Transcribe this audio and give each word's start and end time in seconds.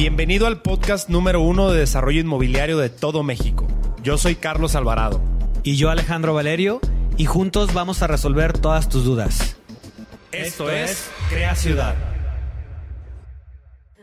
Bienvenido 0.00 0.46
al 0.46 0.62
podcast 0.62 1.10
número 1.10 1.42
uno 1.42 1.70
de 1.70 1.80
desarrollo 1.80 2.22
inmobiliario 2.22 2.78
de 2.78 2.88
todo 2.88 3.22
México. 3.22 3.68
Yo 4.02 4.16
soy 4.16 4.34
Carlos 4.34 4.74
Alvarado. 4.74 5.20
Y 5.62 5.76
yo 5.76 5.90
Alejandro 5.90 6.32
Valerio, 6.32 6.80
y 7.18 7.26
juntos 7.26 7.74
vamos 7.74 8.00
a 8.00 8.06
resolver 8.06 8.54
todas 8.54 8.88
tus 8.88 9.04
dudas. 9.04 9.58
Esto 10.32 10.70
es 10.70 11.10
Crea 11.28 11.54
Ciudad. 11.54 11.96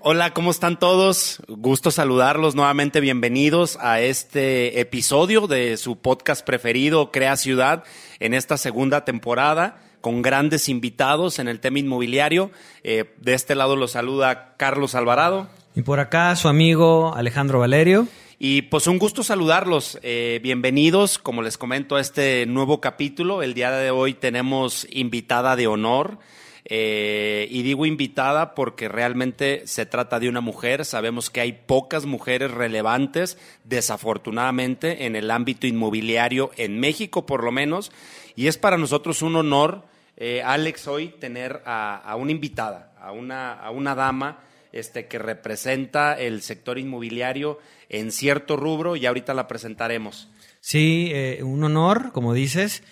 Hola, 0.01 0.35
¿cómo 0.35 0.51
están 0.51 0.77
todos? 0.77 1.41
Gusto 1.47 1.89
saludarlos 1.89 2.53
nuevamente. 2.53 2.99
Bienvenidos 2.99 3.79
a 3.81 3.99
este 3.99 4.79
episodio 4.79 5.47
de 5.47 5.77
su 5.77 5.97
podcast 5.97 6.45
preferido, 6.45 7.11
Crea 7.11 7.35
Ciudad, 7.37 7.83
en 8.19 8.35
esta 8.35 8.57
segunda 8.57 9.03
temporada 9.03 9.81
con 10.01 10.21
grandes 10.21 10.69
invitados 10.69 11.39
en 11.39 11.47
el 11.47 11.59
tema 11.59 11.79
inmobiliario. 11.79 12.51
Eh, 12.83 13.15
de 13.19 13.33
este 13.33 13.55
lado 13.55 13.75
los 13.75 13.93
saluda 13.93 14.55
Carlos 14.57 14.93
Alvarado. 14.93 15.49
Y 15.77 15.83
por 15.83 15.99
acá 15.99 16.35
su 16.35 16.47
amigo 16.47 17.13
Alejandro 17.15 17.59
Valerio. 17.59 18.07
Y 18.39 18.63
pues 18.63 18.87
un 18.87 18.97
gusto 18.97 19.21
saludarlos. 19.21 19.99
Eh, 20.01 20.39
bienvenidos, 20.41 21.19
como 21.19 21.43
les 21.43 21.59
comento, 21.59 21.97
a 21.97 22.01
este 22.01 22.47
nuevo 22.47 22.81
capítulo. 22.81 23.43
El 23.43 23.53
día 23.53 23.69
de 23.69 23.91
hoy 23.91 24.15
tenemos 24.15 24.87
invitada 24.89 25.55
de 25.55 25.67
honor. 25.67 26.17
Eh, 26.65 27.47
y 27.51 27.61
digo 27.61 27.85
invitada 27.85 28.55
porque 28.55 28.89
realmente 28.89 29.67
se 29.67 29.85
trata 29.85 30.19
de 30.19 30.29
una 30.29 30.41
mujer. 30.41 30.83
Sabemos 30.83 31.29
que 31.29 31.41
hay 31.41 31.51
pocas 31.51 32.07
mujeres 32.07 32.49
relevantes, 32.49 33.37
desafortunadamente, 33.63 35.05
en 35.05 35.15
el 35.15 35.29
ámbito 35.29 35.67
inmobiliario 35.67 36.49
en 36.57 36.79
México, 36.79 37.27
por 37.27 37.43
lo 37.43 37.51
menos. 37.51 37.91
Y 38.35 38.47
es 38.47 38.57
para 38.57 38.79
nosotros 38.79 39.21
un 39.21 39.35
honor, 39.35 39.83
eh, 40.15 40.41
Alex, 40.43 40.87
hoy 40.87 41.09
tener 41.09 41.61
a, 41.67 42.15
una 42.17 42.31
invitada, 42.31 42.93
a 42.99 43.11
una, 43.11 43.53
a 43.53 43.69
una 43.69 43.93
dama 43.93 44.39
este, 44.77 45.07
que 45.07 45.19
representa 45.19 46.13
el 46.13 46.41
sector 46.41 46.77
inmobiliario 46.77 47.59
en 47.89 48.11
cierto 48.11 48.57
rubro 48.57 48.95
y 48.95 49.05
ahorita 49.05 49.33
la 49.33 49.47
presentaremos. 49.47 50.29
Sí, 50.59 51.09
eh, 51.13 51.41
un 51.43 51.63
honor, 51.63 52.11
como 52.11 52.33
dices, 52.33 52.83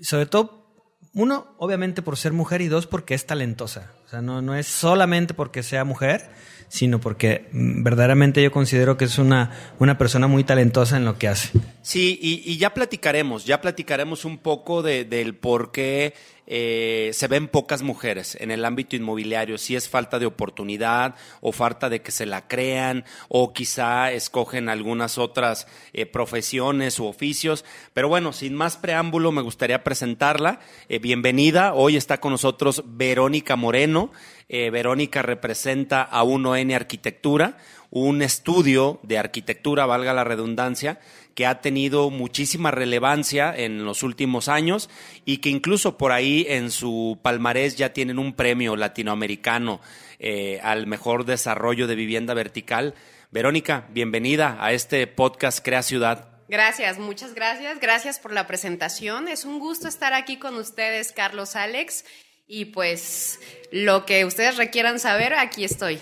sobre 0.00 0.26
todo 0.26 0.60
uno, 1.12 1.54
obviamente 1.58 2.02
por 2.02 2.16
ser 2.16 2.32
mujer 2.32 2.60
y 2.60 2.68
dos, 2.68 2.86
porque 2.86 3.14
es 3.14 3.26
talentosa. 3.26 3.92
O 4.06 4.08
sea, 4.08 4.22
no, 4.22 4.42
no 4.42 4.54
es 4.54 4.66
solamente 4.66 5.34
porque 5.34 5.62
sea 5.62 5.84
mujer, 5.84 6.30
sino 6.68 7.00
porque 7.00 7.48
mm, 7.52 7.82
verdaderamente 7.82 8.42
yo 8.42 8.52
considero 8.52 8.96
que 8.96 9.06
es 9.06 9.18
una, 9.18 9.50
una 9.78 9.98
persona 9.98 10.28
muy 10.28 10.44
talentosa 10.44 10.96
en 10.96 11.04
lo 11.04 11.18
que 11.18 11.28
hace. 11.28 11.50
Sí, 11.82 12.18
y, 12.22 12.56
ya 12.58 12.72
platicaremos, 12.74 13.44
ya 13.44 13.60
platicaremos 13.60 14.24
un 14.24 14.38
poco 14.38 14.82
de, 14.82 15.04
del 15.04 15.34
por 15.34 15.72
qué 15.72 16.14
eh, 16.52 17.10
se 17.12 17.28
ven 17.28 17.46
pocas 17.46 17.82
mujeres 17.82 18.36
en 18.40 18.50
el 18.50 18.64
ámbito 18.64 18.96
inmobiliario, 18.96 19.56
si 19.56 19.76
es 19.76 19.88
falta 19.88 20.18
de 20.18 20.26
oportunidad 20.26 21.14
o 21.40 21.52
falta 21.52 21.88
de 21.88 22.02
que 22.02 22.10
se 22.10 22.26
la 22.26 22.48
crean 22.48 23.04
o 23.28 23.52
quizá 23.52 24.10
escogen 24.10 24.68
algunas 24.68 25.16
otras 25.16 25.68
eh, 25.92 26.06
profesiones 26.06 26.98
u 26.98 27.06
oficios. 27.06 27.64
Pero 27.94 28.08
bueno, 28.08 28.32
sin 28.32 28.56
más 28.56 28.76
preámbulo, 28.76 29.30
me 29.30 29.42
gustaría 29.42 29.84
presentarla. 29.84 30.58
Eh, 30.88 30.98
bienvenida, 30.98 31.72
hoy 31.72 31.96
está 31.96 32.18
con 32.18 32.32
nosotros 32.32 32.82
Verónica 32.84 33.54
Moreno. 33.54 34.10
Verónica 34.48 35.22
representa 35.22 36.02
a 36.02 36.24
1N 36.24 36.74
Arquitectura, 36.74 37.56
un 37.90 38.22
estudio 38.22 39.00
de 39.02 39.18
arquitectura, 39.18 39.86
valga 39.86 40.14
la 40.14 40.24
redundancia, 40.24 41.00
que 41.34 41.46
ha 41.46 41.60
tenido 41.60 42.10
muchísima 42.10 42.70
relevancia 42.70 43.54
en 43.56 43.84
los 43.84 44.02
últimos 44.02 44.48
años 44.48 44.90
y 45.24 45.38
que 45.38 45.48
incluso 45.48 45.96
por 45.96 46.12
ahí 46.12 46.46
en 46.48 46.70
su 46.70 47.18
palmarés 47.22 47.76
ya 47.76 47.92
tienen 47.92 48.18
un 48.18 48.34
premio 48.34 48.76
latinoamericano 48.76 49.80
eh, 50.18 50.60
al 50.62 50.86
mejor 50.86 51.24
desarrollo 51.24 51.86
de 51.86 51.94
vivienda 51.94 52.34
vertical. 52.34 52.94
Verónica, 53.30 53.86
bienvenida 53.90 54.56
a 54.60 54.72
este 54.72 55.06
podcast 55.06 55.64
Crea 55.64 55.82
Ciudad. 55.82 56.28
Gracias, 56.48 56.98
muchas 56.98 57.34
gracias. 57.34 57.78
Gracias 57.78 58.18
por 58.18 58.32
la 58.32 58.46
presentación. 58.48 59.28
Es 59.28 59.44
un 59.44 59.60
gusto 59.60 59.86
estar 59.86 60.12
aquí 60.12 60.36
con 60.36 60.56
ustedes, 60.56 61.12
Carlos 61.12 61.54
Alex. 61.54 62.04
Y 62.48 62.66
pues 62.66 63.38
lo 63.70 64.04
que 64.04 64.24
ustedes 64.24 64.56
requieran 64.56 64.98
saber, 64.98 65.32
aquí 65.34 65.62
estoy. 65.62 66.00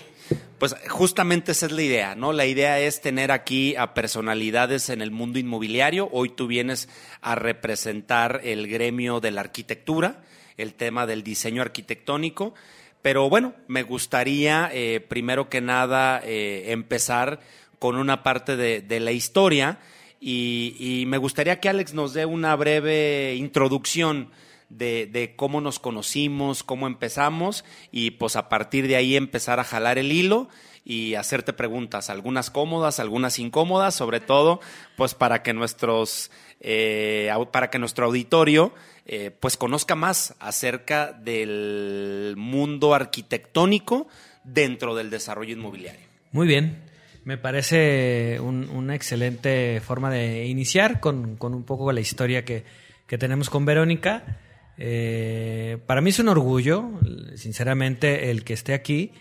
Pues 0.59 0.75
justamente 0.89 1.53
esa 1.53 1.67
es 1.67 1.71
la 1.71 1.81
idea, 1.81 2.15
¿no? 2.15 2.33
La 2.33 2.45
idea 2.45 2.81
es 2.81 2.99
tener 2.99 3.31
aquí 3.31 3.77
a 3.77 3.93
personalidades 3.93 4.89
en 4.89 5.01
el 5.01 5.09
mundo 5.09 5.39
inmobiliario. 5.39 6.09
Hoy 6.11 6.31
tú 6.31 6.47
vienes 6.47 6.89
a 7.21 7.35
representar 7.35 8.41
el 8.43 8.67
gremio 8.67 9.21
de 9.21 9.31
la 9.31 9.39
arquitectura, 9.39 10.21
el 10.57 10.73
tema 10.73 11.07
del 11.07 11.23
diseño 11.23 11.61
arquitectónico. 11.61 12.55
Pero 13.01 13.29
bueno, 13.29 13.53
me 13.67 13.83
gustaría 13.83 14.69
eh, 14.73 14.99
primero 14.99 15.47
que 15.47 15.61
nada 15.61 16.19
eh, 16.25 16.65
empezar 16.73 17.39
con 17.79 17.95
una 17.95 18.21
parte 18.21 18.57
de, 18.57 18.99
la 18.99 19.13
historia 19.13 19.79
y, 20.19 20.75
y, 20.77 21.05
me 21.05 21.17
gustaría 21.17 21.61
que 21.61 21.69
Alex 21.69 21.93
nos 21.93 22.13
dé 22.13 22.25
una 22.25 22.53
breve 22.57 23.35
introducción 23.37 24.29
de, 24.69 25.33
cómo 25.35 25.61
nos 25.61 25.79
conocimos, 25.79 26.63
cómo 26.63 26.87
empezamos 26.87 27.65
y 27.91 28.11
pues 28.11 28.35
a 28.35 28.49
partir 28.49 28.87
de 28.87 28.95
ahí 28.95 29.15
empezar 29.15 29.59
a 29.59 29.63
jalar 29.63 29.97
el 29.97 30.11
hilo 30.11 30.47
y 30.85 31.15
hacerte 31.15 31.53
preguntas, 31.53 32.09
algunas 32.09 32.49
cómodas, 32.49 32.99
algunas 32.99 33.39
incómodas, 33.39 33.95
sobre 33.95 34.19
todo 34.19 34.59
pues 34.95 35.13
para 35.13 35.43
que 35.43 35.53
nuestros 35.53 36.31
eh, 36.61 37.31
para 37.51 37.69
que 37.69 37.79
nuestro 37.79 38.05
auditorio 38.05 38.73
eh, 39.05 39.31
pues 39.31 39.57
conozca 39.57 39.95
más 39.95 40.35
acerca 40.39 41.13
del 41.13 42.35
mundo 42.37 42.93
arquitectónico 42.93 44.07
dentro 44.43 44.95
del 44.95 45.09
desarrollo 45.09 45.53
inmobiliario. 45.53 46.07
Muy 46.31 46.47
bien, 46.47 46.83
me 47.23 47.37
parece 47.37 48.39
una 48.39 48.95
excelente 48.95 49.81
forma 49.81 50.11
de 50.11 50.45
iniciar 50.45 50.99
con, 50.99 51.37
un 51.39 51.63
poco 51.63 51.91
la 51.91 52.01
historia 52.01 52.45
que, 52.45 52.63
que 53.07 53.17
tenemos 53.17 53.49
con 53.49 53.65
Verónica. 53.65 54.37
Eh, 54.81 55.77
para 55.85 55.99
mí 55.99 56.09
es 56.09 56.19
un 56.19 56.29
orgullo, 56.29 56.89
sinceramente, 57.35 58.31
el 58.31 58.45
que 58.45 58.53
esté 58.53 58.73
aquí, 58.73 59.11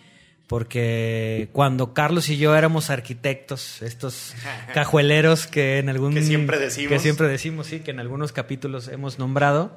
porque 0.46 1.48
cuando 1.52 1.92
Carlos 1.92 2.28
y 2.28 2.38
yo 2.38 2.54
éramos 2.54 2.90
arquitectos, 2.90 3.82
estos 3.82 4.34
cajueleros 4.72 5.48
que 5.48 5.78
en 5.78 5.88
algún 5.88 6.14
que 6.14 6.22
siempre 6.22 6.58
decimos, 6.60 6.92
que 6.92 6.98
siempre 7.00 7.26
decimos, 7.26 7.66
sí, 7.66 7.80
que 7.80 7.90
en 7.90 7.98
algunos 7.98 8.30
capítulos 8.30 8.86
hemos 8.86 9.18
nombrado, 9.18 9.76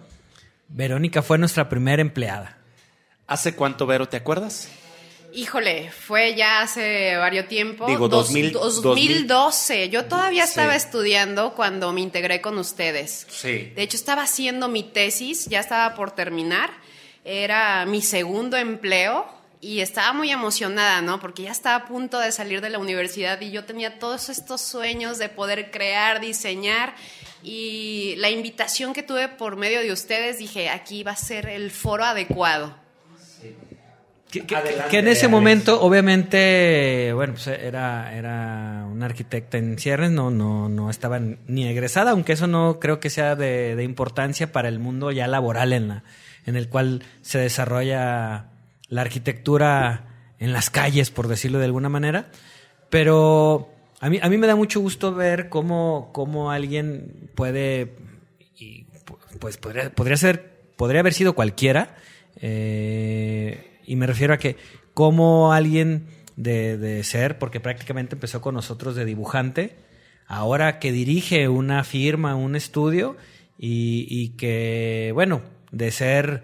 Verónica 0.70 1.24
fue 1.24 1.40
nuestra 1.40 1.68
primera 1.68 2.02
empleada. 2.02 2.60
¿Hace 3.26 3.56
cuánto, 3.56 3.88
Vero, 3.88 4.08
te 4.08 4.18
acuerdas? 4.18 4.70
Híjole, 5.34 5.92
fue 5.92 6.36
ya 6.36 6.62
hace 6.62 7.16
varios 7.18 7.48
tiempo. 7.48 7.86
Digo, 7.88 8.08
2012. 8.08 9.90
Yo 9.90 10.06
todavía 10.06 10.44
estaba 10.44 10.76
estudiando 10.76 11.54
cuando 11.54 11.94
me 11.94 12.02
integré 12.02 12.42
con 12.42 12.58
ustedes. 12.58 13.28
Sí. 13.30 13.72
De 13.76 13.82
hecho, 13.82 13.98
estaba 13.98 14.24
haciendo 14.24 14.68
mi 14.68 14.84
tesis, 14.84 15.46
ya 15.46 15.60
estaba 15.60 15.96
por 15.96 16.12
terminar. 16.12 16.72
Era 17.24 17.86
mi 17.86 18.02
segundo 18.02 18.58
empleo 18.58 19.26
y 19.62 19.82
estaba 19.82 20.12
muy 20.12 20.32
emocionada, 20.32 21.02
¿no? 21.02 21.20
Porque 21.20 21.44
ya 21.44 21.52
estaba 21.52 21.76
a 21.76 21.88
punto 21.88 22.20
de 22.20 22.32
salir 22.32 22.62
de 22.62 22.72
la 22.72 22.80
universidad 22.80 23.40
y 23.42 23.52
yo 23.52 23.64
tenía 23.64 24.00
todos 24.00 24.30
estos 24.30 24.60
sueños 24.60 25.20
de 25.20 25.30
poder 25.30 25.70
crear, 25.72 26.20
diseñar. 26.20 26.96
Y 27.44 28.16
la 28.18 28.30
invitación 28.30 28.94
que 28.94 29.04
tuve 29.04 29.28
por 29.28 29.56
medio 29.56 29.82
de 29.82 29.92
ustedes, 29.92 30.40
dije, 30.40 30.70
aquí 30.70 31.04
va 31.04 31.12
a 31.12 31.16
ser 31.16 31.48
el 31.48 31.70
foro 31.72 32.04
adecuado. 32.04 32.81
Que, 34.32 35.00
en 35.00 35.10
ese 35.10 35.28
momento, 35.28 35.82
obviamente, 35.82 37.12
bueno, 37.14 37.34
pues 37.34 37.48
era, 37.48 38.16
era 38.16 38.88
una 38.90 39.08
arquitecta 39.08 39.58
en 39.58 39.78
cierres, 39.78 40.10
no, 40.10 40.32
no, 40.32 40.70
no 40.70 40.90
estaba 40.90 41.20
ni 41.20 41.68
egresada, 41.68 42.12
aunque 42.12 42.32
eso 42.34 42.48
no 42.48 42.80
creo 42.80 43.02
que 43.02 43.10
sea 43.10 43.36
de, 43.36 43.84
importancia 43.84 44.54
para 44.54 44.70
el 44.70 44.80
mundo 44.80 45.12
ya 45.12 45.28
laboral 45.28 45.74
en, 45.74 45.90
la, 45.90 46.04
en 46.46 46.56
el 46.56 46.70
cual 46.70 47.04
se 47.22 47.40
desarrolla 47.40 48.46
la 48.88 49.02
arquitectura 49.02 50.06
en 50.40 50.54
las 50.54 50.70
calles, 50.70 51.12
por 51.12 51.28
decirlo 51.28 51.60
de 51.60 51.66
alguna 51.66 51.90
manera. 51.90 52.28
Pero 52.90 53.70
a 54.00 54.10
mí, 54.10 54.18
a 54.22 54.30
mí 54.30 54.38
me 54.38 54.48
da 54.48 54.56
mucho 54.56 54.80
gusto 54.80 55.14
ver 55.14 55.50
cómo, 55.50 56.10
cómo 56.14 56.52
alguien 56.52 57.30
puede, 57.36 57.96
y 58.58 58.86
pues 59.40 59.58
podría, 59.58 59.90
podría 59.90 60.16
ser, 60.16 60.54
podría 60.78 61.02
haber 61.02 61.14
sido 61.14 61.34
cualquiera, 61.34 61.98
eh, 62.38 63.71
y 63.86 63.96
me 63.96 64.08
refiero 64.08 64.34
a 64.34 64.38
que 64.38 64.58
como 64.94 65.54
alguien 65.54 66.08
de, 66.36 67.02
ser, 67.04 67.38
porque 67.38 67.60
prácticamente 67.60 68.16
empezó 68.16 68.42
con 68.42 68.56
nosotros 68.56 68.96
de 68.96 69.06
dibujante, 69.06 69.76
ahora 70.28 70.80
que 70.80 70.92
dirige 70.92 71.48
una 71.48 71.84
firma, 71.84 72.36
un 72.36 72.56
estudio, 72.56 73.18
y, 73.58 74.30
que, 74.38 75.12
bueno, 75.14 75.44
de 75.72 75.92
ser 75.92 76.44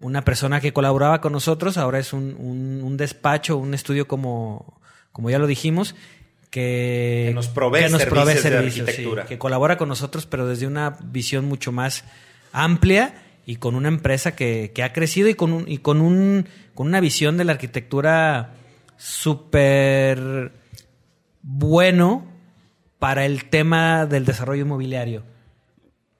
una 0.00 0.22
persona 0.22 0.60
que 0.60 0.72
colaboraba 0.72 1.20
con 1.20 1.32
nosotros, 1.32 1.76
ahora 1.76 1.98
es 1.98 2.12
un, 2.12 2.96
despacho, 2.96 3.58
un 3.58 3.74
estudio 3.74 4.08
como, 4.08 4.80
como 5.12 5.28
ya 5.30 5.38
lo 5.38 5.46
dijimos, 5.46 5.94
que, 6.50 7.32
nos 7.34 7.48
provee, 7.48 7.88
servicios, 8.38 8.88
que 9.28 9.36
colabora 9.36 9.76
con 9.76 9.90
nosotros, 9.90 10.24
pero 10.24 10.46
desde 10.46 10.66
una 10.66 10.96
visión 11.02 11.44
mucho 11.44 11.70
más 11.70 12.04
amplia 12.52 13.25
y 13.46 13.56
con 13.56 13.76
una 13.76 13.88
empresa 13.88 14.34
que, 14.34 14.72
ha 14.82 14.92
crecido 14.92 15.28
y 15.28 15.34
con, 15.34 15.52
un, 15.52 15.68
y 15.68 15.78
con, 15.78 16.00
un, 16.00 16.48
con 16.74 16.88
una 16.88 17.00
visión 17.00 17.36
de 17.38 17.44
la 17.44 17.52
arquitectura 17.52 18.54
súper 18.96 20.52
bueno 21.42 22.26
para 22.98 23.24
el 23.24 23.44
tema 23.44 24.04
del 24.04 24.24
desarrollo 24.24 24.62
inmobiliario. 24.62 25.22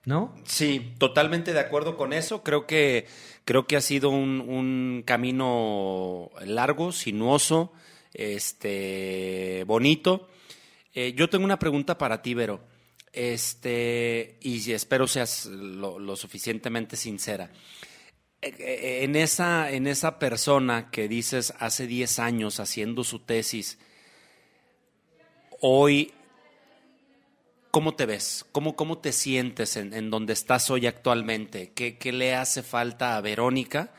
¿No? 0.05 0.33
Sí, 0.45 0.93
totalmente 0.99 1.51
de 1.51 1.59
acuerdo 1.59 1.97
con 1.97 2.13
eso. 2.13 2.43
Creo 2.43 2.65
que, 2.65 3.07
creo 3.43 3.67
que 3.67 3.75
ha 3.75 3.81
sido 3.81 4.09
un, 4.09 4.39
un 4.39 5.03
camino 5.05 6.31
largo, 6.45 6.93
sinuoso, 6.93 7.73
este, 8.13 9.65
bonito. 9.67 10.29
Eh, 10.93 11.11
yo 11.13 11.29
tengo 11.29 11.43
una 11.43 11.59
pregunta 11.59 11.97
para 11.97 12.21
ti, 12.21 12.33
Vero. 12.33 12.61
Este, 13.17 14.37
y 14.41 14.71
espero 14.73 15.07
seas 15.07 15.47
lo, 15.47 16.15
suficientemente 16.15 16.95
sincera. 16.95 17.49
Eh, 18.43 18.53
eh, 18.59 18.99
En 19.05 19.15
esa, 19.15 19.71
en 19.71 19.87
esa 19.87 20.19
persona 20.19 20.91
que 20.91 21.07
dices 21.07 21.51
hace 21.57 21.87
10 21.87 22.19
años 22.19 22.59
haciendo 22.59 23.03
su 23.03 23.17
tesis, 23.17 23.79
hoy, 25.61 26.13
¿cómo 27.71 27.95
te 27.95 28.05
ves? 28.05 28.45
¿Cómo, 28.51 28.75
cómo 28.75 28.99
te 28.99 29.11
sientes 29.11 29.77
en, 29.77 29.95
en 29.95 30.11
donde 30.11 30.33
estás 30.33 30.69
hoy 30.69 30.85
actualmente? 30.85 31.71
¿Qué, 31.73 31.97
qué 31.97 32.11
le 32.11 32.35
hace 32.35 32.61
falta 32.61 33.17
a 33.17 33.21
Verónica? 33.21 33.95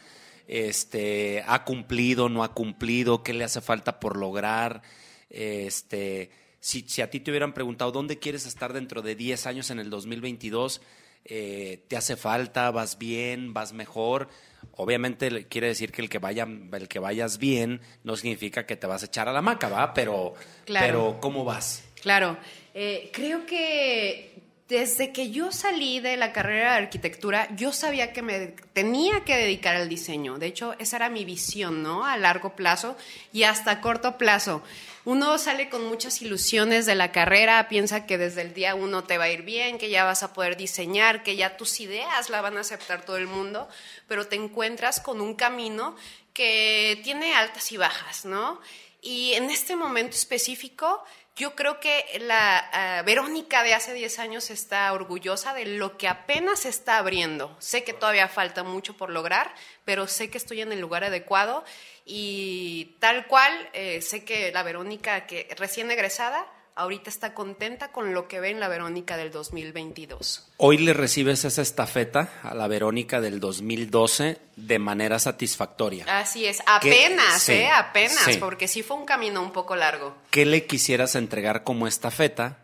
Este, 0.47 1.43
¿Ha 1.45 1.65
cumplido, 1.65 2.29
no 2.29 2.45
ha 2.45 2.55
cumplido? 2.55 3.25
¿Qué 3.25 3.35
le 3.35 3.43
hace 3.43 3.63
falta 3.63 3.99
por 3.99 4.17
lograr? 4.17 4.83
Este, 5.29 6.31
si, 6.69 6.85
si 6.87 7.01
a 7.01 7.09
ti 7.09 7.21
te 7.21 7.31
hubieran 7.31 7.55
preguntado 7.55 7.93
dónde 7.93 8.19
quieres 8.19 8.45
estar 8.45 8.75
dentro 8.75 9.01
de 9.01 9.15
10 9.15 9.47
años 9.47 9.71
en 9.71 9.79
el 9.79 9.89
2022, 9.89 10.83
eh, 11.25 11.83
¿te 11.89 11.97
hace 11.97 12.15
falta? 12.15 12.71
¿Vas 12.71 12.99
bien? 12.99 13.55
¿Vas 13.55 13.73
mejor? 13.73 14.29
Obviamente 14.73 15.47
quiere 15.47 15.69
decir 15.69 15.93
que 15.93 16.03
el 16.03 16.11
que, 16.11 16.19
vaya, 16.19 16.47
el 16.73 16.89
que 16.89 16.99
vayas 16.99 17.39
bien 17.39 17.81
no 18.05 18.17
significa 18.17 18.67
que 18.67 18.77
te 18.77 18.87
vas 18.87 19.03
a 19.03 19.07
echar 19.07 19.31
a 19.31 19.33
la 19.33 19.41
maca, 19.41 19.71
¿va? 19.71 19.95
Pero, 19.95 20.35
Claro. 20.67 20.87
pero 20.87 21.21
¿cómo 21.23 21.43
vas? 21.43 21.85
Claro, 22.03 22.37
eh, 22.75 23.11
creo 23.15 23.47
que 23.47 24.39
desde 24.69 25.11
que 25.13 25.31
yo 25.31 25.51
salí 25.51 26.01
de 26.01 26.19
la 26.19 26.35
carrera 26.35 26.73
de 26.73 26.79
arquitectura, 26.85 27.49
yo 27.57 27.73
sabía 27.73 28.13
que 28.13 28.21
me 28.21 28.49
tenía 28.75 29.25
que 29.25 29.35
dedicar 29.39 29.75
al 29.75 29.89
diseño. 29.89 30.39
De 30.39 30.47
hecho, 30.49 30.75
esa 30.79 30.97
era 30.97 31.09
mi 31.09 31.25
visión, 31.25 31.83
¿no? 31.83 32.05
A 32.05 32.19
largo 32.19 32.55
plazo 32.55 32.95
y 33.33 33.45
hasta 33.45 33.81
corto 33.81 34.19
plazo. 34.19 34.63
Uno 35.05 35.39
sale 35.39 35.69
con 35.69 35.87
muchas 35.87 36.21
ilusiones 36.23 36.85
de 36.87 36.95
la 36.95 37.13
carrera, 37.13 37.69
piensa 37.69 38.07
que 38.07 38.19
desde 38.19 38.43
el 38.43 38.53
día 38.53 38.75
uno 38.75 39.05
te 39.05 39.17
va 39.17 39.25
a 39.25 39.31
ir 39.31 39.43
bien, 39.43 39.79
que 39.79 39.91
ya 39.91 40.05
vas 40.05 40.23
a 40.23 40.33
poder 40.33 40.57
diseñar, 40.57 41.23
que 41.23 41.37
ya 41.37 41.57
tus 41.57 41.81
ideas 41.81 42.31
la 42.31 42.41
van 42.41 42.57
a 42.57 42.61
aceptar 42.61 43.05
todo 43.05 43.17
el 43.17 43.27
mundo, 43.27 43.69
pero 44.07 44.27
te 44.27 44.37
encuentras 44.37 45.01
con 45.01 45.21
un 45.21 45.35
camino 45.35 45.97
que 46.35 47.01
tiene 47.05 47.35
altas 47.35 47.73
y 47.73 47.77
bajas, 47.77 48.25
¿no? 48.25 48.61
Y 49.01 49.35
en 49.35 49.51
este 49.51 49.77
momento 49.77 50.17
específico, 50.17 51.05
yo 51.39 51.55
creo 51.55 51.79
que 51.79 52.19
la 52.21 52.59
ah, 52.73 53.03
Verónica 53.03 53.63
de 53.63 53.73
hace 53.73 53.95
10 53.95 54.19
años 54.19 54.51
está 54.51 54.93
orgullosa 54.93 55.55
de 55.55 55.67
lo 55.67 55.97
que 55.97 56.09
apenas 56.09 56.67
está 56.67 56.99
abriendo. 56.99 57.57
Sé 57.61 57.85
que 57.85 57.93
todavía 57.93 58.27
falta 58.27 58.65
mucho 58.65 58.97
por 58.97 59.11
lograr, 59.11 59.55
pero 59.85 60.09
sé 60.09 60.31
que 60.31 60.39
estoy 60.39 60.63
en 60.63 60.73
el 60.73 60.81
lugar 60.81 61.05
adecuado 61.05 61.65
y 62.11 62.97
tal 63.01 63.27
cual, 63.27 63.53
eh, 63.75 64.01
sé 64.01 64.25
que 64.25 64.51
la 64.51 64.63
Verónica 64.63 65.27
que 65.27 65.47
recién 65.59 65.91
egresada, 65.91 66.47
ahorita 66.75 67.11
está 67.11 67.35
contenta 67.35 67.93
con 67.93 68.15
lo 68.15 68.29
que 68.29 68.41
ve 68.41 68.49
en 68.49 68.61
la 68.61 68.69
Verónica 68.69 69.19
del 69.19 69.31
2022. 69.31 70.49
Hoy 70.57 70.79
le 70.79 70.95
recibes 70.95 71.45
esa 71.45 71.61
estafeta 71.61 72.31
a 72.43 72.55
la 72.55 72.67
Verónica 72.67 73.21
del 73.21 73.41
2012 73.41 74.39
de 74.57 74.79
manera 74.79 75.19
satisfactoria. 75.19 76.07
Así 76.19 76.47
es, 76.47 76.63
apenas, 76.65 77.47
¿eh? 77.51 77.69
Apenas, 77.69 78.25
sí. 78.25 78.39
porque 78.39 78.69
sí 78.69 78.83
fue 78.83 78.97
un 78.97 79.05
camino 79.05 79.43
un 79.43 79.53
poco 79.53 79.77
largo. 79.77 80.17
¿Qué 80.31 80.47
le 80.47 80.67
quisieras 80.67 81.15
entregar 81.15 81.63
como 81.63 81.87
estafeta 81.87 82.59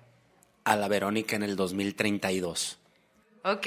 a 0.64 0.74
la 0.76 0.88
Verónica 0.88 1.36
en 1.36 1.42
el 1.42 1.54
2032? 1.54 2.78
Ok, 3.42 3.66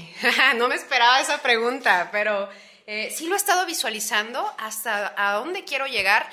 no 0.58 0.68
me 0.68 0.76
esperaba 0.76 1.20
esa 1.20 1.42
pregunta, 1.42 2.10
pero 2.12 2.48
eh, 2.90 3.12
sí 3.14 3.26
lo 3.26 3.34
he 3.34 3.36
estado 3.36 3.66
visualizando 3.66 4.50
hasta 4.56 5.12
a 5.14 5.34
dónde 5.34 5.64
quiero 5.64 5.86
llegar. 5.86 6.26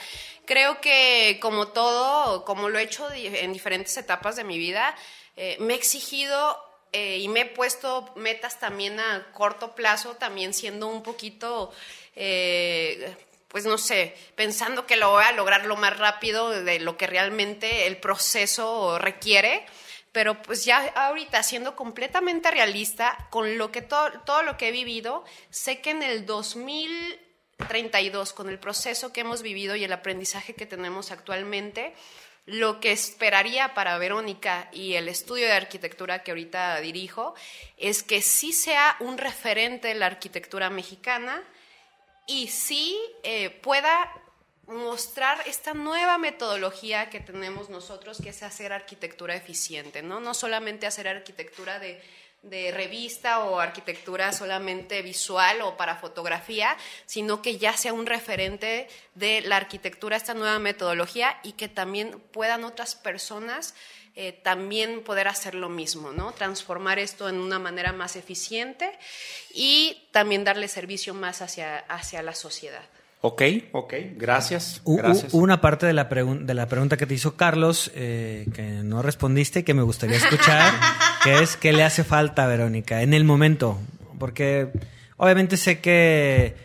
Creo 0.45 0.79
que 0.79 1.37
como 1.41 1.67
todo, 1.67 2.45
como 2.45 2.69
lo 2.69 2.79
he 2.79 2.83
hecho 2.83 3.11
en 3.11 3.51
diferentes 3.51 3.97
etapas 3.97 4.37
de 4.37 4.45
mi 4.45 4.57
vida, 4.57 4.95
eh, 5.35 5.57
me 5.59 5.73
he 5.73 5.75
exigido 5.75 6.57
eh, 6.93 7.17
y 7.17 7.27
me 7.27 7.41
he 7.41 7.45
puesto 7.45 8.09
metas 8.15 8.57
también 8.57 9.01
a 9.01 9.27
corto 9.33 9.75
plazo, 9.75 10.15
también 10.15 10.53
siendo 10.53 10.87
un 10.87 11.03
poquito... 11.03 11.73
eh, 12.15 13.13
pues 13.49 13.65
no 13.65 13.77
sé, 13.77 14.13
pensando 14.35 14.85
que 14.85 14.97
lo 14.97 15.11
voy 15.11 15.23
a 15.23 15.31
lograr 15.31 15.65
lo 15.65 15.77
más 15.77 15.97
rápido 15.97 16.49
de 16.49 16.79
lo 16.81 16.97
que 16.97 17.07
realmente 17.07 17.87
el 17.87 17.95
proceso 17.95 18.99
requiere 18.99 19.65
pero 20.15 20.41
pues 20.41 20.63
ya 20.63 20.77
ahorita 20.95 21.43
siendo 21.43 21.75
completamente 21.75 22.49
realista 22.49 23.27
con 23.31 23.57
lo 23.57 23.69
que 23.69 23.81
todo, 23.81 24.09
todo 24.21 24.43
lo 24.43 24.55
que 24.55 24.69
he 24.69 24.71
vivido, 24.71 25.25
sé 25.49 25.81
que 25.81 25.89
en 25.89 26.03
el 26.03 26.25
2032 26.25 28.31
con 28.31 28.47
el 28.47 28.57
proceso 28.57 29.11
que 29.11 29.19
hemos 29.19 29.41
vivido 29.41 29.75
y 29.75 29.83
el 29.83 29.91
aprendizaje 29.91 30.55
que 30.55 30.65
tenemos 30.65 31.11
actualmente, 31.11 31.93
lo 32.45 32.79
que 32.79 32.93
esperaría 32.93 33.73
para 33.73 33.97
Verónica 33.97 34.69
y 34.71 34.93
el 34.93 35.09
estudio 35.09 35.47
de 35.47 35.51
arquitectura 35.51 36.23
que 36.23 36.31
ahorita 36.31 36.79
dirijo 36.79 37.35
es 37.75 38.01
que 38.01 38.21
sí 38.21 38.53
sea 38.53 38.95
un 39.01 39.17
referente 39.17 39.89
de 39.89 39.95
la 39.95 40.05
arquitectura 40.05 40.69
mexicana 40.69 41.43
y 42.25 42.47
sí 42.47 42.97
eh, 43.23 43.49
pueda 43.49 44.09
mostrar 44.67 45.47
esta 45.47 45.73
nueva 45.73 46.17
metodología 46.17 47.09
que 47.09 47.19
tenemos 47.19 47.69
nosotros, 47.69 48.19
que 48.21 48.29
es 48.29 48.43
hacer 48.43 48.73
arquitectura 48.73 49.35
eficiente, 49.35 50.01
¿no? 50.01 50.19
No 50.19 50.33
solamente 50.33 50.87
hacer 50.87 51.07
arquitectura 51.07 51.79
de, 51.79 52.01
revista 52.71 53.39
o 53.39 53.59
arquitectura 53.59 54.31
solamente 54.31 55.01
visual 55.01 55.61
o 55.61 55.77
para 55.77 55.95
fotografía, 55.95 56.77
sino 57.07 57.41
que 57.41 57.57
ya 57.57 57.75
sea 57.75 57.91
un 57.91 58.05
referente 58.05 58.87
de 59.15 59.41
la 59.41 59.57
arquitectura, 59.57 60.15
esta 60.15 60.35
nueva 60.35 60.59
metodología, 60.59 61.39
y 61.41 61.53
que 61.53 61.67
también 61.67 62.19
puedan 62.31 62.63
otras 62.63 62.93
personas 62.93 63.73
eh, 64.17 64.31
también 64.31 65.03
poder 65.03 65.27
hacer 65.27 65.55
lo 65.55 65.69
mismo, 65.69 66.11
¿no? 66.11 66.33
Transformar 66.33 66.99
esto 66.99 67.27
en 67.27 67.37
una 67.37 67.57
manera 67.57 67.93
más 67.93 68.15
eficiente 68.15 68.97
y 69.51 70.07
también 70.11 70.43
darle 70.43 70.67
servicio 70.67 71.15
más 71.15 71.41
hacia, 71.41 71.79
hacia 71.79 72.21
la 72.21 72.35
sociedad. 72.35 72.85
Ok, 73.27 73.41
ok, 73.71 73.93
gracias. 74.17 74.83
Una 75.31 75.59
parte 75.59 75.87
de 75.87 75.93
la, 75.93 76.03
de 76.03 76.53
la 76.53 76.67
pregunta 76.67 76.95
que 76.95 77.07
te 77.07 77.15
hizo 77.15 77.35
Carlos 77.35 77.91
eh, 77.95 78.45
que 78.53 78.61
no 78.61 79.01
respondiste 79.01 79.61
y 79.61 79.63
que 79.63 79.73
me 79.73 79.81
gustaría 79.81 80.17
escuchar, 80.17 80.71
que 81.23 81.39
es 81.39 81.57
¿qué 81.57 81.73
le 81.73 81.83
hace 81.83 82.03
falta 82.03 82.43
a 82.43 82.47
Verónica 82.47 83.01
en 83.01 83.15
el 83.15 83.23
momento? 83.23 83.79
Porque 84.19 84.69
obviamente 85.17 85.57
sé 85.57 85.79
que, 85.81 86.55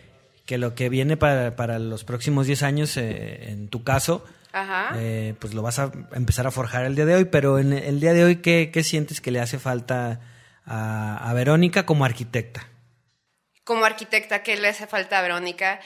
que 0.44 0.58
lo 0.58 0.74
que 0.74 0.90
viene 0.90 1.16
para, 1.16 1.56
para 1.56 1.78
los 1.78 2.04
próximos 2.04 2.46
10 2.46 2.62
años, 2.62 2.98
eh, 2.98 3.52
en 3.52 3.68
tu 3.68 3.82
caso, 3.82 4.22
Ajá. 4.52 4.90
eh, 4.96 5.32
pues 5.38 5.54
lo 5.54 5.62
vas 5.62 5.78
a 5.78 5.90
empezar 6.12 6.46
a 6.46 6.50
forjar 6.50 6.84
el 6.84 6.94
día 6.94 7.06
de 7.06 7.14
hoy, 7.14 7.24
pero 7.24 7.58
en 7.58 7.72
el 7.72 8.00
día 8.00 8.12
de 8.12 8.22
hoy, 8.22 8.36
¿qué, 8.36 8.68
qué 8.70 8.84
sientes 8.84 9.22
que 9.22 9.30
le 9.30 9.40
hace 9.40 9.58
falta 9.58 10.20
a, 10.66 11.30
a 11.30 11.32
Verónica 11.32 11.86
como 11.86 12.04
arquitecta? 12.04 12.66
como 13.70 13.84
arquitecta, 13.84 14.42
¿qué 14.42 14.56
le 14.56 14.66
hace 14.66 14.88
falta 14.88 15.20
a 15.20 15.22
Verónica? 15.22 15.78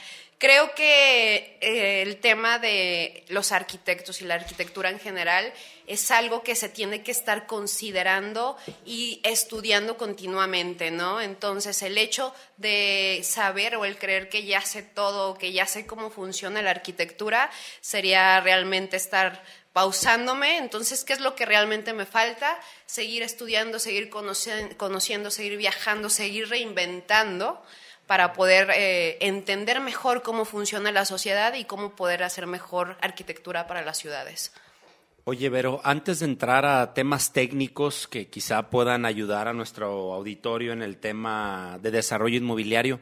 Creo 0.44 0.74
que 0.74 1.56
eh, 1.62 2.02
el 2.02 2.18
tema 2.18 2.58
de 2.58 3.24
los 3.28 3.50
arquitectos 3.50 4.20
y 4.20 4.26
la 4.26 4.34
arquitectura 4.34 4.90
en 4.90 5.00
general 5.00 5.50
es 5.86 6.10
algo 6.10 6.42
que 6.42 6.54
se 6.54 6.68
tiene 6.68 7.02
que 7.02 7.12
estar 7.12 7.46
considerando 7.46 8.58
y 8.84 9.22
estudiando 9.24 9.96
continuamente, 9.96 10.90
¿no? 10.90 11.22
Entonces, 11.22 11.80
el 11.80 11.96
hecho 11.96 12.34
de 12.58 13.22
saber 13.24 13.76
o 13.76 13.86
el 13.86 13.96
creer 13.96 14.28
que 14.28 14.44
ya 14.44 14.60
sé 14.60 14.82
todo, 14.82 15.38
que 15.38 15.54
ya 15.54 15.64
sé 15.64 15.86
cómo 15.86 16.10
funciona 16.10 16.60
la 16.60 16.72
arquitectura, 16.72 17.50
sería 17.80 18.38
realmente 18.42 18.98
estar 18.98 19.42
pausándome. 19.72 20.58
Entonces, 20.58 21.04
¿qué 21.04 21.14
es 21.14 21.20
lo 21.20 21.34
que 21.34 21.46
realmente 21.46 21.94
me 21.94 22.04
falta? 22.04 22.60
Seguir 22.84 23.22
estudiando, 23.22 23.78
seguir 23.78 24.10
conociendo, 24.10 25.30
seguir 25.30 25.56
viajando, 25.56 26.10
seguir 26.10 26.50
reinventando 26.50 27.64
para 28.06 28.32
poder 28.32 28.70
eh, 28.70 29.16
entender 29.20 29.80
mejor 29.80 30.22
cómo 30.22 30.44
funciona 30.44 30.92
la 30.92 31.04
sociedad 31.04 31.54
y 31.54 31.64
cómo 31.64 31.96
poder 31.96 32.22
hacer 32.22 32.46
mejor 32.46 32.96
arquitectura 33.00 33.66
para 33.66 33.82
las 33.82 33.98
ciudades. 33.98 34.52
Oye, 35.26 35.48
Vero, 35.48 35.80
antes 35.84 36.18
de 36.18 36.26
entrar 36.26 36.66
a 36.66 36.92
temas 36.92 37.32
técnicos 37.32 38.06
que 38.06 38.28
quizá 38.28 38.68
puedan 38.68 39.06
ayudar 39.06 39.48
a 39.48 39.54
nuestro 39.54 40.12
auditorio 40.12 40.74
en 40.74 40.82
el 40.82 40.98
tema 40.98 41.78
de 41.80 41.90
desarrollo 41.90 42.36
inmobiliario, 42.36 43.00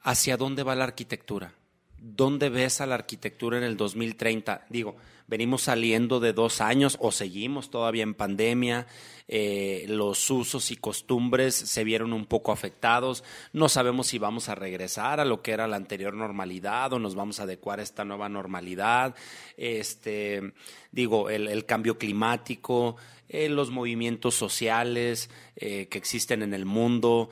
¿hacia 0.00 0.38
dónde 0.38 0.62
va 0.62 0.74
la 0.74 0.84
arquitectura? 0.84 1.52
¿Dónde 2.00 2.48
ves 2.48 2.80
a 2.80 2.86
la 2.86 2.94
arquitectura 2.94 3.58
en 3.58 3.64
el 3.64 3.76
2030? 3.76 4.66
Digo, 4.68 4.96
venimos 5.30 5.62
saliendo 5.62 6.18
de 6.18 6.32
dos 6.32 6.60
años 6.60 6.96
o 7.00 7.12
seguimos 7.12 7.70
todavía 7.70 8.02
en 8.02 8.14
pandemia, 8.14 8.86
eh, 9.28 9.84
los 9.88 10.28
usos 10.28 10.72
y 10.72 10.76
costumbres 10.76 11.54
se 11.54 11.84
vieron 11.84 12.12
un 12.12 12.26
poco 12.26 12.50
afectados, 12.50 13.22
no 13.52 13.68
sabemos 13.68 14.08
si 14.08 14.18
vamos 14.18 14.48
a 14.48 14.56
regresar 14.56 15.20
a 15.20 15.24
lo 15.24 15.40
que 15.40 15.52
era 15.52 15.68
la 15.68 15.76
anterior 15.76 16.14
normalidad 16.14 16.92
o 16.92 16.98
nos 16.98 17.14
vamos 17.14 17.38
a 17.38 17.44
adecuar 17.44 17.78
a 17.78 17.84
esta 17.84 18.04
nueva 18.04 18.28
normalidad, 18.28 19.14
este, 19.56 20.52
digo, 20.90 21.30
el, 21.30 21.64
cambio 21.64 21.96
climático, 21.96 22.96
eh, 23.28 23.48
los 23.48 23.70
movimientos 23.70 24.34
sociales 24.34 25.30
eh, 25.54 25.86
que 25.88 25.98
existen 25.98 26.42
en 26.42 26.54
el 26.54 26.64
mundo. 26.64 27.30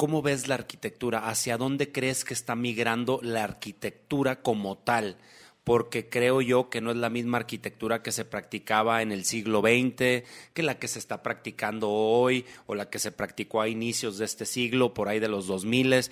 ¿Cómo 0.00 0.22
ves 0.22 0.48
la 0.48 0.54
arquitectura? 0.54 1.28
¿Hacia 1.28 1.58
dónde 1.58 1.92
crees 1.92 2.24
que 2.24 2.32
está 2.32 2.56
migrando 2.56 3.20
la 3.22 3.44
arquitectura 3.44 4.40
como 4.40 4.78
tal? 4.78 5.18
porque 5.62 6.08
creo 6.08 6.40
yo 6.40 6.70
que 6.70 6.80
no 6.80 6.90
es 6.90 6.96
la 6.96 7.10
misma 7.10 7.36
arquitectura 7.36 8.02
que 8.02 8.10
se 8.10 8.24
practicaba 8.24 9.02
en 9.02 9.12
el 9.12 9.26
siglo 9.26 9.60
XX, 9.60 10.24
que 10.54 10.62
la 10.62 10.78
que 10.78 10.88
se 10.88 10.98
está 10.98 11.22
practicando 11.22 11.90
hoy 11.90 12.46
o 12.64 12.74
la 12.74 12.88
que 12.88 12.98
se 12.98 13.12
practicó 13.12 13.60
a 13.60 13.68
inicios 13.68 14.16
de 14.16 14.24
este 14.24 14.46
siglo, 14.46 14.94
por 14.94 15.08
ahí 15.08 15.20
de 15.20 15.28
los 15.28 15.46
2000. 15.46 16.06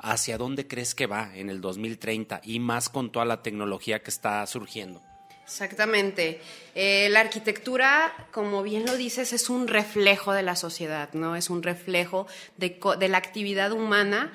¿Hacia 0.00 0.38
dónde 0.38 0.68
crees 0.68 0.94
que 0.94 1.08
va 1.08 1.36
en 1.36 1.50
el 1.50 1.60
2030 1.60 2.42
y 2.44 2.60
más 2.60 2.88
con 2.88 3.10
toda 3.10 3.24
la 3.24 3.42
tecnología 3.42 4.04
que 4.04 4.10
está 4.10 4.46
surgiendo? 4.46 5.02
Exactamente. 5.44 6.40
Eh, 6.74 7.08
la 7.10 7.20
arquitectura, 7.20 8.12
como 8.32 8.62
bien 8.62 8.86
lo 8.86 8.96
dices, 8.96 9.32
es 9.32 9.50
un 9.50 9.68
reflejo 9.68 10.32
de 10.32 10.42
la 10.42 10.56
sociedad, 10.56 11.12
¿no? 11.12 11.36
Es 11.36 11.50
un 11.50 11.62
reflejo 11.62 12.26
de, 12.56 12.80
de 12.98 13.08
la 13.08 13.18
actividad 13.18 13.72
humana 13.72 14.32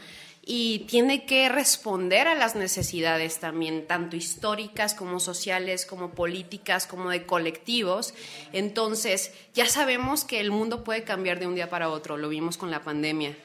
y 0.49 0.85
tiene 0.87 1.25
que 1.25 1.49
responder 1.49 2.27
a 2.27 2.35
las 2.35 2.55
necesidades 2.55 3.39
también, 3.39 3.85
tanto 3.85 4.15
históricas 4.15 4.93
como 4.93 5.19
sociales, 5.19 5.85
como 5.85 6.11
políticas, 6.11 6.87
como 6.87 7.09
de 7.09 7.25
colectivos. 7.25 8.13
Entonces, 8.53 9.33
ya 9.53 9.67
sabemos 9.67 10.23
que 10.23 10.39
el 10.39 10.51
mundo 10.51 10.85
puede 10.85 11.03
cambiar 11.03 11.39
de 11.39 11.47
un 11.47 11.55
día 11.55 11.69
para 11.69 11.89
otro, 11.89 12.15
lo 12.15 12.29
vimos 12.29 12.57
con 12.57 12.71
la 12.71 12.81
pandemia. 12.81 13.35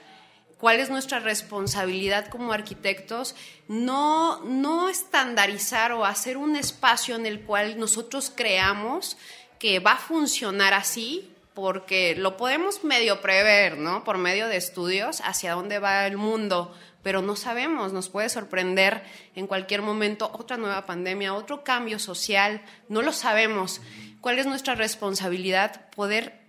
¿Cuál 0.62 0.78
es 0.78 0.90
nuestra 0.90 1.19
responsabilidad 1.19 2.28
como 2.28 2.52
arquitectos? 2.52 3.35
No, 3.66 4.45
no 4.45 4.88
estandarizar 4.88 5.90
o 5.90 6.04
hacer 6.04 6.37
un 6.37 6.54
espacio 6.54 7.16
en 7.16 7.26
el 7.26 7.40
cual 7.40 7.81
nosotros 7.81 8.33
creamos 8.33 9.16
que 9.59 9.81
va 9.81 9.95
a 9.95 9.97
funcionar 9.97 10.73
así, 10.73 11.28
porque 11.52 12.14
lo 12.14 12.37
podemos 12.37 12.85
medio 12.85 13.21
prever, 13.21 13.76
¿no? 13.76 14.04
Por 14.04 14.19
medio 14.19 14.47
de 14.47 14.57
estudios 14.57 15.21
hacia 15.23 15.54
dónde 15.54 15.81
va 15.81 16.07
el 16.07 16.16
mundo, 16.16 16.73
pero 17.02 17.23
no 17.23 17.35
sabemos, 17.35 17.92
nos 17.92 18.09
puede 18.09 18.28
sorprender 18.28 19.02
en 19.35 19.49
cualquier 19.49 19.83
momento 19.83 20.31
otra 20.33 20.59
nueva 20.59 20.87
pandemia, 20.87 21.35
otro 21.35 21.64
cambio 21.64 21.99
social, 21.99 22.62
no 22.88 23.02
lo 23.02 23.12
sabemos. 23.12 23.81
¿Cuál 24.21 24.38
es 24.38 24.47
nuestra 24.47 24.76
responsabilidad? 24.76 25.90
Poder 25.90 26.41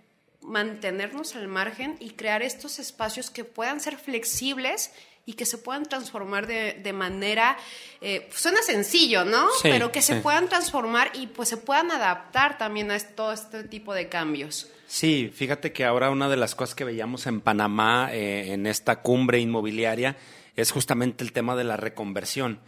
mantenernos 0.44 1.36
al 1.36 1.48
margen 1.48 1.96
y 2.00 2.10
crear 2.10 2.42
estos 2.42 2.78
espacios 2.78 3.30
que 3.30 3.44
puedan 3.44 3.80
ser 3.80 3.96
flexibles 3.96 4.92
y 5.26 5.32
que 5.34 5.46
se 5.46 5.56
puedan 5.56 5.84
transformar 5.84 6.46
de, 6.46 6.92
manera, 6.92 7.56
eh, 8.00 8.28
suena 8.34 8.62
sencillo, 8.62 9.24
¿no? 9.24 9.46
Pero 9.62 9.90
que 9.90 10.02
se 10.02 10.16
puedan 10.16 10.48
transformar 10.48 11.10
y 11.14 11.28
pues 11.28 11.48
se 11.48 11.56
puedan 11.56 11.90
adaptar 11.90 12.58
también 12.58 12.90
a 12.90 12.98
todo 12.98 13.32
este 13.32 13.64
tipo 13.64 13.94
de 13.94 14.08
cambios. 14.10 14.70
Sí, 14.86 15.32
fíjate 15.34 15.72
que 15.72 15.86
ahora 15.86 16.10
una 16.10 16.28
de 16.28 16.36
las 16.36 16.54
cosas 16.54 16.74
que 16.74 16.84
veíamos 16.84 17.26
en 17.26 17.40
Panamá, 17.40 18.10
eh, 18.12 18.52
en 18.52 18.66
esta 18.66 19.00
cumbre 19.00 19.40
inmobiliaria, 19.40 20.16
es 20.56 20.70
justamente 20.70 21.24
el 21.24 21.32
tema 21.32 21.56
de 21.56 21.64
la 21.64 21.78
reconversión. 21.78 22.60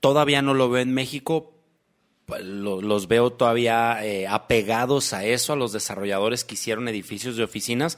Todavía 0.00 0.40
no 0.40 0.54
lo 0.54 0.70
veo 0.70 0.82
en 0.82 0.94
México, 0.94 1.52
pues, 2.28 2.44
los 2.44 3.08
veo 3.08 3.30
todavía 3.30 4.04
eh, 4.04 4.26
apegados 4.26 5.14
a 5.14 5.24
eso, 5.24 5.54
a 5.54 5.56
los 5.56 5.72
desarrolladores 5.72 6.44
que 6.44 6.56
hicieron 6.56 6.86
edificios 6.86 7.38
de 7.38 7.42
oficinas, 7.42 7.96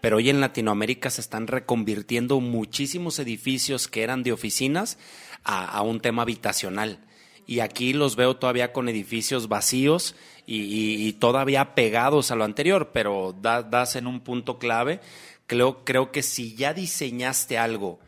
pero 0.00 0.18
hoy 0.18 0.30
en 0.30 0.40
Latinoamérica 0.40 1.10
se 1.10 1.20
están 1.20 1.48
reconvirtiendo 1.48 2.38
muchísimos 2.38 3.18
edificios 3.18 3.88
que 3.88 4.04
eran 4.04 4.22
de 4.22 4.30
oficinas 4.30 4.98
a, 5.42 5.82
un 5.82 5.98
tema 5.98 6.22
habitacional. 6.22 7.00
Y 7.44 7.58
aquí 7.58 7.92
los 7.92 8.14
veo 8.14 8.36
todavía 8.36 8.72
con 8.72 8.88
edificios 8.88 9.48
vacíos 9.48 10.14
y, 10.46 11.14
todavía 11.14 11.74
pegados 11.74 12.30
a 12.30 12.36
lo 12.36 12.44
anterior, 12.44 12.90
pero 12.92 13.34
das 13.42 13.96
en 13.96 14.06
un 14.06 14.20
punto 14.20 14.60
clave. 14.60 15.00
Creo, 15.48 15.84
creo 15.84 16.12
que 16.12 16.22
si 16.22 16.54
ya 16.54 16.72
diseñaste 16.72 17.58
algo, 17.58 17.98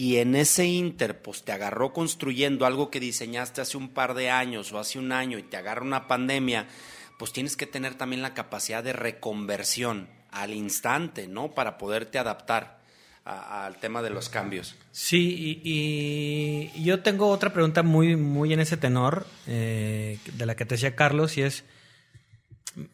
y 0.00 0.16
en 0.16 0.34
ese 0.34 0.64
inter, 0.64 1.20
pues 1.20 1.42
te 1.42 1.52
agarró 1.52 1.92
construyendo 1.92 2.64
algo 2.64 2.90
que 2.90 3.00
diseñaste 3.00 3.60
hace 3.60 3.76
un 3.76 3.90
par 3.90 4.14
de 4.14 4.30
años 4.30 4.72
o 4.72 4.78
hace 4.78 4.98
un 4.98 5.12
año 5.12 5.36
y 5.36 5.42
te 5.42 5.58
agarra 5.58 5.82
una 5.82 6.08
pandemia, 6.08 6.68
pues 7.18 7.34
tienes 7.34 7.54
que 7.54 7.66
tener 7.66 7.96
también 7.96 8.22
la 8.22 8.32
capacidad 8.32 8.82
de 8.82 8.94
reconversión 8.94 10.08
al 10.30 10.54
instante, 10.54 11.28
¿no? 11.28 11.50
Para 11.50 11.76
poderte 11.76 12.18
adaptar 12.18 12.80
al 13.24 13.76
tema 13.76 14.00
de 14.00 14.08
los 14.08 14.30
cambios. 14.30 14.74
Sí, 14.90 15.60
y, 15.62 16.82
yo 16.82 17.02
tengo 17.02 17.28
otra 17.28 17.52
pregunta 17.52 17.82
muy, 17.82 18.16
muy 18.16 18.54
en 18.54 18.60
ese 18.60 18.78
tenor, 18.78 19.26
eh, 19.46 20.18
de 20.32 20.46
la 20.46 20.56
que 20.56 20.64
te 20.64 20.76
decía 20.76 20.96
Carlos, 20.96 21.36
y 21.36 21.42
es, 21.42 21.64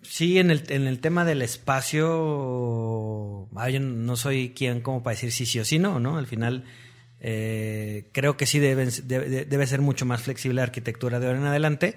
sí, 0.02 0.40
en 0.40 0.50
el, 0.50 0.64
en 0.70 0.88
el 0.88 0.98
tema 0.98 1.24
del 1.24 1.40
espacio, 1.42 2.08
ah, 3.54 3.70
yo 3.70 3.78
no 3.78 4.16
soy 4.16 4.54
quien 4.56 4.80
como 4.80 5.04
para 5.04 5.14
decir 5.14 5.30
sí, 5.30 5.46
sí 5.46 5.60
o 5.60 5.64
sí, 5.64 5.78
no, 5.78 6.00
¿no? 6.00 6.18
Al 6.18 6.26
final 6.26 6.64
eh, 7.20 8.08
creo 8.12 8.36
que 8.36 8.46
sí 8.46 8.58
debe, 8.58 8.86
debe, 8.86 9.66
ser 9.66 9.80
mucho 9.80 10.06
más 10.06 10.22
flexible 10.22 10.56
la 10.56 10.64
arquitectura 10.64 11.18
de 11.18 11.26
ahora 11.26 11.38
en 11.38 11.46
adelante. 11.46 11.96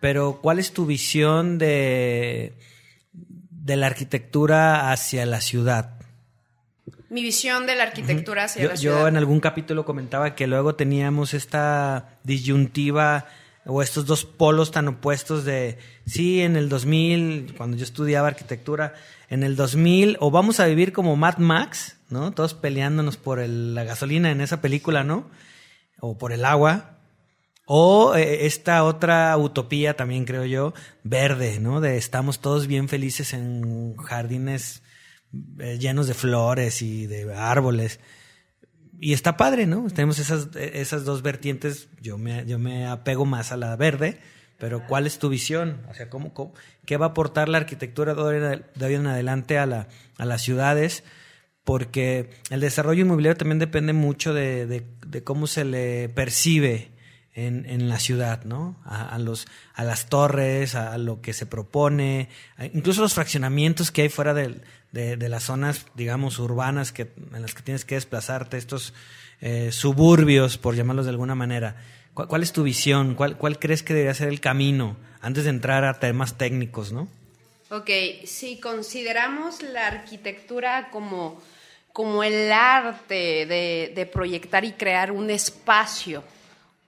Pero, 0.00 0.40
¿cuál 0.40 0.58
es 0.58 0.72
tu 0.72 0.86
visión 0.86 1.58
de, 1.58 2.54
de 3.12 3.76
la 3.76 3.86
arquitectura 3.86 4.92
hacia 4.92 5.26
la 5.26 5.40
ciudad? 5.40 5.98
Mi 7.10 7.22
visión 7.22 7.66
de 7.66 7.74
la 7.74 7.84
arquitectura 7.84 8.44
hacia 8.44 8.62
yo, 8.62 8.68
la 8.68 8.76
ciudad. 8.76 9.00
Yo 9.00 9.08
en 9.08 9.16
algún 9.16 9.40
capítulo 9.40 9.84
comentaba 9.84 10.34
que 10.34 10.46
luego 10.46 10.74
teníamos 10.74 11.34
esta 11.34 12.18
disyuntiva 12.22 13.26
o 13.70 13.82
estos 13.82 14.06
dos 14.06 14.24
polos 14.24 14.70
tan 14.70 14.88
opuestos 14.88 15.44
de, 15.44 15.76
sí, 16.06 16.40
en 16.40 16.56
el 16.56 16.70
2000, 16.70 17.54
cuando 17.54 17.76
yo 17.76 17.84
estudiaba 17.84 18.26
arquitectura, 18.26 18.94
en 19.28 19.42
el 19.42 19.56
2000, 19.56 20.16
o 20.20 20.30
vamos 20.30 20.58
a 20.58 20.66
vivir 20.66 20.94
como 20.94 21.16
Mad 21.16 21.36
Max, 21.36 21.98
¿no? 22.08 22.32
Todos 22.32 22.54
peleándonos 22.54 23.18
por 23.18 23.46
la 23.46 23.84
gasolina 23.84 24.30
en 24.30 24.40
esa 24.40 24.62
película, 24.62 25.04
¿no? 25.04 25.28
O 26.00 26.16
por 26.16 26.32
el 26.32 26.46
agua. 26.46 26.96
O 27.66 28.14
eh, 28.16 28.46
esta 28.46 28.82
otra 28.84 29.36
utopía 29.36 29.94
también 29.94 30.24
creo 30.24 30.46
yo, 30.46 30.72
verde, 31.02 31.60
¿no? 31.60 31.82
De 31.82 31.98
estamos 31.98 32.40
todos 32.40 32.68
bien 32.68 32.88
felices 32.88 33.34
en 33.34 33.94
jardines 33.98 34.82
eh, 35.58 35.76
llenos 35.78 36.06
de 36.06 36.14
flores 36.14 36.80
y 36.80 37.06
de 37.06 37.34
árboles. 37.34 38.00
Y 39.00 39.12
está 39.12 39.36
padre, 39.36 39.66
¿no? 39.66 39.86
Tenemos 39.88 40.18
esas, 40.18 40.48
esas 40.56 41.04
dos 41.04 41.22
vertientes. 41.22 41.88
Yo 42.00 42.18
me, 42.18 42.44
yo 42.46 42.58
me 42.58 42.86
apego 42.86 43.24
más 43.24 43.52
a 43.52 43.56
la 43.56 43.76
verde, 43.76 44.18
pero 44.58 44.86
¿cuál 44.86 45.06
es 45.06 45.18
tu 45.18 45.28
visión? 45.28 45.82
O 45.88 45.94
sea, 45.94 46.10
¿cómo, 46.10 46.32
qué 46.84 46.96
va 46.96 47.06
a 47.06 47.08
aportar 47.10 47.48
la 47.48 47.58
arquitectura 47.58 48.14
de 48.14 48.86
hoy 48.86 48.94
en 48.94 49.06
adelante 49.06 49.58
a, 49.58 49.66
la, 49.66 49.88
a 50.16 50.24
las 50.24 50.42
ciudades? 50.42 51.04
porque 51.68 52.30
el 52.48 52.60
desarrollo 52.60 53.02
inmobiliario 53.02 53.36
también 53.36 53.58
depende 53.58 53.92
mucho 53.92 54.32
de, 54.32 54.86
cómo 55.22 55.46
se 55.46 55.66
le 55.66 56.08
percibe 56.08 56.92
en, 57.34 57.90
la 57.90 57.98
ciudad, 57.98 58.42
¿no? 58.44 58.80
A, 58.86 59.18
los, 59.18 59.46
a 59.74 59.84
las 59.84 60.06
torres, 60.06 60.74
a, 60.74 60.96
lo 60.96 61.20
que 61.20 61.34
se 61.34 61.44
propone, 61.44 62.30
incluso 62.72 63.02
los 63.02 63.12
fraccionamientos 63.12 63.90
que 63.90 64.00
hay 64.00 64.08
fuera 64.08 64.32
de, 64.92 65.16
las 65.28 65.44
zonas, 65.44 65.86
digamos, 65.94 66.38
urbanas 66.38 66.92
que, 66.92 67.12
en 67.34 67.42
las 67.42 67.54
que 67.54 67.62
tienes 67.62 67.84
que 67.84 67.94
desplazarte, 67.94 68.56
estos 68.56 68.94
eh, 69.40 69.70
suburbios, 69.72 70.58
por 70.58 70.74
llamarlos 70.74 71.06
de 71.06 71.10
alguna 71.10 71.34
manera. 71.34 71.76
¿Cuál, 72.14 72.42
es 72.42 72.52
tu 72.52 72.64
visión? 72.64 73.14
¿Cuál, 73.14 73.36
¿Cuál 73.36 73.58
crees 73.58 73.82
que 73.82 73.94
debería 73.94 74.14
ser 74.14 74.28
el 74.28 74.40
camino 74.40 74.96
antes 75.20 75.44
de 75.44 75.50
entrar 75.50 75.84
a 75.84 76.00
temas 76.00 76.36
técnicos, 76.36 76.92
no? 76.92 77.08
Ok, 77.70 77.90
si 78.24 78.58
consideramos 78.58 79.62
la 79.62 79.86
arquitectura 79.86 80.88
como 80.90 81.40
como 81.98 82.22
el 82.22 82.52
arte 82.52 83.44
de, 83.44 84.10
proyectar 84.12 84.64
y 84.64 84.70
crear 84.70 85.10
un 85.10 85.30
espacio 85.30 86.22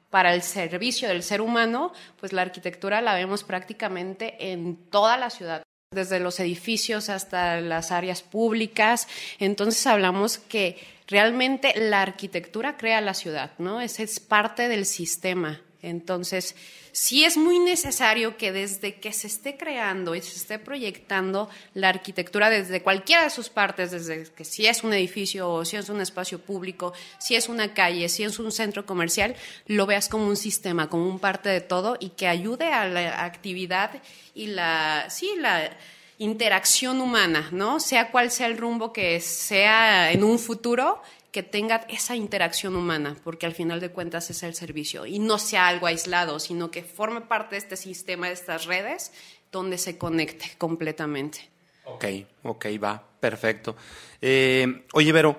para 0.08 0.32
el 0.32 0.42
servicio 0.42 1.08
del 1.08 1.24
ser 1.24 1.40
humano, 1.40 1.92
pues 2.20 2.32
la 2.32 2.42
arquitectura 2.42 3.00
la 3.00 3.14
vemos 3.14 3.42
prácticamente 3.42 4.52
en 4.52 4.76
toda 4.88 5.16
la 5.16 5.30
ciudad 5.30 5.64
desde 5.92 6.20
los 6.20 6.38
edificios 6.38 7.08
hasta 7.08 7.60
las 7.60 7.90
áreas 7.90 8.22
públicas. 8.22 9.08
Entonces 9.40 9.84
hablamos 9.88 10.38
que 10.38 10.78
realmente 11.08 11.72
la 11.74 12.00
arquitectura 12.00 12.76
crea 12.76 13.00
la 13.00 13.12
ciudad, 13.12 13.50
¿no? 13.58 13.80
Esa 13.80 14.04
es 14.04 14.20
parte 14.20 14.68
del 14.68 14.86
sistema 14.86 15.60
Entonces, 15.82 16.54
sí 16.92 17.24
es 17.24 17.36
muy 17.36 17.58
necesario 17.58 18.36
que 18.36 18.52
desde 18.52 18.96
que 18.96 19.12
se 19.12 19.28
esté 19.28 19.56
creando 19.56 20.14
y 20.14 20.20
se 20.20 20.36
esté 20.36 20.58
proyectando 20.58 21.48
la 21.74 21.88
arquitectura 21.88 22.50
desde 22.50 22.82
cualquiera 22.82 23.24
de 23.24 23.30
sus 23.30 23.48
partes, 23.48 23.90
desde 23.90 24.24
que 24.32 24.44
si 24.44 24.66
es 24.66 24.84
un 24.84 24.92
edificio 24.92 25.50
o 25.50 25.64
si 25.64 25.76
es 25.76 25.88
un 25.88 26.00
espacio 26.00 26.38
público, 26.38 26.92
si 27.18 27.34
es 27.34 27.48
una 27.48 27.72
calle, 27.72 28.08
si 28.08 28.24
es 28.24 28.38
un 28.38 28.52
centro 28.52 28.84
comercial, 28.84 29.34
lo 29.66 29.86
veas 29.86 30.08
como 30.08 30.26
un 30.26 30.36
sistema, 30.36 30.88
como 30.88 31.08
un 31.08 31.18
parte 31.18 31.48
de 31.48 31.60
todo 31.60 31.96
y 31.98 32.10
que 32.10 32.26
ayude 32.26 32.72
a 32.72 32.86
la 32.86 33.24
actividad 33.24 34.02
y 34.34 34.48
la, 34.48 35.06
sí, 35.08 35.30
la 35.38 35.70
interacción 36.18 37.00
humana, 37.00 37.48
¿no? 37.50 37.80
Sea 37.80 38.10
cual 38.10 38.30
sea 38.30 38.46
el 38.46 38.58
rumbo 38.58 38.92
que 38.92 39.20
sea 39.20 40.12
en 40.12 40.22
un 40.22 40.38
futuro, 40.38 41.00
que 41.32 41.42
tenga 41.42 41.86
esa 41.88 42.16
interacción 42.16 42.76
humana, 42.76 43.16
porque 43.22 43.46
al 43.46 43.54
final 43.54 43.80
de 43.80 43.90
cuentas 43.90 44.30
es 44.30 44.42
el 44.42 44.54
servicio 44.54 45.06
y 45.06 45.18
no 45.18 45.38
sea 45.38 45.68
algo 45.68 45.86
aislado, 45.86 46.40
sino 46.40 46.70
que 46.70 46.82
forme 46.82 47.20
parte 47.20 47.54
de 47.54 47.58
este 47.58 47.76
sistema, 47.76 48.26
de 48.26 48.34
estas 48.34 48.66
redes, 48.66 49.12
donde 49.52 49.78
se 49.78 49.98
conecte 49.98 50.52
completamente. 50.58 51.48
Ok, 51.84 52.04
ok, 52.42 52.66
va, 52.82 53.02
perfecto. 53.20 53.76
Eh, 54.20 54.84
oye, 54.92 55.12
Vero, 55.12 55.36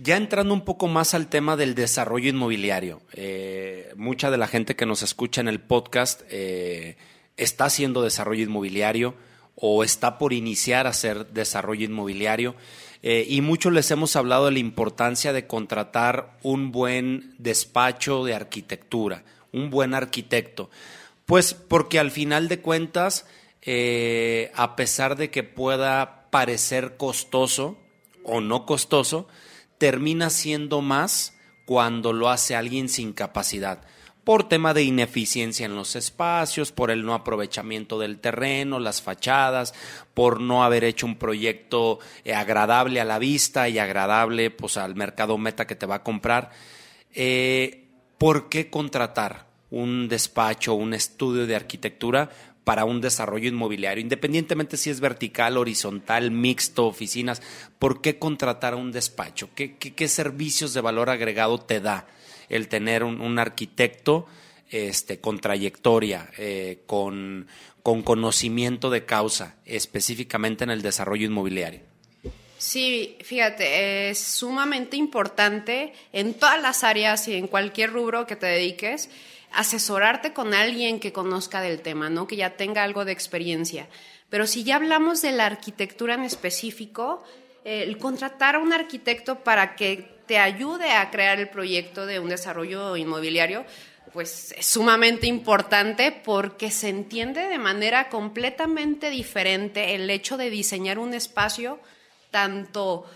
ya 0.00 0.16
entrando 0.16 0.54
un 0.54 0.64
poco 0.64 0.88
más 0.88 1.14
al 1.14 1.28
tema 1.28 1.56
del 1.56 1.74
desarrollo 1.74 2.30
inmobiliario, 2.30 3.02
eh, 3.12 3.92
mucha 3.96 4.30
de 4.30 4.38
la 4.38 4.46
gente 4.46 4.76
que 4.76 4.86
nos 4.86 5.02
escucha 5.02 5.40
en 5.40 5.48
el 5.48 5.60
podcast 5.60 6.22
eh, 6.30 6.96
está 7.36 7.66
haciendo 7.66 8.02
desarrollo 8.02 8.42
inmobiliario 8.42 9.14
o 9.54 9.84
está 9.84 10.18
por 10.18 10.32
iniciar 10.32 10.86
a 10.86 10.90
hacer 10.90 11.26
desarrollo 11.28 11.84
inmobiliario. 11.84 12.54
Eh, 13.02 13.26
y 13.28 13.40
muchos 13.40 13.72
les 13.72 13.90
hemos 13.90 14.14
hablado 14.14 14.46
de 14.46 14.52
la 14.52 14.58
importancia 14.60 15.32
de 15.32 15.46
contratar 15.46 16.38
un 16.42 16.70
buen 16.70 17.34
despacho 17.38 18.24
de 18.24 18.34
arquitectura, 18.34 19.24
un 19.52 19.70
buen 19.70 19.92
arquitecto. 19.94 20.70
Pues 21.26 21.54
porque 21.54 21.98
al 21.98 22.10
final 22.10 22.48
de 22.48 22.60
cuentas, 22.60 23.26
eh, 23.60 24.52
a 24.54 24.76
pesar 24.76 25.16
de 25.16 25.30
que 25.30 25.42
pueda 25.42 26.30
parecer 26.30 26.96
costoso 26.96 27.76
o 28.24 28.40
no 28.40 28.66
costoso, 28.66 29.26
termina 29.78 30.30
siendo 30.30 30.80
más 30.80 31.36
cuando 31.64 32.12
lo 32.12 32.28
hace 32.28 32.54
alguien 32.54 32.88
sin 32.88 33.12
capacidad 33.12 33.82
por 34.24 34.48
tema 34.48 34.72
de 34.72 34.84
ineficiencia 34.84 35.66
en 35.66 35.74
los 35.74 35.96
espacios, 35.96 36.70
por 36.70 36.90
el 36.90 37.04
no 37.04 37.14
aprovechamiento 37.14 37.98
del 37.98 38.18
terreno, 38.18 38.78
las 38.78 39.02
fachadas, 39.02 39.74
por 40.14 40.40
no 40.40 40.62
haber 40.62 40.84
hecho 40.84 41.06
un 41.06 41.16
proyecto 41.16 41.98
eh, 42.24 42.34
agradable 42.34 43.00
a 43.00 43.04
la 43.04 43.18
vista 43.18 43.68
y 43.68 43.78
agradable 43.78 44.50
pues, 44.50 44.76
al 44.76 44.94
mercado 44.94 45.38
meta 45.38 45.66
que 45.66 45.74
te 45.74 45.86
va 45.86 45.96
a 45.96 46.02
comprar. 46.02 46.50
Eh, 47.14 47.84
¿Por 48.16 48.48
qué 48.48 48.70
contratar 48.70 49.46
un 49.70 50.08
despacho, 50.08 50.74
un 50.74 50.94
estudio 50.94 51.46
de 51.46 51.56
arquitectura 51.56 52.30
para 52.62 52.84
un 52.84 53.00
desarrollo 53.00 53.48
inmobiliario, 53.48 54.00
independientemente 54.00 54.76
si 54.76 54.90
es 54.90 55.00
vertical, 55.00 55.56
horizontal, 55.56 56.30
mixto, 56.30 56.86
oficinas, 56.86 57.42
¿por 57.80 58.00
qué 58.00 58.20
contratar 58.20 58.76
un 58.76 58.92
despacho? 58.92 59.50
¿Qué, 59.56 59.76
qué 59.76 60.08
servicios 60.08 60.72
de 60.72 60.80
valor 60.80 61.10
agregado 61.10 61.58
te 61.58 61.80
da? 61.80 62.06
El 62.52 62.68
tener 62.68 63.02
un, 63.02 63.38
arquitecto 63.38 64.26
este, 64.70 65.18
con 65.18 65.40
trayectoria, 65.40 66.30
eh, 66.38 66.82
con, 66.86 67.48
con 67.82 68.02
conocimiento 68.02 68.90
de 68.90 69.04
causa, 69.04 69.56
específicamente 69.64 70.64
en 70.64 70.70
el 70.70 70.82
desarrollo 70.82 71.26
inmobiliario. 71.26 71.80
Sí, 72.58 73.16
fíjate, 73.22 74.10
es 74.10 74.20
sumamente 74.20 74.96
importante 74.96 75.92
en 76.12 76.34
todas 76.34 76.62
las 76.62 76.84
áreas 76.84 77.26
y 77.26 77.34
en 77.34 77.48
cualquier 77.48 77.90
rubro 77.90 78.24
que 78.26 78.36
te 78.36 78.46
dediques, 78.46 79.10
asesorarte 79.50 80.32
con 80.32 80.54
alguien 80.54 81.00
que 81.00 81.12
conozca 81.12 81.60
del 81.60 81.80
tema, 81.80 82.08
¿no? 82.08 82.28
Que 82.28 82.36
ya 82.36 82.56
tenga 82.56 82.84
algo 82.84 83.04
de 83.04 83.10
experiencia. 83.10 83.88
Pero 84.30 84.46
si 84.46 84.62
ya 84.62 84.76
hablamos 84.76 85.22
de 85.22 85.32
la 85.32 85.46
arquitectura 85.46 86.14
en 86.14 86.22
específico, 86.22 87.24
el 87.64 87.98
contratar 87.98 88.56
a 88.56 88.58
un 88.58 88.72
arquitecto 88.72 89.40
para 89.40 89.76
que 89.76 90.18
te 90.26 90.38
ayude 90.38 90.92
a 90.92 91.10
crear 91.10 91.38
el 91.38 91.48
proyecto 91.48 92.06
de 92.06 92.18
un 92.18 92.28
desarrollo 92.28 92.96
inmobiliario, 92.96 93.64
pues 94.12 94.54
es 94.56 94.66
sumamente 94.66 95.26
importante 95.26 96.12
porque 96.12 96.70
se 96.70 96.88
entiende 96.88 97.48
de 97.48 97.58
manera 97.58 98.08
completamente 98.08 99.10
diferente 99.10 99.94
el 99.94 100.08
hecho 100.10 100.36
de 100.36 100.50
diseñar 100.50 100.98
un 100.98 101.14
espacio, 101.14 101.80
tanto 102.30 103.06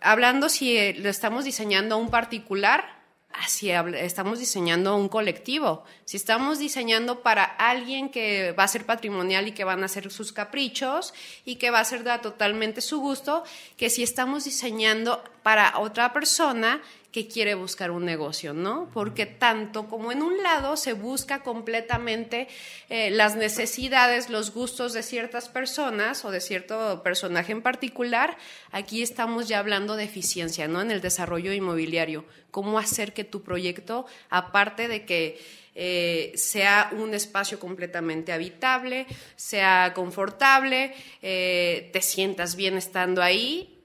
hablando 0.00 0.48
si 0.48 0.92
lo 0.94 1.08
estamos 1.08 1.44
diseñando 1.44 1.94
a 1.94 1.98
un 1.98 2.10
particular 2.10 3.01
así 3.34 3.70
estamos 3.70 4.38
diseñando 4.38 4.96
un 4.96 5.08
colectivo. 5.08 5.84
Si 6.04 6.16
estamos 6.16 6.58
diseñando 6.58 7.22
para 7.22 7.44
alguien 7.44 8.10
que 8.10 8.52
va 8.52 8.64
a 8.64 8.68
ser 8.68 8.86
patrimonial 8.86 9.48
y 9.48 9.52
que 9.52 9.64
van 9.64 9.82
a 9.82 9.86
hacer 9.86 10.10
sus 10.10 10.32
caprichos 10.32 11.14
y 11.44 11.56
que 11.56 11.70
va 11.70 11.80
a 11.80 11.84
ser 11.84 12.04
totalmente 12.20 12.80
su 12.80 13.00
gusto, 13.00 13.44
que 13.76 13.90
si 13.90 14.02
estamos 14.02 14.44
diseñando 14.44 15.22
para 15.42 15.78
otra 15.78 16.12
persona 16.12 16.82
que 17.12 17.28
quiere 17.28 17.54
buscar 17.54 17.90
un 17.90 18.06
negocio, 18.06 18.54
¿no? 18.54 18.88
Porque 18.94 19.26
tanto 19.26 19.86
como 19.86 20.12
en 20.12 20.22
un 20.22 20.42
lado 20.42 20.78
se 20.78 20.94
busca 20.94 21.42
completamente 21.42 22.48
eh, 22.88 23.10
las 23.10 23.36
necesidades, 23.36 24.30
los 24.30 24.54
gustos 24.54 24.94
de 24.94 25.02
ciertas 25.02 25.50
personas 25.50 26.24
o 26.24 26.30
de 26.30 26.40
cierto 26.40 27.02
personaje 27.02 27.52
en 27.52 27.60
particular, 27.60 28.38
aquí 28.70 29.02
estamos 29.02 29.46
ya 29.46 29.58
hablando 29.58 29.94
de 29.96 30.04
eficiencia, 30.04 30.68
¿no? 30.68 30.80
En 30.80 30.90
el 30.90 31.02
desarrollo 31.02 31.52
inmobiliario, 31.52 32.24
cómo 32.50 32.78
hacer 32.78 33.12
que 33.12 33.24
tu 33.24 33.42
proyecto, 33.42 34.06
aparte 34.30 34.88
de 34.88 35.04
que 35.04 35.38
eh, 35.74 36.32
sea 36.34 36.90
un 36.92 37.12
espacio 37.12 37.60
completamente 37.60 38.32
habitable, 38.32 39.06
sea 39.36 39.92
confortable, 39.94 40.94
eh, 41.20 41.90
te 41.92 42.00
sientas 42.00 42.56
bien 42.56 42.78
estando 42.78 43.22
ahí 43.22 43.81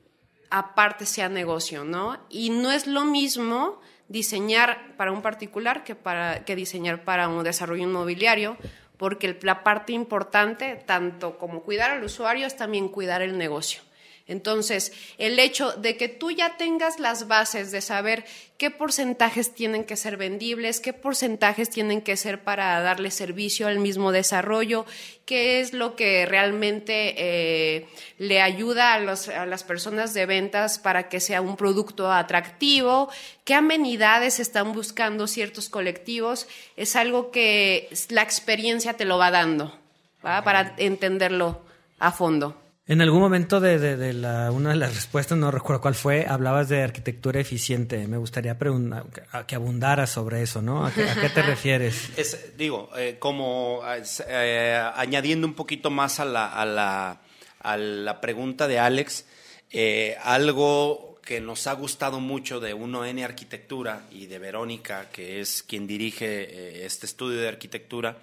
aparte 0.49 1.05
sea 1.05 1.29
negocio, 1.29 1.83
¿no? 1.83 2.17
Y 2.29 2.49
no 2.49 2.71
es 2.71 2.87
lo 2.87 3.05
mismo 3.05 3.79
diseñar 4.07 4.95
para 4.97 5.11
un 5.11 5.21
particular 5.21 5.83
que, 5.83 5.95
para, 5.95 6.45
que 6.45 6.55
diseñar 6.55 7.03
para 7.03 7.27
un 7.27 7.43
desarrollo 7.43 7.83
inmobiliario, 7.83 8.57
porque 8.97 9.37
la 9.41 9.63
parte 9.63 9.93
importante, 9.93 10.75
tanto 10.85 11.37
como 11.37 11.61
cuidar 11.61 11.91
al 11.91 12.03
usuario, 12.03 12.47
es 12.47 12.55
también 12.55 12.89
cuidar 12.89 13.21
el 13.21 13.37
negocio. 13.37 13.81
Entonces, 14.27 14.91
el 15.17 15.39
hecho 15.39 15.71
de 15.71 15.95
que 15.95 16.09
tú 16.09 16.31
ya 16.31 16.57
tengas 16.57 16.99
las 16.99 17.29
bases 17.29 17.71
de 17.71 17.79
saber 17.79 18.25
qué 18.57 18.71
porcentajes 18.71 19.53
tienen 19.53 19.85
que 19.85 19.95
ser 19.95 20.17
vendibles, 20.17 20.81
qué 20.81 20.91
porcentajes 20.91 21.69
tienen 21.69 22.01
que 22.01 22.17
ser 22.17 22.43
para 22.43 22.81
darle 22.81 23.09
servicio 23.09 23.67
al 23.67 23.79
mismo 23.79 24.11
desarrollo, 24.11 24.85
qué 25.25 25.61
es 25.61 25.71
lo 25.71 25.95
que 25.95 26.25
realmente 26.25 27.15
eh, 27.17 27.87
le 28.17 28.41
ayuda 28.41 28.95
a, 28.95 28.95
a, 28.95 29.45
las 29.45 29.63
personas 29.63 30.13
de 30.13 30.25
ventas 30.25 30.77
para 30.77 31.07
que 31.07 31.21
sea 31.21 31.41
un 31.41 31.55
producto 31.55 32.11
atractivo, 32.11 33.09
qué 33.45 33.53
amenidades 33.53 34.41
están 34.41 34.73
buscando 34.73 35.27
ciertos 35.27 35.69
colectivos, 35.69 36.47
es 36.75 36.97
algo 36.97 37.31
que 37.31 37.87
la 38.09 38.23
experiencia 38.23 38.93
te 38.93 39.05
lo 39.05 39.17
va 39.17 39.31
dando, 39.31 39.73
para 40.21 40.75
entenderlo 40.77 41.61
a 41.99 42.11
fondo. 42.11 42.66
En 42.89 43.01
algún 43.01 43.19
momento 43.19 43.59
de, 43.59 44.13
la, 44.13 44.49
una 44.49 44.69
de 44.69 44.77
las 44.77 44.95
respuestas, 44.95 45.37
no 45.37 45.51
recuerdo 45.51 45.81
cuál 45.81 45.93
fue, 45.93 46.25
hablabas 46.25 46.69
de 46.69 46.83
arquitectura 46.83 47.41
eficiente. 47.41 48.07
Me 48.07 48.15
gustaría 48.15 48.57
preguntar, 48.57 49.05
que 49.45 49.55
abundara 49.55 50.07
sobre 50.07 50.41
eso, 50.41 50.61
¿no? 50.61 50.85
¿A 50.85 50.93
qué, 50.93 51.03
te 51.03 51.41
refieres? 51.41 52.09
digo, 52.57 52.89
eh, 52.95 53.17
como 53.19 53.81
eh, 54.29 54.89
añadiendo 54.95 55.45
un 55.45 55.53
poquito 55.53 55.89
más 55.89 56.21
a 56.21 56.25
la, 56.25 56.47
a 56.47 56.65
la, 56.65 57.19
a 57.59 57.75
la 57.75 58.21
pregunta 58.21 58.69
de 58.69 58.79
Alex, 58.79 59.25
eh, 59.69 60.15
algo 60.23 61.19
que 61.25 61.41
nos 61.41 61.67
ha 61.67 61.73
gustado 61.73 62.21
mucho 62.21 62.61
de 62.61 62.73
1N 62.73 63.21
Arquitectura 63.21 64.03
y 64.11 64.27
de 64.27 64.39
Verónica, 64.39 65.09
que 65.11 65.41
es 65.41 65.61
quien 65.61 65.87
dirige 65.87 66.85
este 66.85 67.05
estudio 67.05 67.41
de 67.41 67.49
arquitectura, 67.49 68.17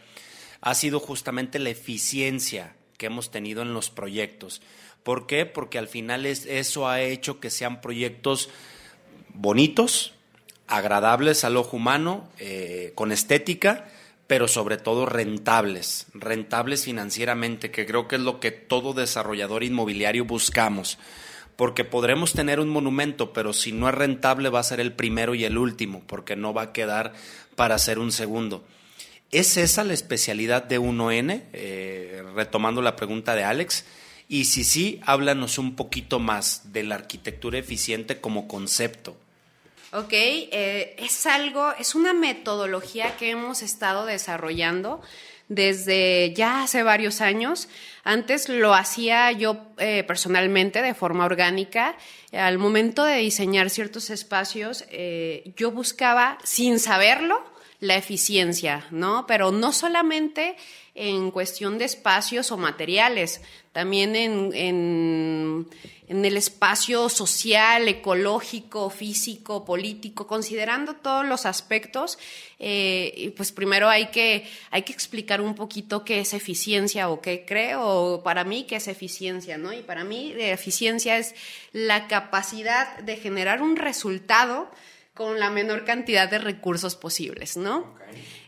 ha 0.62 0.74
sido 0.74 1.00
justamente 1.00 1.58
la 1.58 1.68
eficiencia 1.68 2.72
que 2.96 3.06
hemos 3.06 3.30
tenido 3.30 3.62
en 3.62 3.74
los 3.74 3.90
proyectos. 3.90 4.62
¿Por 5.02 5.26
qué? 5.26 5.46
Porque 5.46 5.78
al 5.78 5.88
final 5.88 6.26
es, 6.26 6.46
eso 6.46 6.88
ha 6.88 7.02
hecho 7.02 7.38
que 7.40 7.50
sean 7.50 7.80
proyectos 7.80 8.48
bonitos, 9.34 10.14
agradables 10.66 11.44
al 11.44 11.56
ojo 11.56 11.76
humano, 11.76 12.28
eh, 12.38 12.92
con 12.94 13.12
estética, 13.12 13.86
pero 14.26 14.48
sobre 14.48 14.78
todo 14.78 15.04
rentables, 15.04 16.06
rentables 16.14 16.84
financieramente, 16.84 17.70
que 17.70 17.84
creo 17.84 18.08
que 18.08 18.16
es 18.16 18.22
lo 18.22 18.40
que 18.40 18.50
todo 18.50 18.94
desarrollador 18.94 19.62
inmobiliario 19.62 20.24
buscamos. 20.24 20.98
Porque 21.56 21.84
podremos 21.84 22.32
tener 22.32 22.58
un 22.58 22.68
monumento, 22.68 23.32
pero 23.32 23.52
si 23.52 23.70
no 23.70 23.88
es 23.88 23.94
rentable 23.94 24.48
va 24.48 24.60
a 24.60 24.64
ser 24.64 24.80
el 24.80 24.92
primero 24.92 25.34
y 25.34 25.44
el 25.44 25.58
último, 25.58 26.02
porque 26.06 26.34
no 26.34 26.52
va 26.52 26.62
a 26.62 26.72
quedar 26.72 27.12
para 27.54 27.78
ser 27.78 27.98
un 27.98 28.10
segundo. 28.10 28.64
¿Es 29.34 29.56
esa 29.56 29.82
la 29.82 29.94
especialidad 29.94 30.62
de 30.62 30.78
1N? 30.78 31.42
Eh, 31.52 32.22
retomando 32.36 32.80
la 32.82 32.94
pregunta 32.94 33.34
de 33.34 33.42
Alex. 33.42 33.84
Y 34.28 34.44
si 34.44 34.62
sí, 34.62 35.00
háblanos 35.04 35.58
un 35.58 35.74
poquito 35.74 36.20
más 36.20 36.72
de 36.72 36.84
la 36.84 36.94
arquitectura 36.94 37.58
eficiente 37.58 38.20
como 38.20 38.46
concepto. 38.46 39.16
Ok, 39.92 40.12
eh, 40.12 40.94
es 41.00 41.26
algo, 41.26 41.72
es 41.80 41.96
una 41.96 42.14
metodología 42.14 43.16
que 43.16 43.30
hemos 43.30 43.62
estado 43.62 44.06
desarrollando 44.06 45.02
desde 45.48 46.32
ya 46.32 46.62
hace 46.62 46.84
varios 46.84 47.20
años. 47.20 47.68
Antes 48.04 48.48
lo 48.48 48.72
hacía 48.72 49.32
yo 49.32 49.66
eh, 49.78 50.04
personalmente 50.06 50.80
de 50.80 50.94
forma 50.94 51.24
orgánica. 51.24 51.96
Al 52.30 52.58
momento 52.58 53.02
de 53.02 53.16
diseñar 53.16 53.68
ciertos 53.68 54.10
espacios, 54.10 54.84
yo 55.56 55.72
buscaba, 55.72 56.38
sin 56.44 56.78
saberlo, 56.78 57.53
la 57.84 57.96
eficiencia, 57.96 58.86
¿no? 58.90 59.26
Pero 59.26 59.52
no 59.52 59.72
solamente 59.72 60.56
en 60.94 61.30
cuestión 61.30 61.76
de 61.76 61.84
espacios 61.84 62.50
o 62.50 62.56
materiales, 62.56 63.40
también 63.72 64.14
en, 64.14 65.66
el 66.06 66.36
espacio 66.36 67.08
social, 67.08 67.88
ecológico, 67.88 68.88
físico, 68.88 69.64
político, 69.64 70.26
considerando 70.26 70.94
todos 70.94 71.26
los 71.26 71.44
aspectos, 71.44 72.18
eh, 72.58 73.34
pues 73.36 73.50
primero 73.50 73.88
hay 73.88 74.06
que, 74.06 74.48
hay 74.70 74.82
que 74.82 74.92
explicar 74.92 75.40
un 75.40 75.54
poquito 75.54 76.04
qué 76.04 76.20
es 76.20 76.32
eficiencia 76.32 77.10
o 77.10 77.20
qué 77.20 77.44
creo 77.44 78.22
para 78.22 78.44
mí 78.44 78.64
qué 78.64 78.76
es 78.76 78.86
eficiencia, 78.86 79.58
¿no? 79.58 79.72
Y 79.72 79.82
para 79.82 80.04
mí 80.04 80.32
eficiencia 80.38 81.18
es 81.18 81.34
la 81.72 82.06
capacidad 82.06 82.98
de 82.98 83.16
generar 83.16 83.60
un 83.60 83.76
resultado 83.76 84.70
con 85.14 85.38
la 85.38 85.48
menor 85.48 85.84
cantidad 85.84 86.28
de 86.28 86.38
recursos 86.38 86.96
posibles, 86.96 87.56
¿no? 87.56 87.94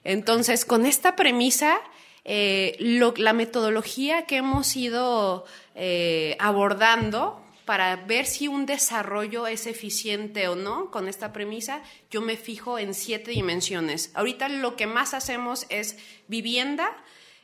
Entonces, 0.04 0.64
con 0.64 0.84
esta 0.84 1.14
premisa, 1.16 1.78
eh, 2.24 2.76
la 3.16 3.32
metodología 3.32 4.26
que 4.26 4.38
hemos 4.38 4.76
ido 4.76 5.44
eh, 5.76 6.36
abordando 6.40 7.40
para 7.64 7.96
ver 7.96 8.26
si 8.26 8.48
un 8.48 8.66
desarrollo 8.66 9.46
es 9.46 9.66
eficiente 9.66 10.48
o 10.48 10.56
no 10.56 10.90
con 10.90 11.08
esta 11.08 11.32
premisa, 11.32 11.82
yo 12.10 12.20
me 12.20 12.36
fijo 12.36 12.78
en 12.78 12.94
siete 12.94 13.32
dimensiones. 13.32 14.10
Ahorita 14.14 14.48
lo 14.48 14.76
que 14.76 14.86
más 14.86 15.14
hacemos 15.14 15.66
es 15.68 15.96
vivienda, 16.28 16.96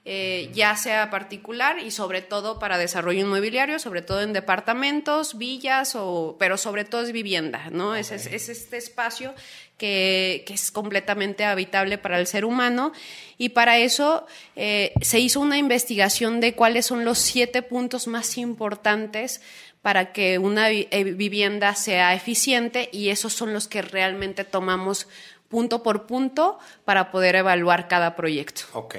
eh, 0.04 0.50
ya 0.52 0.74
sea 0.74 1.10
particular 1.10 1.78
y 1.78 1.92
sobre 1.92 2.22
todo 2.22 2.58
para 2.58 2.76
desarrollo 2.76 3.20
inmobiliario, 3.20 3.78
sobre 3.78 4.02
todo 4.02 4.20
en 4.20 4.32
departamentos, 4.32 5.38
villas, 5.38 5.94
o, 5.94 6.34
pero 6.40 6.58
sobre 6.58 6.84
todo 6.84 7.02
es 7.02 7.12
vivienda, 7.12 7.68
¿no? 7.70 7.94
Es, 7.94 8.10
este 8.10 8.76
espacio 8.76 9.32
que, 9.78 10.44
es 10.48 10.72
completamente 10.72 11.44
habitable 11.44 11.98
para 11.98 12.18
el 12.18 12.26
ser 12.26 12.44
humano 12.44 12.90
y 13.38 13.50
para 13.50 13.78
eso 13.78 14.26
eh, 14.56 14.92
se 15.02 15.20
hizo 15.20 15.38
una 15.38 15.56
investigación 15.56 16.40
de 16.40 16.54
cuáles 16.54 16.86
son 16.86 17.04
los 17.04 17.18
siete 17.18 17.62
puntos 17.62 18.08
más 18.08 18.38
importantes 18.38 19.40
para 19.82 20.12
que 20.12 20.38
una 20.38 20.70
eh, 20.70 21.04
vivienda 21.16 21.74
sea 21.74 22.14
eficiente 22.14 22.88
y 22.92 23.08
esos 23.08 23.32
son 23.32 23.52
los 23.52 23.66
que 23.66 23.82
realmente 23.82 24.44
tomamos 24.44 25.08
punto 25.52 25.82
por 25.82 26.06
punto 26.06 26.58
para 26.86 27.10
poder 27.10 27.36
evaluar 27.36 27.86
cada 27.86 28.16
proyecto. 28.16 28.62
Ok. 28.72 28.96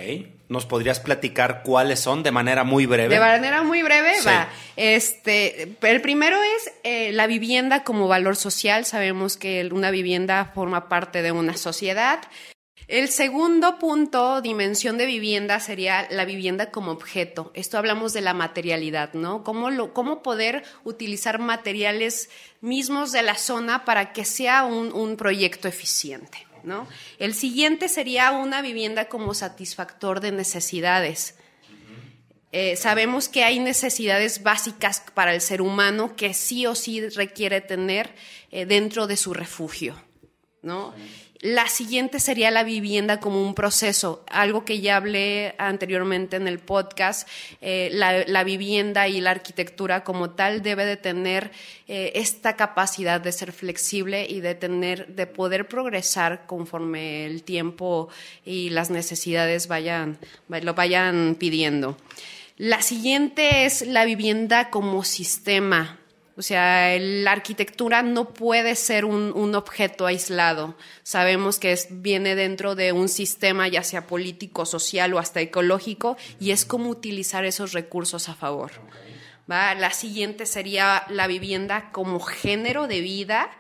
¿Nos 0.50 0.68
podrías 0.68 1.00
platicar 1.00 1.64
cuáles 1.64 2.00
son 2.00 2.22
de 2.22 2.30
manera 2.30 2.64
muy 2.64 2.86
breve? 2.86 3.12
De 3.12 3.20
manera 3.20 3.64
muy 3.64 3.82
breve, 3.82 4.14
va. 4.22 4.48
Este, 4.76 5.76
el 5.82 6.02
primero 6.02 6.38
es 6.44 6.72
eh, 6.84 7.12
la 7.12 7.26
vivienda 7.26 7.84
como 7.84 8.08
valor 8.08 8.36
social. 8.36 8.86
Sabemos 8.86 9.36
que 9.36 9.68
una 9.74 9.90
vivienda 9.90 10.52
forma 10.54 10.90
parte 10.90 11.24
de 11.24 11.32
una 11.32 11.58
sociedad. 11.58 12.20
El 12.88 13.08
segundo 13.10 13.80
punto, 13.80 14.42
dimensión 14.42 14.98
de 14.98 15.06
vivienda, 15.06 15.60
sería 15.60 16.08
la 16.10 16.26
vivienda 16.26 16.70
como 16.70 16.92
objeto. 16.92 17.52
Esto 17.54 17.78
hablamos 17.78 18.12
de 18.14 18.22
la 18.22 18.34
materialidad, 18.34 19.14
¿no? 19.14 19.44
Cómo, 19.44 19.70
lo, 19.70 19.94
cómo 19.94 20.22
poder 20.22 20.64
utilizar 20.84 21.40
materiales 21.40 22.30
mismos 22.60 23.12
de 23.12 23.24
la 23.24 23.36
zona 23.36 23.86
para 23.86 24.12
que 24.12 24.26
sea 24.26 24.66
un, 24.66 25.16
proyecto 25.18 25.68
eficiente, 25.68 26.46
¿no? 26.64 26.88
El 27.20 27.34
siguiente 27.34 27.88
sería 27.88 28.32
una 28.32 28.62
vivienda 28.62 29.08
como 29.08 29.34
satisfactor 29.34 30.20
de 30.20 30.32
necesidades. 30.32 31.36
Eh, 32.52 32.76
sabemos 32.76 33.30
que 33.30 33.44
hay 33.44 33.60
necesidades 33.60 34.44
básicas 34.44 35.04
para 35.14 35.34
el 35.34 35.42
ser 35.42 35.62
humano 35.62 36.16
que 36.16 36.34
sí 36.34 36.68
o 36.68 36.76
sí 36.76 37.08
requiere 37.10 37.62
tener 37.62 38.14
eh, 38.52 38.66
dentro 38.66 39.08
de 39.08 39.18
su 39.18 39.34
refugio, 39.34 40.00
¿no? 40.62 40.94
La 41.44 41.68
siguiente 41.68 42.22
sería 42.22 42.52
la 42.52 42.64
vivienda 42.64 43.20
como 43.20 43.46
un 43.46 43.54
proceso, 43.54 44.24
algo 44.32 44.64
que 44.64 44.80
ya 44.80 44.96
hablé 44.96 45.56
anteriormente 45.58 46.38
en 46.38 46.48
el 46.48 46.58
podcast. 46.58 47.28
Eh, 47.60 47.90
la, 47.92 48.44
vivienda 48.46 49.10
y 49.10 49.20
la 49.20 49.32
arquitectura 49.32 50.06
como 50.06 50.30
tal 50.30 50.64
debe 50.64 50.86
de 50.86 50.96
tener 50.96 51.52
eh, 51.90 52.14
esta 52.16 52.56
capacidad 52.56 53.20
de 53.20 53.34
ser 53.34 53.52
flexible 53.52 54.26
y 54.26 54.40
de 54.40 54.56
tener, 54.56 55.16
de 55.16 55.28
poder 55.28 55.68
progresar 55.68 56.46
conforme 56.46 57.26
el 57.26 57.44
tiempo 57.44 58.08
y 58.46 58.70
las 58.70 58.90
necesidades 58.90 59.68
vayan, 59.68 60.20
lo 60.48 60.74
vayan 60.76 61.36
pidiendo. 61.38 61.98
La 62.56 62.82
siguiente 62.82 63.66
es 63.66 63.86
la 63.86 64.06
vivienda 64.06 64.70
como 64.70 65.04
sistema 65.04 66.00
o 66.36 66.42
sea, 66.42 66.98
la 67.00 67.32
arquitectura 67.32 68.02
no 68.02 68.34
puede 68.34 68.76
ser 68.76 69.06
un, 69.06 69.56
objeto 69.56 70.08
aislado. 70.08 70.76
Sabemos 71.04 71.60
que 71.60 71.78
viene 71.92 72.36
dentro 72.36 72.74
de 72.74 72.92
un 72.92 73.08
sistema, 73.08 73.68
ya 73.68 73.84
sea 73.84 74.08
político, 74.08 74.66
social 74.66 75.14
o 75.14 75.20
hasta 75.20 75.42
ecológico, 75.42 76.18
y 76.40 76.52
es 76.52 76.66
cómo 76.66 76.90
utilizar 76.90 77.46
esos 77.46 77.74
recursos 77.74 78.30
a 78.30 78.36
favor. 78.36 78.72
La 79.48 79.92
siguiente 79.92 80.46
sería 80.46 81.04
la 81.10 81.28
vivienda 81.28 81.92
como 81.92 82.20
género 82.20 82.88
de 82.88 83.02
vida. 83.02 83.52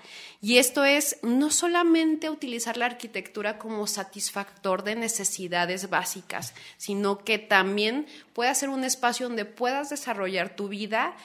Y 0.41 0.57
esto 0.57 0.83
es 0.83 1.17
no 1.21 1.51
solamente 1.51 2.29
utilizar 2.29 2.75
la 2.75 2.87
arquitectura 2.87 3.57
como 3.57 3.87
satisfactor 3.87 4.83
de 4.83 4.95
necesidades 4.95 5.89
básicas, 5.89 6.53
sino 6.75 7.23
que 7.23 7.37
también 7.37 8.07
pueda 8.33 8.53
ser 8.53 8.67
un 8.67 8.83
espacio 8.83 9.27
donde 9.29 9.45
puedas 9.45 9.89
desarrollar 9.89 10.53
tu 10.55 10.67
vida 10.67 11.15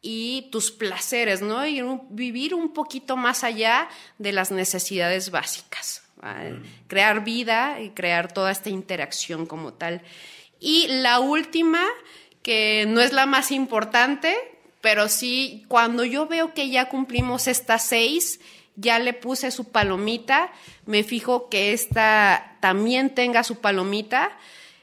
y 0.00 0.48
tus 0.50 0.70
placeres, 0.70 1.42
¿no? 1.42 1.66
Y 1.66 1.82
vivir 2.10 2.54
un 2.54 2.72
poquito 2.72 3.16
más 3.16 3.44
allá 3.44 3.88
de 4.18 4.32
las 4.32 4.50
necesidades 4.50 5.30
básicas. 5.30 6.02
Crear 6.88 7.24
vida 7.24 7.80
y 7.80 7.90
crear 7.90 8.32
toda 8.32 8.50
esta 8.50 8.70
interacción 8.70 9.46
como 9.46 9.72
tal. 9.72 10.02
Y 10.60 10.88
la 10.88 11.20
última, 11.20 11.84
que 12.42 12.86
no 12.88 13.00
es 13.00 13.12
la 13.12 13.26
más 13.26 13.52
importante, 13.52 14.36
pero 14.80 15.08
sí, 15.08 15.64
cuando 15.68 16.04
yo 16.04 16.26
veo 16.26 16.54
que 16.54 16.70
ya 16.70 16.88
cumplimos 16.88 17.46
estas 17.46 17.84
seis, 17.84 18.40
ya 18.76 18.98
le 18.98 19.12
puse 19.12 19.50
su 19.50 19.70
palomita, 19.70 20.52
me 20.86 21.02
fijo 21.02 21.48
que 21.48 21.72
esta 21.72 22.56
también 22.60 23.14
tenga 23.14 23.42
su 23.42 23.60
palomita, 23.60 24.30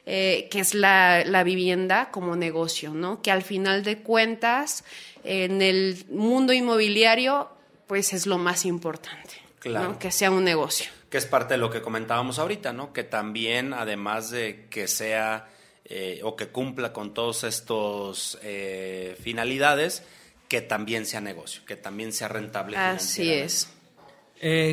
eh, 0.08 0.46
que 0.52 0.60
es 0.60 0.72
la, 0.72 1.24
la, 1.24 1.42
vivienda 1.42 2.12
como 2.12 2.36
negocio, 2.36 2.94
¿no? 2.94 3.22
Que 3.22 3.32
al 3.32 3.42
final 3.42 3.82
de 3.82 3.98
cuentas, 3.98 4.84
en 5.24 5.62
el 5.62 6.04
mundo 6.08 6.52
inmobiliario, 6.52 7.50
pues 7.88 8.12
es 8.12 8.24
lo 8.24 8.38
más 8.38 8.64
importante, 8.66 9.34
claro. 9.58 9.98
que 9.98 10.12
sea 10.12 10.30
un 10.30 10.44
negocio. 10.44 10.92
Que 11.10 11.18
es 11.18 11.26
parte 11.26 11.54
de 11.54 11.58
lo 11.58 11.70
que 11.70 11.82
comentábamos 11.82 12.38
ahorita, 12.38 12.72
¿no? 12.72 12.92
Que 12.92 13.02
también, 13.02 13.74
además 13.74 14.30
de 14.30 14.68
que 14.70 14.86
sea 14.86 15.48
eh, 15.84 16.20
o 16.22 16.36
que 16.36 16.46
cumpla 16.46 16.92
con 16.92 17.12
todos 17.12 17.42
estos 17.42 18.38
eh, 18.44 19.16
finalidades, 19.20 20.04
que 20.46 20.60
también 20.60 21.04
sea 21.04 21.20
negocio, 21.20 21.62
que 21.66 21.74
también 21.74 22.12
sea 22.12 22.28
rentable. 22.28 22.76
Así 22.76 23.32
es. 23.32 23.70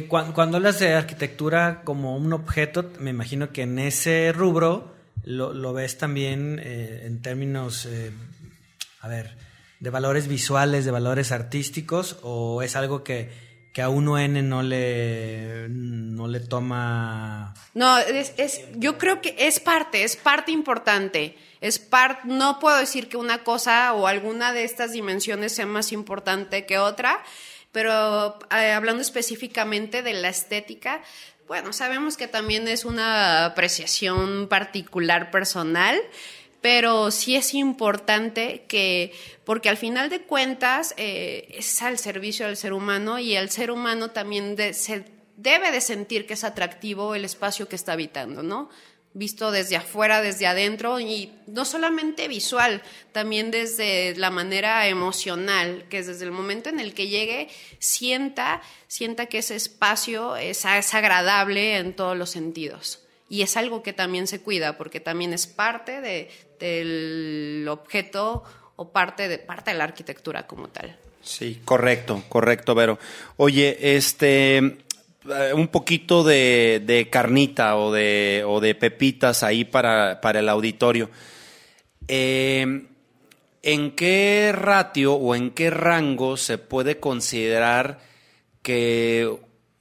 cuando, 0.09 0.35
cuando, 0.35 0.57
hablas 0.57 0.77
de 0.77 0.93
arquitectura 0.93 1.81
como 1.83 2.15
un 2.17 2.33
objeto, 2.33 2.91
me 2.99 3.09
imagino 3.09 3.51
que 3.51 3.63
en 3.63 3.79
ese 3.79 4.31
rubro 4.31 4.92
lo, 5.23 5.73
ves 5.73 5.97
también 5.97 6.59
eh, 6.63 7.03
en 7.05 7.21
términos, 7.21 7.85
eh, 7.85 8.11
a 9.01 9.07
ver, 9.07 9.35
de 9.79 9.89
valores 9.89 10.27
visuales, 10.27 10.85
de 10.85 10.91
valores 10.91 11.31
artísticos, 11.31 12.17
o 12.21 12.61
es 12.61 12.75
algo 12.75 13.03
que, 13.03 13.31
que 13.73 13.81
a 13.81 13.89
uno 13.89 14.19
N 14.19 14.41
no 14.43 14.63
le, 14.63 15.67
no 15.69 16.27
le 16.27 16.39
toma... 16.39 17.53
No, 17.73 17.97
es, 17.97 18.61
yo 18.75 18.97
creo 18.97 19.21
que 19.21 19.35
es 19.37 19.59
parte, 19.59 20.03
es 20.03 20.15
parte 20.15 20.51
importante. 20.51 21.35
Es 21.59 21.79
part, 21.79 22.23
no 22.25 22.59
puedo 22.59 22.77
decir 22.77 23.09
que 23.09 23.17
una 23.17 23.43
cosa 23.43 23.93
o 23.93 24.07
alguna 24.07 24.53
de 24.53 24.63
estas 24.63 24.91
dimensiones 24.91 25.53
sea 25.53 25.65
más 25.65 25.91
importante 25.91 26.65
que 26.65 26.77
otra, 26.77 27.23
pero 27.71 28.37
eh, 28.51 28.71
hablando 28.71 29.01
específicamente 29.01 30.03
de 30.03 30.13
la 30.13 30.29
estética, 30.29 31.01
bueno, 31.47 31.73
sabemos 31.73 32.17
que 32.17 32.27
también 32.27 32.67
es 32.67 32.85
una 32.85 33.45
apreciación 33.45 34.47
particular 34.47 35.31
personal, 35.31 35.99
pero 36.61 37.11
sí 37.11 37.35
es 37.35 37.53
importante 37.53 38.63
que, 38.67 39.11
porque 39.43 39.67
al 39.67 39.77
final 39.77 40.09
de 40.09 40.21
cuentas 40.21 40.93
eh, 40.97 41.47
es 41.49 41.81
al 41.81 41.97
servicio 41.97 42.45
del 42.45 42.55
ser 42.55 42.71
humano 42.71 43.19
y 43.19 43.35
el 43.35 43.49
ser 43.49 43.71
humano 43.71 44.11
también 44.11 44.55
se 44.73 45.05
debe 45.35 45.71
de 45.71 45.81
sentir 45.81 46.25
que 46.25 46.35
es 46.35 46.43
atractivo 46.43 47.15
el 47.15 47.25
espacio 47.25 47.67
que 47.67 47.75
está 47.75 47.93
habitando, 47.93 48.43
¿no? 48.43 48.69
Visto 49.13 49.51
desde 49.51 49.75
afuera, 49.75 50.21
desde 50.21 50.47
adentro 50.47 50.99
y 50.99 51.31
no 51.47 51.65
solamente 51.65 52.27
visual, 52.27 52.81
también 53.11 53.51
desde 53.51 54.15
la 54.15 54.31
manera 54.31 54.87
emocional, 54.87 55.85
que 55.89 55.99
es 55.99 56.07
desde 56.07 56.25
el 56.25 56.31
momento 56.31 56.69
en 56.69 56.79
el 56.79 56.93
que 56.93 57.07
llegue, 57.07 57.49
sienta, 57.79 58.61
sienta 58.87 59.27
que 59.27 59.39
ese 59.39 59.55
espacio 59.55 60.35
es, 60.35 60.65
es 60.65 60.93
agradable 60.93 61.77
en 61.77 61.95
todos 61.95 62.17
los 62.17 62.31
sentidos. 62.31 62.99
Y 63.29 63.41
es 63.41 63.57
algo 63.57 63.83
que 63.83 63.93
también 63.93 64.27
se 64.27 64.41
cuida, 64.41 64.77
porque 64.77 64.99
también 64.99 65.33
es 65.33 65.47
parte 65.47 66.01
de, 66.01 66.29
del 66.59 67.67
objeto 67.69 68.43
o 68.75 68.91
parte 68.91 69.27
de, 69.27 69.37
parte 69.39 69.71
de 69.71 69.77
la 69.77 69.85
arquitectura 69.85 70.45
como 70.45 70.69
tal. 70.69 70.97
Sí, 71.23 71.61
correcto, 71.63 72.21
correcto, 72.27 72.75
Vero. 72.75 72.99
Oye, 73.37 73.95
este, 73.95 74.82
un 75.53 75.67
poquito 75.69 76.23
de, 76.23 77.07
carnita 77.11 77.77
o 77.77 77.91
de, 77.91 78.43
o 78.45 78.59
de, 78.59 78.75
pepitas 78.75 79.43
ahí 79.43 79.65
para, 79.65 80.19
el 80.21 80.49
auditorio. 80.49 81.09
Eh, 82.07 82.87
¿En 83.61 83.91
qué 83.91 84.51
ratio 84.53 85.13
o 85.13 85.35
en 85.35 85.51
qué 85.51 85.69
rango 85.69 86.35
se 86.35 86.57
puede 86.57 86.99
considerar 86.99 87.99
que 88.61 89.31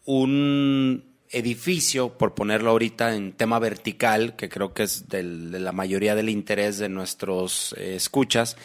un 0.04 1.04
edificio, 1.30 2.10
por 2.10 2.34
ponerlo 2.34 2.70
ahorita 2.70 3.16
en 3.16 3.32
tema 3.32 3.58
vertical, 3.58 4.36
que 4.36 4.48
creo 4.48 4.72
que 4.72 4.84
es 4.84 5.08
de 5.08 5.22
la 5.22 5.72
mayoría 5.72 6.14
del 6.14 6.28
interés 6.28 6.78
de 6.78 6.88
nuestros 6.88 7.74
eh, 7.76 7.96
escuchas, 7.96 8.56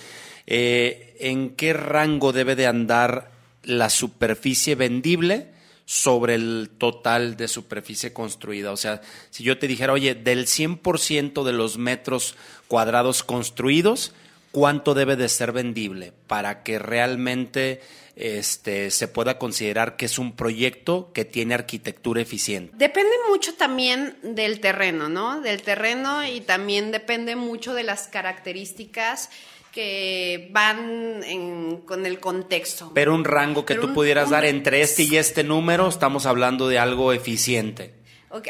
¿en 0.46 1.56
qué 1.56 1.74
rango 1.74 2.32
debe 2.32 2.56
de 2.56 2.68
andar 2.68 3.32
la 3.63 3.90
superficie 3.90 4.76
vendible? 4.76 5.57
Sobre 5.89 6.36
el 6.36 6.69
total 6.78 7.38
de 7.38 7.47
superficie 7.47 8.12
construida. 8.12 8.73
O 8.73 8.78
sea, 8.78 9.02
si 9.30 9.45
yo 9.45 9.58
te 9.58 9.69
dijera, 9.69 9.93
oye, 9.93 10.15
del 10.15 10.45
100% 10.45 11.45
de 11.45 11.54
los 11.54 11.78
metros 11.78 12.36
cuadrados 12.67 13.23
construidos, 13.23 14.12
¿cuánto 14.52 14.93
debe 14.93 15.15
de 15.15 15.30
ser 15.30 15.54
vendible 15.54 16.12
para 16.28 16.62
que 16.63 16.78
realmente 16.78 17.80
este, 18.17 18.91
se 18.91 19.08
pueda 19.08 19.39
considerar 19.39 19.95
que 19.95 20.08
es 20.08 20.19
un 20.19 20.36
proyecto 20.36 21.13
que 21.13 21.23
tiene 21.23 21.54
arquitectura 21.54 22.19
eficiente? 22.19 22.73
Depende 22.76 23.15
mucho 23.30 23.54
también 23.54 24.17
del 24.23 24.60
terreno, 24.60 25.08
¿no? 25.08 25.39
Del 25.39 25.62
terreno 25.62 26.28
y 26.28 26.41
también 26.41 26.91
depende 26.91 27.38
mucho 27.38 27.73
de 27.73 27.84
las 27.84 28.10
características 28.10 29.30
que 29.78 30.50
van 30.50 31.84
con 31.86 32.08
el 32.08 32.20
contexto. 32.20 32.90
Pero 32.96 33.13
un 33.13 33.24
rango 33.24 33.63
que 33.63 33.76
tú 33.76 33.94
pudieras 33.94 34.32
dar 34.32 34.44
entre 34.44 34.82
este 34.82 35.04
y 35.04 35.18
este 35.18 35.44
número, 35.44 35.88
estamos 35.88 36.26
hablando 36.26 36.68
de 36.68 36.80
algo 36.80 37.13
eficiente. 37.13 37.94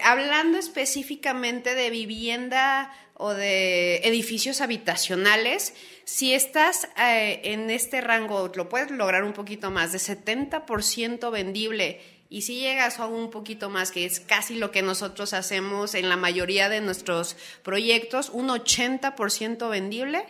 Hablando 0.04 0.58
específicamente 0.58 1.76
de 1.76 1.90
vivienda 1.90 2.94
o 3.13 3.34
de 3.34 3.98
edificios 4.06 4.62
habitacionales, 4.62 5.74
si 6.06 6.34
estás 6.34 6.88
eh, 6.98 7.42
en 7.44 7.72
este 7.72 8.00
rango, 8.00 8.50
lo 8.56 8.70
puedes 8.70 8.90
lograr 8.90 9.26
un 9.26 9.34
poquito 9.34 9.70
más, 9.70 9.92
de 9.92 9.98
70% 9.98 11.30
vendible, 11.30 12.00
y 12.30 12.44
si 12.44 12.62
llegas 12.62 13.02
a 13.02 13.08
un 13.08 13.32
poquito 13.32 13.70
más, 13.70 13.92
que 13.92 14.06
es 14.06 14.22
casi 14.22 14.56
lo 14.56 14.72
que 14.72 14.82
nosotros 14.82 15.34
hacemos 15.34 15.94
en 15.94 16.08
la 16.08 16.16
mayoría 16.16 16.70
de 16.70 16.80
nuestros 16.80 17.36
proyectos, 17.63 18.30
un 18.30 18.48
80% 18.48 19.70
vendible, 19.70 20.24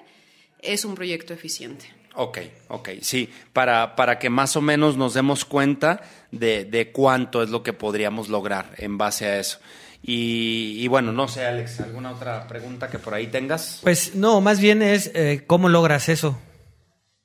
es 0.62 0.86
un 0.86 0.96
proyecto 0.96 1.34
eficiente. 1.34 1.98
Ok, 2.20 2.40
ok, 2.70 2.90
sí, 3.02 3.30
para, 3.54 3.96
para 3.96 4.18
que 4.18 4.32
más 4.32 4.56
o 4.56 4.62
menos 4.62 4.98
nos 4.98 5.14
demos 5.14 5.46
cuenta 5.46 6.02
de, 6.32 6.90
cuánto 6.92 7.44
es 7.44 7.50
lo 7.50 7.62
que 7.62 7.74
podríamos 7.74 8.28
lograr 8.28 8.74
en 8.78 8.98
base 8.98 9.28
a 9.28 9.40
eso. 9.40 9.60
Y, 10.02 10.88
bueno, 10.88 11.12
no 11.12 11.28
sé, 11.28 11.46
Alex, 11.46 11.82
¿alguna 11.82 12.12
otra 12.12 12.48
pregunta 12.48 12.90
que 12.90 12.98
por 12.98 13.14
ahí 13.14 13.28
tengas? 13.28 13.82
Pues 13.84 14.16
no, 14.16 14.42
más 14.42 14.60
bien 14.60 14.82
es 14.82 15.12
eh, 15.14 15.44
cómo 15.46 15.70
logras 15.70 16.10
eso. 16.10 16.40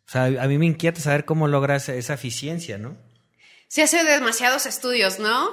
O 0.06 0.10
sea, 0.10 0.24
a 0.24 0.46
mí 0.46 0.58
me 0.58 0.66
inquieta 0.66 1.00
saber 1.00 1.24
cómo 1.24 1.48
logras 1.48 1.88
esa 1.88 2.12
eficiencia, 2.12 2.76
¿no? 2.76 2.96
Se 3.68 3.82
hace 3.82 4.04
demasiados 4.04 4.66
estudios, 4.66 5.18
¿no? 5.18 5.48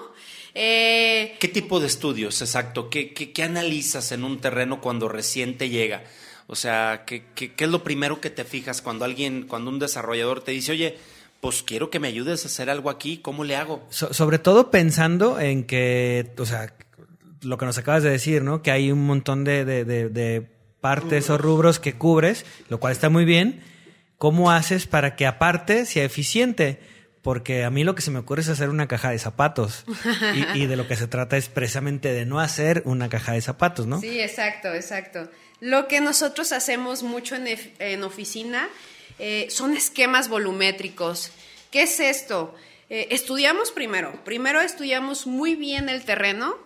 Eh, 0.54 1.38
¿Qué 1.40 1.48
tipo 1.48 1.80
de 1.80 1.88
estudios, 1.88 2.42
exacto? 2.42 2.90
¿Qué, 2.90 3.14
qué, 3.14 3.32
qué 3.32 3.44
analizas 3.44 4.12
en 4.12 4.26
un 4.26 4.42
terreno 4.42 4.82
cuando 4.82 5.08
recién 5.08 5.58
te 5.58 5.70
llega? 5.70 6.04
O 6.52 6.56
sea, 6.56 7.04
¿qué, 7.06 7.26
qué, 7.36 7.54
es 7.56 7.70
lo 7.70 7.84
primero 7.84 8.20
que 8.20 8.32
te 8.32 8.44
fijas 8.44 8.82
cuando 8.82 9.06
alguien, 9.06 9.44
cuando 9.44 9.70
un 9.70 9.78
desarrollador 9.78 10.44
te 10.44 10.50
dice, 10.50 10.72
oye, 10.72 10.98
pues 11.42 11.62
quiero 11.62 11.92
que 11.92 12.00
me 12.00 12.08
ayudes 12.08 12.44
a 12.44 12.48
hacer 12.48 12.72
algo 12.72 12.90
aquí, 12.90 13.20
¿cómo 13.20 13.44
le 13.44 13.56
hago? 13.56 13.86
sobre 13.92 14.40
todo 14.40 14.72
pensando 14.72 15.40
en 15.40 15.64
que, 15.64 16.32
o 16.40 16.48
sea, 16.48 16.74
lo 17.44 17.60
que 17.60 17.68
nos 17.68 17.78
acabas 17.78 18.02
de 18.02 18.10
decir, 18.10 18.42
¿no? 18.42 18.64
Que 18.64 18.72
hay 18.72 18.92
un 18.92 19.06
montón 19.06 19.44
de, 19.44 19.64
de, 19.64 19.86
de, 19.86 20.48
partes 20.82 21.30
o 21.30 21.38
rubros 21.38 21.78
que 21.80 21.94
cubres, 21.94 22.48
lo 22.68 22.80
cual 22.80 22.94
está 22.94 23.10
muy 23.10 23.26
bien. 23.26 23.62
¿Cómo 24.18 24.50
haces 24.50 24.88
para 24.88 25.16
que 25.16 25.28
aparte 25.28 25.86
sea 25.86 26.04
eficiente? 26.04 26.80
Porque 27.22 27.64
a 27.64 27.70
mí 27.70 27.84
lo 27.84 27.94
que 27.94 28.02
se 28.02 28.12
me 28.12 28.20
ocurre 28.20 28.42
es 28.42 28.50
hacer 28.50 28.70
una 28.70 28.88
caja 28.88 29.12
de 29.12 29.20
zapatos. 29.20 29.86
y, 30.56 30.64
y, 30.64 30.66
de 30.66 30.76
lo 30.78 30.88
que 30.88 30.96
se 30.96 31.08
trata 31.08 31.38
es 31.38 31.48
precisamente 31.48 32.12
de 32.12 32.26
no 32.26 32.40
hacer 32.40 32.82
una 32.86 33.08
caja 33.08 33.34
de 33.34 33.42
zapatos, 33.42 33.86
¿no? 33.86 34.00
Sí, 34.00 34.20
exacto, 34.20 34.74
exacto. 34.74 35.30
Lo 35.60 35.88
que 35.88 36.00
nosotros 36.00 36.52
hacemos 36.52 37.04
mucho 37.04 37.36
en, 37.36 38.04
oficina 38.04 38.70
eh, 39.18 39.48
son 39.50 39.76
esquemas 39.76 40.30
volumétricos. 40.30 41.32
¿Qué 41.72 41.84
es 41.84 42.00
esto? 42.00 42.56
Eh, 42.90 43.08
estudiamos 43.12 43.72
primero, 43.72 44.24
primero 44.24 44.62
estudiamos 44.62 45.28
muy 45.28 45.56
bien 45.56 45.90
el 45.90 46.06
terreno, 46.06 46.58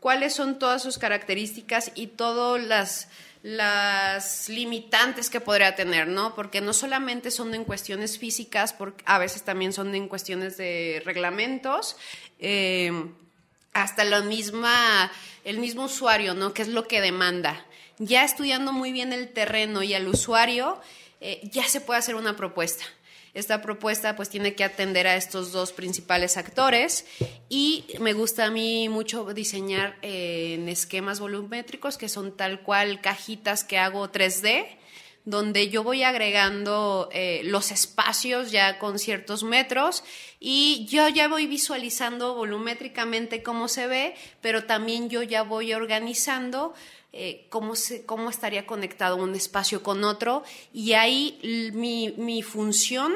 cuáles 0.00 0.34
son 0.34 0.58
todas 0.58 0.82
sus 0.82 0.98
características 0.98 1.92
y 1.94 2.08
todas 2.08 2.62
las, 2.62 3.08
las 3.42 4.48
limitantes 4.48 5.30
que 5.30 5.40
podría 5.40 5.74
tener, 5.74 6.06
¿no? 6.06 6.34
Porque 6.34 6.60
no 6.60 6.72
solamente 6.72 7.30
son 7.30 7.54
en 7.54 7.64
cuestiones 7.64 8.18
físicas, 8.18 8.72
porque 8.72 9.02
a 9.06 9.18
veces 9.18 9.42
también 9.42 9.72
son 9.72 9.94
en 9.94 10.08
cuestiones 10.08 10.56
de 10.56 11.02
reglamentos, 11.04 11.96
eh, 12.38 12.92
hasta 13.72 14.04
la 14.04 14.20
misma, 14.20 15.10
el 15.44 15.58
mismo 15.58 15.84
usuario, 15.84 16.34
¿no? 16.34 16.52
¿Qué 16.52 16.62
es 16.62 16.68
lo 16.68 16.86
que 16.86 17.00
demanda? 17.00 17.64
Ya 17.98 18.24
estudiando 18.24 18.72
muy 18.72 18.92
bien 18.92 19.12
el 19.12 19.32
terreno 19.32 19.82
y 19.82 19.94
al 19.94 20.08
usuario, 20.08 20.80
eh, 21.20 21.40
ya 21.52 21.68
se 21.68 21.80
puede 21.80 21.98
hacer 21.98 22.14
una 22.14 22.36
propuesta. 22.36 22.84
Esta 23.34 23.62
propuesta 23.62 24.14
pues 24.14 24.28
tiene 24.28 24.54
que 24.54 24.62
atender 24.62 25.06
a 25.06 25.16
estos 25.16 25.52
dos 25.52 25.72
principales 25.72 26.36
actores 26.36 27.06
y 27.48 27.86
me 27.98 28.12
gusta 28.12 28.44
a 28.44 28.50
mí 28.50 28.90
mucho 28.90 29.24
diseñar 29.32 29.96
eh, 30.02 30.58
en 30.58 30.68
esquemas 30.68 31.18
volumétricos 31.18 31.96
que 31.96 32.10
son 32.10 32.36
tal 32.36 32.60
cual 32.60 33.00
cajitas 33.00 33.64
que 33.64 33.78
hago 33.78 34.12
3D 34.12 34.66
donde 35.24 35.68
yo 35.68 35.84
voy 35.84 36.02
agregando 36.02 37.08
eh, 37.12 37.42
los 37.44 37.70
espacios 37.70 38.50
ya 38.50 38.78
con 38.78 38.98
ciertos 38.98 39.44
metros 39.44 40.02
y 40.40 40.86
yo 40.90 41.08
ya 41.08 41.28
voy 41.28 41.46
visualizando 41.46 42.34
volumétricamente 42.34 43.42
cómo 43.42 43.68
se 43.68 43.86
ve, 43.86 44.14
pero 44.40 44.64
también 44.64 45.08
yo 45.10 45.22
ya 45.22 45.42
voy 45.42 45.74
organizando 45.74 46.74
eh, 47.12 47.46
cómo, 47.50 47.76
se, 47.76 48.04
cómo 48.04 48.30
estaría 48.30 48.66
conectado 48.66 49.16
un 49.16 49.34
espacio 49.34 49.82
con 49.82 50.04
otro 50.04 50.44
y 50.72 50.92
ahí 50.94 51.70
mi, 51.74 52.14
mi 52.16 52.42
función 52.42 53.12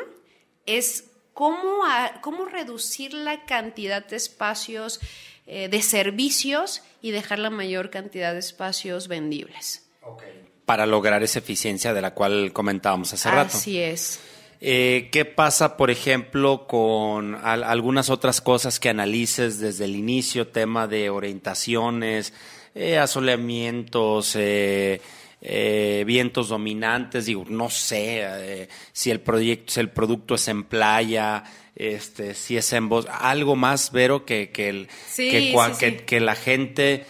es 0.66 1.04
cómo, 1.32 1.82
cómo 2.22 2.46
reducir 2.46 3.14
la 3.14 3.44
cantidad 3.44 4.06
de 4.06 4.16
espacios 4.16 5.00
eh, 5.48 5.68
de 5.68 5.80
servicios 5.80 6.82
y 7.00 7.12
dejar 7.12 7.38
la 7.38 7.50
mayor 7.50 7.90
cantidad 7.90 8.32
de 8.32 8.40
espacios 8.40 9.06
vendibles. 9.06 9.87
Para 10.64 10.87
lograr 10.87 11.22
esa 11.22 11.38
eficiencia 11.38 11.94
de 11.94 12.02
la 12.02 12.14
cual 12.14 12.52
comentábamos 12.52 13.12
hace 13.12 13.30
rato. 13.30 13.56
Así 13.56 13.78
es. 13.78 14.18
Eh, 14.61 15.09
¿Qué 15.12 15.24
pasa, 15.24 15.76
por 15.76 15.92
ejemplo, 15.92 16.66
con 16.66 17.37
algunas 17.44 18.11
otras 18.11 18.40
cosas 18.40 18.80
que 18.80 18.88
analices 18.88 19.61
desde 19.61 19.85
el 19.85 19.94
inicio, 19.94 20.48
tema 20.48 20.88
de 20.88 21.11
orientaciones, 21.11 22.32
eh, 22.76 22.98
asoleamientos, 22.98 24.36
eh, 24.36 25.00
eh, 25.40 26.04
vientos 26.06 26.50
dominantes, 26.50 27.24
digo, 27.24 27.44
no 27.48 27.70
sé 27.70 28.20
eh, 28.22 28.68
si 28.92 29.10
el 29.10 29.20
proyecto, 29.20 29.72
si 29.72 29.80
el 29.80 29.90
producto 29.90 30.34
es 30.34 30.46
en 30.48 30.64
playa, 30.64 31.42
este, 31.74 32.34
si 32.34 32.56
es 32.56 32.70
en 32.74 32.90
voz, 32.90 33.06
algo 33.10 33.56
más, 33.56 33.92
Vero, 33.92 34.26
que, 34.26 34.50
que, 34.50 34.68
el, 34.68 34.88
que, 35.16 36.04
que, 36.06 36.20
la 36.20 36.34
gente, 36.34 37.06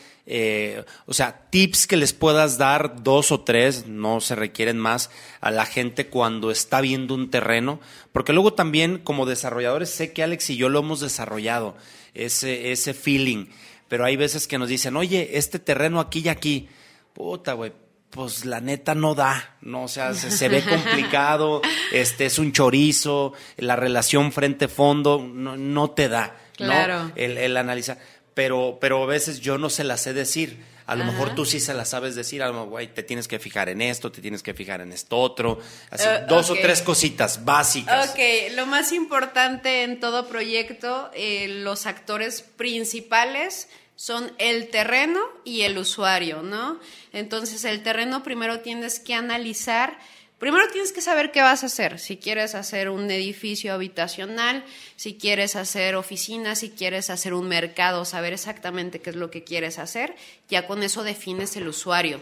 o 1.07 1.15
sea, 1.15 1.49
tips 1.51 1.89
que 1.89 1.97
les 1.97 2.13
puedas 2.13 2.59
dar, 2.59 3.03
dos 3.03 3.33
o 3.33 3.41
tres, 3.41 3.87
no 3.87 4.21
se 4.21 4.37
requieren 4.37 4.79
más, 4.79 5.11
a 5.41 5.51
la 5.51 5.67
gente 5.67 6.07
cuando 6.07 6.53
está 6.53 6.81
viendo 6.81 7.15
un 7.15 7.31
terreno, 7.31 7.81
porque 8.13 8.33
luego 8.33 8.53
también 8.55 8.99
como 8.99 9.27
desarrolladores 9.27 9.91
sé 9.91 10.13
que 10.13 10.23
Alex 10.23 10.51
y 10.51 10.57
yo 10.57 10.69
lo 10.69 10.81
hemos 10.81 11.01
desarrollado, 11.01 11.77
ese, 12.15 12.71
ese 12.73 12.95
feeling 12.95 13.47
pero 13.89 14.05
hay 14.05 14.17
veces 14.17 14.47
que 14.47 14.59
nos 14.59 14.69
dicen, 14.69 14.97
oye, 14.97 15.31
este 15.35 15.59
terreno 15.59 16.01
aquí 16.01 16.21
y 16.25 16.29
aquí, 16.29 16.69
puta, 17.13 17.53
güey, 17.53 17.73
pues 18.11 18.45
la 18.45 18.61
neta 18.61 18.95
no 18.95 19.15
da, 19.15 19.57
¿no? 19.61 19.85
O 19.85 19.89
sea, 19.89 20.15
se, 20.15 20.49
ve 20.49 20.63
complicado, 20.69 21.61
este 21.93 22.27
es 22.27 22.39
un 22.39 22.53
chorizo, 22.53 23.33
la 23.57 23.77
relación 23.77 24.33
frente-fondo 24.33 25.19
no, 25.19 25.57
no, 25.57 25.91
te 25.91 26.09
da, 26.09 26.37
¿no? 26.59 27.13
El, 27.17 27.39
el 27.39 27.57
analizar. 27.57 27.99
Pero, 28.35 28.79
pero 28.81 29.03
a 29.03 29.07
veces 29.07 29.41
yo 29.41 29.59
no 29.59 29.71
se 29.71 29.85
la 29.85 29.97
sé 29.97 30.13
decir. 30.13 30.63
A 30.87 30.95
lo 30.95 31.03
Ajá. 31.03 31.13
mejor 31.13 31.35
tú 31.35 31.45
sí 31.45 31.59
se 31.59 31.75
las 31.75 31.89
sabes 31.91 32.15
decir, 32.15 32.43
a 32.43 32.47
lo 32.47 32.53
mejor, 32.53 32.69
güey, 32.69 32.95
te 32.95 33.03
tienes 33.03 33.27
que 33.27 33.39
fijar 33.39 33.69
en 33.69 33.83
esto, 33.83 34.13
te 34.13 34.21
tienes 34.21 34.43
que 34.43 34.55
fijar 34.55 34.81
en 34.81 34.93
esto 34.93 35.19
otro. 35.19 35.59
Así, 35.91 36.05
Eh, 36.09 36.25
dos 36.29 36.49
o 36.51 36.55
tres 36.55 36.81
cositas 36.83 37.45
básicas. 37.45 38.11
Ok, 38.11 38.19
lo 38.55 38.67
más 38.67 38.93
importante 38.93 39.83
en 39.83 39.99
todo 39.99 40.29
proyecto, 40.29 41.11
eh, 41.15 41.49
los 41.49 41.87
actores 41.87 42.43
principales 42.43 43.69
son 43.97 44.31
el 44.39 44.69
terreno 44.69 45.21
y 45.45 45.63
el 45.63 45.79
usuario, 45.79 46.43
¿no? 46.43 46.79
Entonces, 47.13 47.65
el 47.65 47.83
terreno 47.83 48.23
primero 48.23 48.61
tienes 48.61 49.01
que 49.01 49.15
analizar, 49.15 49.99
primero 50.39 50.69
tienes 50.71 50.93
que 50.93 51.01
saber 51.01 51.33
qué 51.33 51.41
vas 51.41 51.63
a 51.63 51.67
hacer, 51.67 51.99
si 51.99 52.17
quieres 52.17 52.55
hacer 52.55 52.91
un 52.91 53.11
edificio 53.11 53.73
habitacional, 53.73 54.65
si 54.97 55.15
quieres 55.17 55.57
hacer 55.57 55.97
oficinas, 55.97 56.61
si 56.61 56.71
quieres 56.71 57.11
hacer 57.11 57.35
un 57.35 57.49
mercado, 57.49 58.05
saber 58.05 58.33
exactamente 58.33 59.01
qué 59.01 59.11
es 59.11 59.17
lo 59.17 59.31
que 59.31 59.45
quieres 59.45 59.79
hacer, 59.79 60.15
ya 60.49 60.67
con 60.67 60.83
eso 60.83 61.03
defines 61.03 61.57
el 61.57 61.69
usuario. 61.69 62.21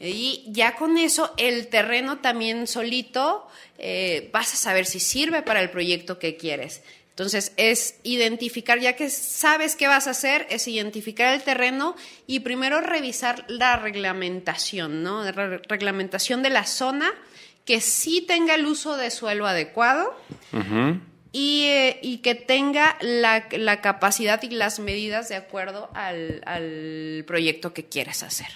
Y 0.00 0.44
ya 0.46 0.76
con 0.76 0.96
eso, 0.96 1.34
el 1.38 1.66
terreno 1.66 2.18
también 2.18 2.68
solito, 2.68 3.48
eh, 3.78 4.30
vas 4.32 4.54
a 4.54 4.56
saber 4.56 4.86
si 4.86 5.00
sirve 5.00 5.42
para 5.42 5.60
el 5.60 5.70
proyecto 5.70 6.20
que 6.20 6.36
quieres. 6.36 6.82
Entonces, 7.10 7.50
es 7.56 7.96
identificar, 8.04 8.78
ya 8.78 8.94
que 8.94 9.10
sabes 9.10 9.74
qué 9.74 9.88
vas 9.88 10.06
a 10.06 10.10
hacer, 10.10 10.46
es 10.50 10.68
identificar 10.68 11.34
el 11.34 11.42
terreno 11.42 11.96
y 12.28 12.38
primero 12.40 12.80
revisar 12.80 13.44
la 13.48 13.74
reglamentación, 13.76 15.02
¿no? 15.02 15.24
La 15.24 15.32
re- 15.32 15.60
reglamentación 15.68 16.44
de 16.44 16.50
la 16.50 16.64
zona, 16.64 17.12
que 17.68 17.82
sí 17.82 18.22
tenga 18.22 18.54
el 18.54 18.64
uso 18.64 18.96
de 18.96 19.10
suelo 19.10 19.46
adecuado 19.46 20.16
y, 21.32 21.64
eh, 21.66 21.98
y 22.02 22.18
que 22.22 22.34
tenga 22.34 22.96
la, 23.02 23.46
la 23.50 23.82
capacidad 23.82 24.42
y 24.42 24.48
las 24.48 24.78
medidas 24.78 25.28
de 25.28 25.36
acuerdo 25.36 25.90
al, 25.92 26.40
al 26.46 27.24
proyecto 27.26 27.74
que 27.74 27.84
quieres 27.84 28.22
hacer. 28.22 28.46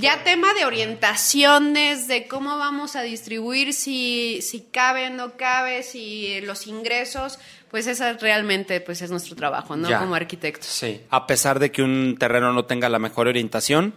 Ya 0.00 0.24
tema 0.24 0.54
de 0.54 0.64
orientaciones, 0.64 2.08
de 2.08 2.26
cómo 2.26 2.58
vamos 2.58 2.96
a 2.96 3.02
distribuir, 3.02 3.72
si, 3.72 4.40
si 4.42 4.62
cabe, 4.62 5.08
no 5.10 5.36
cabe, 5.36 5.84
si 5.84 6.40
los 6.40 6.66
ingresos, 6.66 7.38
pues 7.70 7.86
esa 7.86 8.14
realmente 8.14 8.80
pues 8.80 9.02
es 9.02 9.12
nuestro 9.12 9.36
trabajo, 9.36 9.76
¿no? 9.76 9.88
Ya. 9.88 10.00
Como 10.00 10.16
arquitectos. 10.16 10.66
Sí, 10.66 11.00
a 11.10 11.28
pesar 11.28 11.60
de 11.60 11.70
que 11.70 11.82
un 11.82 12.16
terreno 12.18 12.52
no 12.52 12.64
tenga 12.64 12.88
la 12.88 12.98
mejor 12.98 13.28
orientación, 13.28 13.94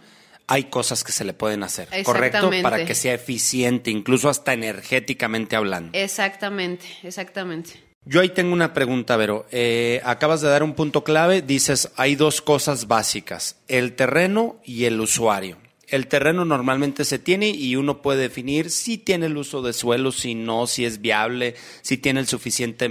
hay 0.50 0.64
cosas 0.64 1.04
que 1.04 1.12
se 1.12 1.24
le 1.24 1.34
pueden 1.34 1.62
hacer, 1.62 1.88
¿correcto? 2.04 2.50
Para 2.64 2.84
que 2.84 2.96
sea 2.96 3.14
eficiente, 3.14 3.92
incluso 3.92 4.30
hasta 4.30 4.52
energéticamente 4.52 5.56
hablando. 5.56 5.92
Exactamente, 5.94 6.88
exactamente. 7.04 7.74
Yo 8.04 8.22
ahí 8.22 8.30
tengo 8.30 8.52
una 8.52 8.74
pregunta, 8.74 9.16
Vero. 9.16 9.46
Eh, 9.52 10.02
acabas 10.04 10.42
de 10.42 10.50
dar 10.50 10.64
un 10.64 10.74
punto 10.74 11.04
clave, 11.04 11.44
dices, 11.44 11.92
hay 11.98 12.16
dos 12.16 12.42
cosas 12.42 12.88
básicas, 12.88 13.58
el 13.68 13.96
terreno 13.96 14.60
y 14.66 14.86
el 14.86 15.00
usuario. 15.00 15.58
El 15.88 16.08
terreno 16.08 16.46
normalmente 16.46 17.06
se 17.06 17.20
tiene 17.20 17.50
y 17.50 17.76
uno 17.76 18.02
puede 18.02 18.22
definir 18.22 18.72
si 18.72 18.98
tiene 18.98 19.28
el 19.28 19.38
uso 19.38 19.62
de 19.62 19.74
suelo, 19.74 20.12
si 20.12 20.34
no, 20.34 20.66
si 20.66 20.84
es 20.84 21.00
viable, 21.00 21.54
si 21.84 21.98
tiene 21.98 22.22
el 22.22 22.28
suficiente 22.28 22.90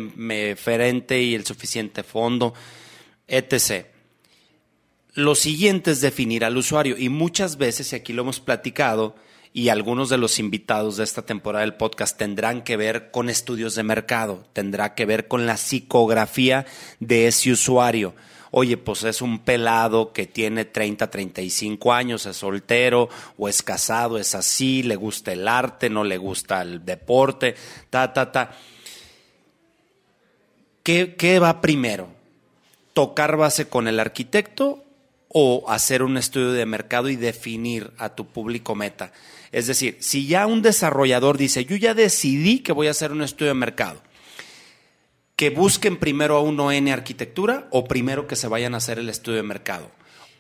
ferente 0.57 1.21
y 1.23 1.35
el 1.35 1.45
suficiente 1.45 2.05
fondo, 2.05 2.55
etc. 3.27 3.98
Lo 5.19 5.35
siguiente 5.35 5.91
es 5.91 6.01
definir 6.01 6.45
al 6.45 6.57
usuario 6.57 6.97
y 6.97 7.09
muchas 7.09 7.57
veces, 7.57 7.93
y 7.93 7.97
aquí 7.97 8.13
lo 8.13 8.23
hemos 8.23 8.39
platicado, 8.39 9.17
y 9.53 9.69
algunos 9.69 10.11
de 10.11 10.17
los 10.17 10.39
invitados 10.39 10.97
de 10.97 11.03
esta 11.03 11.23
temporada 11.23 11.65
del 11.65 11.75
podcast 11.75 12.17
tendrán 12.17 12.63
que 12.63 12.77
ver 12.77 13.11
con 13.11 13.29
estudios 13.29 13.75
de 13.75 13.83
mercado, 13.83 14.45
tendrá 14.53 14.95
que 14.95 15.07
ver 15.07 15.27
con 15.27 15.45
la 15.45 15.57
psicografía 15.57 16.67
de 17.01 17.27
ese 17.27 17.51
usuario. 17.51 18.15
Oye, 18.53 18.77
pues 18.77 19.03
es 19.03 19.21
un 19.21 19.41
pelado 19.41 20.13
que 20.13 20.27
tiene 20.27 20.65
30, 20.65 21.11
35 21.11 21.93
años, 21.93 22.25
es 22.25 22.37
soltero 22.37 23.09
o 23.37 23.49
es 23.49 23.61
casado, 23.65 24.19
es 24.19 24.37
así, 24.37 24.85
le 24.85 24.95
gusta 24.95 25.33
el 25.33 25.49
arte, 25.49 25.91
no 25.91 26.05
le 26.05 26.17
gusta 26.17 26.63
el 26.63 26.85
deporte, 26.85 27.57
ta, 27.91 28.13
ta, 28.13 28.31
ta. 28.31 28.53
¿Qué, 30.85 31.17
qué 31.17 31.41
va 31.41 31.61
primero? 31.61 32.07
¿Tocar 32.93 33.37
base 33.37 33.69
con 33.69 33.89
el 33.89 33.99
arquitecto 33.99 34.85
o 35.29 35.65
hacer 35.69 36.03
un 36.03 36.17
estudio 36.17 36.53
de 36.53 36.67
mercado 36.67 37.09
y 37.09 37.17
definir 37.17 37.93
a 37.99 38.15
tu 38.15 38.27
público 38.27 38.75
meta? 38.75 39.13
Es 39.53 39.67
decir, 39.67 39.97
si 40.01 40.27
ya 40.27 40.47
un 40.47 40.63
desarrollador 40.63 41.39
dice, 41.39 41.65
yo 41.65 41.77
ya 41.77 41.95
decidí 41.95 42.61
que 42.61 42.73
voy 42.73 42.89
a 42.89 42.93
hacer 42.93 43.13
un 43.13 43.23
estudio 43.23 43.53
de 43.53 43.59
mercado, 43.59 44.03
que 45.37 45.51
busquen 45.51 45.97
primero 45.97 46.37
a 46.37 46.43
uno 46.43 46.73
en 46.73 46.89
arquitectura 46.89 47.69
o 47.71 47.85
primero 47.85 48.27
que 48.27 48.37
se 48.37 48.49
vayan 48.49 48.75
a 48.75 48.79
hacer 48.79 48.99
el 48.99 49.09
estudio 49.09 49.37
de 49.37 49.45
mercado. 49.45 49.91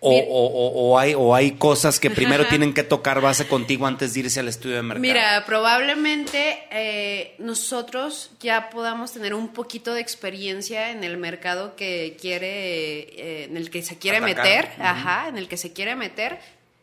O, 0.01 0.11
Mira. 0.11 0.27
o- 0.29 0.93
o- 0.93 0.99
hay, 0.99 1.15
o 1.17 1.35
hay 1.35 1.53
cosas 1.53 1.99
que 1.99 2.09
primero 2.09 2.47
tienen 2.47 2.73
que 2.73 2.85
tocar 2.85 3.21
base 3.21 3.49
contigo 3.49 3.85
antes 3.87 4.15
de 4.15 4.21
irse 4.21 4.39
al 4.39 4.47
estudio 4.47 4.77
de 4.77 4.83
mercado. 4.83 5.01
Mira, 5.03 5.45
probablemente 5.45 6.59
eh, 6.71 7.35
nosotros 7.39 8.31
ya 8.41 8.71
podamos 8.71 9.13
tener 9.13 9.35
un 9.35 9.49
poquito 9.49 9.95
de 9.95 10.01
experiencia 10.01 10.91
en 10.93 11.03
el 11.03 11.17
mercado 11.17 11.75
que 11.75 12.17
quiere, 12.21 12.99
eh, 13.01 13.45
en 13.45 13.57
el 13.57 13.71
que 13.71 13.83
se 13.83 13.99
quiere 13.99 14.19
Atacar. 14.19 14.45
meter, 14.45 14.69
ajá, 14.81 15.29
en 15.29 15.37
el 15.39 15.49
que 15.49 15.57
se 15.57 15.73
quiere 15.73 15.97
meter. 15.97 16.39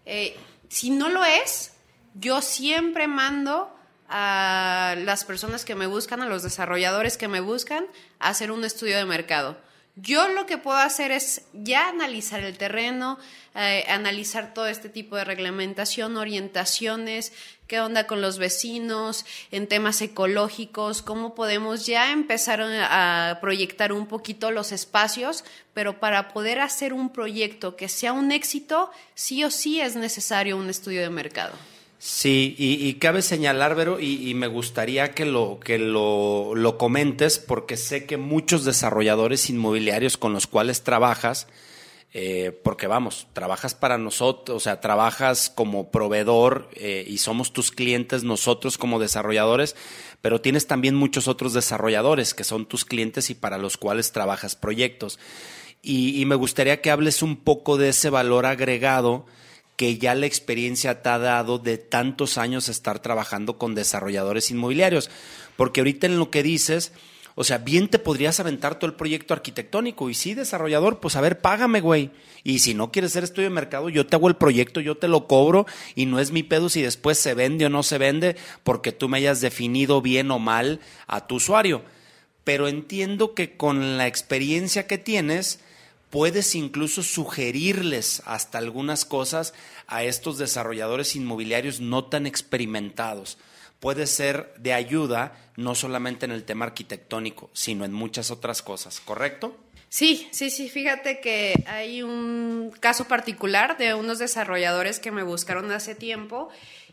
Eh, 0.05 0.35
si 0.67 0.89
no 0.89 1.07
lo 1.09 1.23
es, 1.23 1.71
yo 2.15 2.41
siempre 2.41 3.07
mando 3.07 3.71
a 4.09 4.95
las 4.99 5.23
personas 5.25 5.65
que 5.65 5.75
me 5.75 5.87
buscan, 5.87 6.21
a 6.21 6.25
los 6.25 6.43
desarrolladores 6.43 7.17
que 7.17 7.27
me 7.27 7.39
buscan, 7.39 7.85
a 8.19 8.29
hacer 8.29 8.51
un 8.51 8.63
estudio 8.65 8.97
de 8.97 9.05
mercado. 9.05 9.57
Yo 9.97 10.27
lo 10.27 10.45
que 10.45 10.57
puedo 10.57 10.77
hacer 10.77 11.11
es 11.11 11.43
ya 11.53 11.87
analizar 11.87 12.41
el 12.41 12.57
terreno, 12.57 13.17
eh, 13.55 13.85
analizar 13.87 14.53
todo 14.53 14.67
este 14.67 14.89
tipo 14.89 15.15
de 15.15 15.23
reglamentación, 15.23 16.17
orientaciones, 16.17 17.31
qué 17.67 17.79
onda 17.79 18.05
con 18.05 18.21
los 18.21 18.37
vecinos, 18.37 19.25
en 19.51 19.67
temas 19.67 20.01
ecológicos, 20.01 21.01
cómo 21.01 21.33
podemos 21.33 21.85
ya 21.85 22.11
empezar 22.11 22.59
a, 22.59 23.29
a 23.29 23.39
proyectar 23.39 23.93
un 23.93 24.07
poquito 24.07 24.51
los 24.51 24.73
espacios, 24.73 25.45
pero 25.73 25.97
para 26.01 26.27
poder 26.27 26.59
hacer 26.59 26.91
un 26.91 27.09
proyecto 27.13 27.77
que 27.77 27.87
sea 27.87 28.11
un 28.11 28.33
éxito, 28.33 28.91
sí 29.13 29.45
o 29.45 29.49
sí 29.49 29.79
es 29.79 29.95
necesario 29.95 30.57
un 30.57 30.69
estudio 30.69 30.99
de 31.01 31.09
mercado. 31.09 31.53
Sí, 31.97 32.55
y, 32.57 32.93
cabe 32.95 33.21
señalar, 33.21 33.73
Vero, 33.73 33.99
y, 33.99 34.29
y 34.29 34.33
me 34.35 34.47
gustaría 34.47 35.13
que 35.13 35.25
lo, 35.25 35.59
que 35.59 35.79
lo, 35.79 36.53
lo 36.53 36.77
comentes, 36.77 37.39
porque 37.39 37.77
sé 37.77 38.05
que 38.05 38.17
muchos 38.17 38.65
desarrolladores 38.65 39.49
inmobiliarios 39.49 40.17
con 40.17 40.33
los 40.33 40.45
cuales 40.45 40.83
trabajas, 40.83 41.47
eh, 42.13 42.51
porque 42.63 42.87
vamos, 42.87 43.27
trabajas 43.33 43.75
para 43.75 43.97
nosotros, 43.97 44.55
o 44.55 44.59
sea, 44.59 44.81
trabajas 44.81 45.49
como 45.49 45.89
proveedor 45.89 46.69
eh, 46.75 47.05
y 47.07 47.17
somos 47.17 47.53
tus 47.53 47.71
clientes 47.71 48.23
nosotros 48.23 48.77
como 48.77 48.99
desarrolladores, 48.99 49.75
pero 50.21 50.41
tienes 50.41 50.67
también 50.67 50.95
muchos 50.95 51.27
otros 51.27 51.53
desarrolladores 51.53 52.33
que 52.33 52.43
son 52.43 52.67
tus 52.67 52.85
clientes 52.85 53.29
y 53.29 53.35
para 53.35 53.57
los 53.57 53.77
cuales 53.77 54.11
trabajas 54.11 54.55
proyectos. 54.55 55.17
Y, 55.81 56.21
y 56.21 56.25
me 56.25 56.35
gustaría 56.35 56.81
que 56.81 56.91
hables 56.91 57.21
un 57.21 57.37
poco 57.37 57.77
de 57.77 57.89
ese 57.89 58.09
valor 58.09 58.45
agregado 58.45 59.25
que 59.75 59.97
ya 59.97 60.15
la 60.15 60.25
experiencia 60.25 61.01
te 61.01 61.09
ha 61.09 61.19
dado 61.19 61.59
de 61.59 61.77
tantos 61.77 62.37
años 62.37 62.69
estar 62.69 62.99
trabajando 62.99 63.57
con 63.57 63.75
desarrolladores 63.75 64.51
inmobiliarios. 64.51 65.09
Porque 65.57 65.81
ahorita 65.81 66.07
en 66.07 66.17
lo 66.17 66.31
que 66.31 66.43
dices, 66.43 66.93
o 67.37 67.43
sea, 67.43 67.57
bien 67.57 67.89
te 67.89 67.99
podrías 67.99 68.39
aventar 68.39 68.79
todo 68.79 68.89
el 68.89 68.95
proyecto 68.95 69.33
arquitectónico 69.33 70.09
y 70.09 70.13
sí, 70.13 70.33
desarrollador, 70.33 71.01
pues 71.01 71.17
a 71.17 71.21
ver, 71.21 71.41
págame, 71.41 71.81
güey. 71.81 72.11
Y 72.45 72.59
si 72.59 72.73
no 72.73 72.93
quieres 72.93 73.11
hacer 73.11 73.25
estudio 73.25 73.49
de 73.49 73.55
mercado, 73.55 73.89
yo 73.89 74.07
te 74.07 74.15
hago 74.15 74.29
el 74.29 74.37
proyecto, 74.37 74.79
yo 74.79 74.95
te 74.95 75.09
lo 75.09 75.27
cobro 75.27 75.65
y 75.95 76.05
no 76.05 76.19
es 76.19 76.31
mi 76.31 76.43
pedo 76.43 76.69
si 76.69 76.81
después 76.81 77.17
se 77.17 77.33
vende 77.33 77.65
o 77.65 77.69
no 77.69 77.83
se 77.83 77.97
vende 77.97 78.37
porque 78.63 78.93
tú 78.93 79.09
me 79.09 79.17
hayas 79.17 79.41
definido 79.41 80.01
bien 80.01 80.31
o 80.31 80.39
mal 80.39 80.79
a 81.07 81.27
tu 81.27 81.35
usuario. 81.35 81.83
Pero 82.45 82.69
entiendo 82.69 83.33
que 83.33 83.57
con 83.57 83.97
la 83.97 84.07
experiencia 84.07 84.87
que 84.87 84.97
tienes, 84.97 85.59
puedes 86.15 86.55
incluso 86.55 87.03
sugerirles 87.03 88.23
hasta 88.25 88.57
algunas 88.57 89.03
cosas 89.03 89.53
a 89.85 90.05
estos 90.05 90.37
desarrolladores 90.37 91.13
inmobiliarios 91.17 91.81
no 91.81 92.05
tan 92.05 92.25
experimentados. 92.25 93.37
Puede 93.81 94.07
ser 94.07 94.53
de 94.57 94.71
ayuda 94.71 95.37
no 95.57 95.75
solamente 95.75 96.23
en 96.23 96.31
el 96.31 96.45
tema 96.45 96.63
arquitectónico, 96.63 97.49
sino 97.51 97.83
en 97.83 97.91
muchas 97.91 98.31
otras 98.31 98.61
cosas, 98.61 99.01
¿correcto? 99.01 99.57
Sí, 99.89 100.29
sí, 100.31 100.51
sí, 100.51 100.69
fíjate 100.69 101.19
que 101.19 101.61
hay 101.67 102.01
un 102.01 102.71
caso 102.79 103.09
particular 103.09 103.77
de 103.77 103.93
unos 103.93 104.17
desarrolladores 104.17 105.01
que 105.01 105.11
me 105.11 105.23
buscaron 105.23 105.69
hace 105.73 105.95
tiempo 105.95 106.47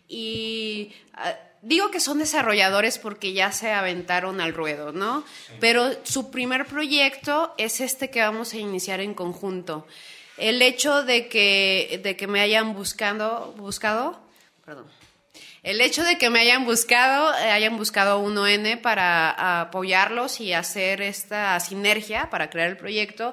y 0.08 0.94
ah, 1.14 1.36
digo 1.62 1.90
que 1.90 2.00
son 2.00 2.18
desarrolladores 2.18 2.98
porque 2.98 3.32
ya 3.32 3.52
se 3.52 3.72
aventaron 3.72 4.40
al 4.40 4.52
ruedo, 4.52 4.92
¿no? 4.92 5.24
Pero 5.60 5.90
su 6.04 6.30
primer 6.30 6.66
proyecto 6.66 7.54
es 7.56 7.80
este 7.80 8.10
que 8.10 8.20
vamos 8.20 8.52
a 8.52 8.58
iniciar 8.58 9.00
en 9.00 9.14
conjunto. 9.14 9.86
El 10.36 10.60
hecho 10.60 11.04
de 11.04 11.28
que, 11.28 12.00
de 12.02 12.16
que 12.16 12.26
me 12.26 12.40
hayan 12.40 12.74
buscando, 12.74 13.54
buscado, 13.56 14.20
perdón, 14.64 14.86
el 15.62 15.80
hecho 15.80 16.02
de 16.02 16.18
que 16.18 16.28
me 16.28 16.40
hayan 16.40 16.64
buscado, 16.64 17.32
eh, 17.38 17.50
hayan 17.52 17.76
buscado 17.76 18.18
un 18.18 18.36
ON 18.36 18.80
para 18.82 19.60
apoyarlos 19.60 20.40
y 20.40 20.52
hacer 20.52 21.00
esta 21.00 21.58
sinergia 21.60 22.30
para 22.30 22.50
crear 22.50 22.68
el 22.68 22.76
proyecto, 22.76 23.32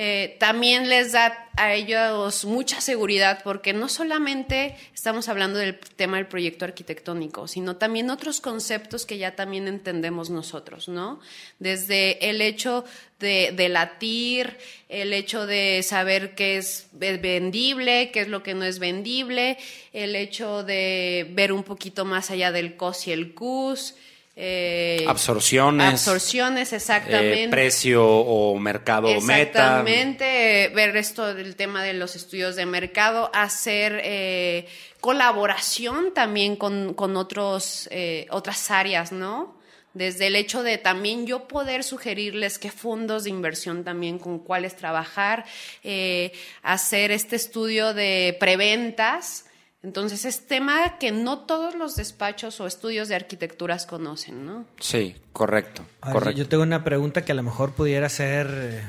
eh, 0.00 0.36
también 0.38 0.88
les 0.88 1.10
da 1.10 1.48
a 1.56 1.74
ellos 1.74 2.44
mucha 2.44 2.80
seguridad 2.80 3.40
porque 3.42 3.72
no 3.72 3.88
solamente 3.88 4.76
estamos 4.94 5.28
hablando 5.28 5.58
del 5.58 5.76
tema 5.76 6.18
del 6.18 6.28
proyecto 6.28 6.64
arquitectónico, 6.64 7.48
sino 7.48 7.78
también 7.78 8.08
otros 8.08 8.40
conceptos 8.40 9.04
que 9.04 9.18
ya 9.18 9.34
también 9.34 9.66
entendemos 9.66 10.30
nosotros, 10.30 10.86
¿no? 10.86 11.18
Desde 11.58 12.30
el 12.30 12.42
hecho 12.42 12.84
de, 13.18 13.50
de 13.56 13.68
latir, 13.68 14.58
el 14.88 15.12
hecho 15.12 15.48
de 15.48 15.82
saber 15.82 16.36
qué 16.36 16.58
es 16.58 16.86
vendible, 16.92 18.12
qué 18.12 18.20
es 18.20 18.28
lo 18.28 18.44
que 18.44 18.54
no 18.54 18.62
es 18.64 18.78
vendible, 18.78 19.58
el 19.92 20.14
hecho 20.14 20.62
de 20.62 21.26
ver 21.32 21.50
un 21.50 21.64
poquito 21.64 22.04
más 22.04 22.30
allá 22.30 22.52
del 22.52 22.76
COS 22.76 23.08
y 23.08 23.10
el 23.10 23.34
CUS, 23.34 23.96
eh, 24.40 25.04
absorciones. 25.08 25.94
Absorciones, 25.94 26.72
exactamente. 26.72 27.44
Eh, 27.44 27.48
precio 27.48 28.06
o 28.06 28.56
mercado 28.56 29.08
meta. 29.22 29.42
Exactamente. 29.42 30.68
Ver 30.76 30.96
esto 30.96 31.34
del 31.34 31.56
tema 31.56 31.82
de 31.82 31.94
los 31.94 32.14
estudios 32.14 32.54
de 32.54 32.64
mercado, 32.64 33.32
hacer 33.34 34.00
eh, 34.04 34.68
colaboración 35.00 36.14
también 36.14 36.54
con, 36.54 36.94
con 36.94 37.16
otros, 37.16 37.90
otras 38.30 38.70
áreas, 38.70 39.10
¿no? 39.10 39.58
Desde 39.92 40.28
el 40.28 40.36
hecho 40.36 40.62
de 40.62 40.78
también 40.78 41.26
yo 41.26 41.48
poder 41.48 41.82
sugerirles 41.82 42.60
qué 42.60 42.70
fondos 42.70 43.24
de 43.24 43.30
inversión 43.30 43.82
también 43.82 44.20
con 44.20 44.38
cuáles 44.38 44.76
trabajar, 44.76 45.46
hacer 46.62 47.10
este 47.10 47.34
estudio 47.34 47.92
de 47.92 48.36
preventas 48.38 49.46
entonces 49.82 50.24
es 50.24 50.46
tema 50.46 50.98
que 50.98 51.12
no 51.12 51.40
todos 51.40 51.76
los 51.76 51.94
despachos 51.94 52.60
o 52.60 52.66
estudios 52.66 53.08
de 53.08 53.14
arquitecturas 53.14 53.86
conocen, 53.86 54.44
¿no? 54.44 54.66
Sí, 54.80 55.14
correcto. 55.32 55.84
Yo 56.34 56.48
tengo 56.48 56.64
una 56.64 56.82
pregunta 56.82 57.24
que 57.24 57.32
a 57.32 57.34
lo 57.36 57.44
mejor 57.44 57.72
pudiera 57.72 58.08
ser, 58.08 58.48
eh, 58.50 58.82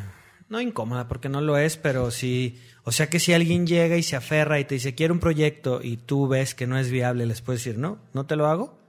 no 0.47 0.59
incómoda, 0.59 1.07
porque 1.07 1.29
no 1.29 1.41
lo 1.41 1.57
es, 1.57 1.77
pero 1.77 2.09
sí, 2.09 2.59
o 2.83 2.91
sea 2.91 3.07
que 3.07 3.19
si 3.19 3.33
alguien 3.33 3.67
llega 3.67 3.97
y 3.97 4.03
se 4.03 4.15
aferra 4.15 4.59
y 4.59 4.65
te 4.65 4.75
dice, 4.75 4.95
quiero 4.95 5.13
un 5.13 5.19
proyecto 5.19 5.79
y 5.83 5.97
tú 5.97 6.27
ves 6.27 6.55
que 6.55 6.65
no 6.65 6.77
es 6.79 6.89
viable, 6.89 7.27
les 7.27 7.41
puedes 7.41 7.63
decir, 7.63 7.79
no, 7.79 7.99
no 8.13 8.25
te 8.25 8.35
lo 8.35 8.47
hago. 8.47 8.79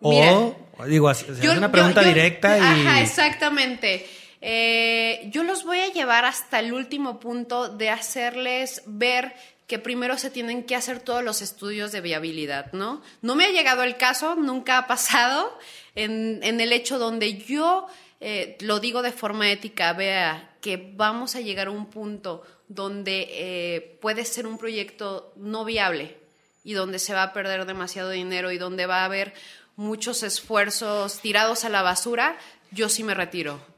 o, 0.00 0.56
digo, 0.88 1.08
es 1.08 1.24
una 1.56 1.70
pregunta 1.70 2.02
directa 2.02 2.58
y... 2.58 2.60
Ajá, 2.60 3.00
exactamente. 3.00 4.06
Eh, 4.46 5.30
yo 5.32 5.42
los 5.42 5.64
voy 5.64 5.78
a 5.78 5.90
llevar 5.90 6.26
hasta 6.26 6.58
el 6.58 6.74
último 6.74 7.18
punto 7.18 7.70
de 7.70 7.88
hacerles 7.88 8.82
ver 8.84 9.34
que 9.66 9.78
primero 9.78 10.18
se 10.18 10.28
tienen 10.28 10.64
que 10.64 10.76
hacer 10.76 11.00
todos 11.00 11.24
los 11.24 11.40
estudios 11.40 11.92
de 11.92 12.02
viabilidad, 12.02 12.70
¿no? 12.74 13.00
No 13.22 13.36
me 13.36 13.46
ha 13.46 13.52
llegado 13.52 13.84
el 13.84 13.96
caso, 13.96 14.34
nunca 14.34 14.76
ha 14.76 14.86
pasado, 14.86 15.58
en, 15.94 16.42
el 16.42 16.72
hecho 16.74 16.98
donde 16.98 17.38
yo 17.38 17.86
eh, 18.20 18.58
lo 18.60 18.80
digo 18.80 19.00
de 19.00 19.12
forma 19.12 19.50
ética, 19.50 19.94
vea 19.94 20.50
que 20.60 20.92
vamos 20.94 21.36
a 21.36 21.40
llegar 21.40 21.68
a 21.68 21.70
un 21.70 21.86
punto 21.86 22.42
donde 22.68 23.26
eh, 23.30 23.98
puede 24.02 24.26
ser 24.26 24.46
un 24.46 24.58
proyecto 24.58 25.32
no 25.36 25.64
viable 25.64 26.18
y 26.64 26.74
donde 26.74 26.98
se 26.98 27.14
va 27.14 27.22
a 27.22 27.32
perder 27.32 27.64
demasiado 27.64 28.10
dinero 28.10 28.52
y 28.52 28.58
donde 28.58 28.84
va 28.84 29.00
a 29.00 29.06
haber 29.06 29.32
muchos 29.74 30.22
esfuerzos 30.22 31.20
tirados 31.20 31.64
a 31.64 31.70
la 31.70 31.80
basura, 31.80 32.36
yo 32.72 32.90
sí 32.90 33.04
me 33.04 33.14
retiro. 33.14 33.73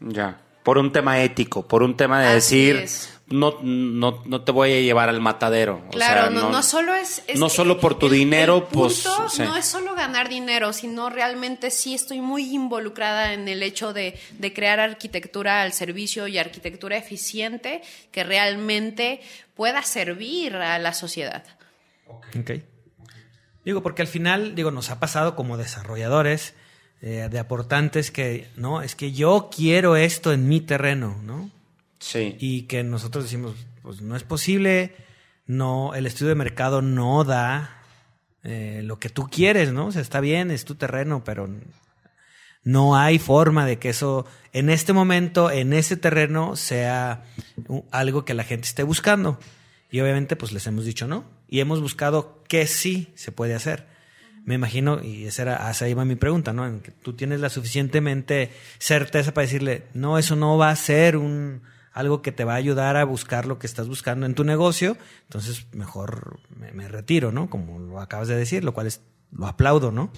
Ya, 0.00 0.40
por 0.62 0.78
un 0.78 0.92
tema 0.92 1.22
ético, 1.22 1.66
por 1.66 1.82
un 1.82 1.96
tema 1.96 2.22
de 2.22 2.34
decir, 2.34 2.86
no, 3.30 3.58
no, 3.62 4.22
no 4.26 4.42
te 4.42 4.52
voy 4.52 4.72
a 4.72 4.80
llevar 4.80 5.08
al 5.08 5.20
matadero. 5.20 5.84
Claro, 5.90 6.30
no, 6.30 6.50
no, 6.50 6.62
solo 6.62 6.94
es, 6.94 7.22
No 7.36 7.48
solo 7.48 7.78
por 7.78 7.98
tu 7.98 8.08
dinero, 8.08 8.68
pues. 8.68 9.06
No 9.38 9.56
es 9.56 9.66
solo 9.66 9.94
ganar 9.94 10.28
dinero, 10.28 10.72
sino 10.72 11.08
realmente 11.10 11.70
sí 11.70 11.94
estoy 11.94 12.20
muy 12.20 12.54
involucrada 12.54 13.32
en 13.32 13.48
el 13.48 13.62
hecho 13.62 13.92
de, 13.92 14.18
crear 14.54 14.80
arquitectura 14.80 15.62
al 15.62 15.72
servicio 15.72 16.26
y 16.26 16.38
arquitectura 16.38 16.96
eficiente 16.96 17.82
que 18.10 18.24
realmente 18.24 19.20
pueda 19.54 19.82
servir 19.82 20.56
a 20.56 20.78
la 20.78 20.92
sociedad. 20.92 21.44
Ok. 22.06 22.50
Digo, 23.64 23.82
porque 23.82 24.02
al 24.02 24.08
final, 24.08 24.54
digo, 24.54 24.70
nos 24.70 24.90
ha 24.90 24.98
pasado 24.98 25.36
como 25.36 25.56
desarrolladores, 25.56 26.54
eh, 27.02 27.28
de 27.30 27.38
aportantes 27.38 28.10
que, 28.10 28.48
no, 28.56 28.82
es 28.82 28.94
que 28.94 29.12
yo 29.12 29.50
quiero 29.54 29.96
esto 29.96 30.32
en 30.32 30.48
mi 30.48 30.60
terreno, 30.60 31.18
¿no? 31.22 31.50
Sí. 31.98 32.36
Y 32.38 32.62
que 32.62 32.82
nosotros 32.84 33.24
decimos, 33.24 33.54
pues 33.82 34.00
no 34.02 34.16
es 34.16 34.22
posible, 34.22 34.94
no, 35.46 35.94
el 35.94 36.06
estudio 36.06 36.30
de 36.30 36.34
mercado 36.34 36.82
no 36.82 37.24
da 37.24 37.82
eh, 38.42 38.82
lo 38.84 38.98
que 38.98 39.08
tú 39.08 39.28
quieres, 39.30 39.72
¿no? 39.72 39.86
O 39.86 39.92
sea, 39.92 40.02
está 40.02 40.20
bien, 40.20 40.50
es 40.50 40.64
tu 40.64 40.74
terreno, 40.74 41.24
pero 41.24 41.48
no 42.64 42.96
hay 42.96 43.18
forma 43.18 43.66
de 43.66 43.78
que 43.78 43.90
eso 43.90 44.26
en 44.52 44.70
este 44.70 44.92
momento, 44.92 45.50
en 45.50 45.72
ese 45.72 45.96
terreno, 45.96 46.56
sea 46.56 47.24
algo 47.90 48.24
que 48.24 48.34
la 48.34 48.44
gente 48.44 48.68
esté 48.68 48.82
buscando. 48.82 49.38
Y 49.90 50.00
obviamente, 50.00 50.36
pues 50.36 50.52
les 50.52 50.66
hemos 50.66 50.84
dicho 50.84 51.06
no. 51.06 51.24
Y 51.48 51.60
hemos 51.60 51.80
buscado 51.80 52.42
que 52.48 52.66
sí 52.66 53.12
se 53.14 53.32
puede 53.32 53.54
hacer. 53.54 53.86
Me 54.44 54.54
imagino, 54.54 55.02
y 55.02 55.26
esa 55.26 55.42
era, 55.42 55.68
hacia 55.68 55.86
ahí 55.86 55.94
mi 55.94 56.16
pregunta, 56.16 56.52
¿no? 56.52 56.66
En 56.66 56.80
que 56.80 56.90
tú 56.90 57.12
tienes 57.12 57.40
la 57.40 57.50
suficientemente 57.50 58.50
certeza 58.78 59.32
para 59.32 59.46
decirle, 59.46 59.84
no, 59.94 60.18
eso 60.18 60.34
no 60.34 60.56
va 60.56 60.70
a 60.70 60.76
ser 60.76 61.16
un, 61.16 61.62
algo 61.92 62.22
que 62.22 62.32
te 62.32 62.44
va 62.44 62.54
a 62.54 62.56
ayudar 62.56 62.96
a 62.96 63.04
buscar 63.04 63.46
lo 63.46 63.58
que 63.58 63.66
estás 63.66 63.88
buscando 63.88 64.26
en 64.26 64.34
tu 64.34 64.44
negocio, 64.44 64.96
entonces 65.24 65.66
mejor 65.72 66.40
me, 66.56 66.88
retiro, 66.88 67.32
¿no? 67.32 67.50
Como 67.50 67.78
lo 67.78 68.00
acabas 68.00 68.28
de 68.28 68.36
decir, 68.36 68.64
lo 68.64 68.72
cual 68.72 68.86
es, 68.86 69.00
lo 69.32 69.46
aplaudo, 69.46 69.90
¿no? 69.90 70.10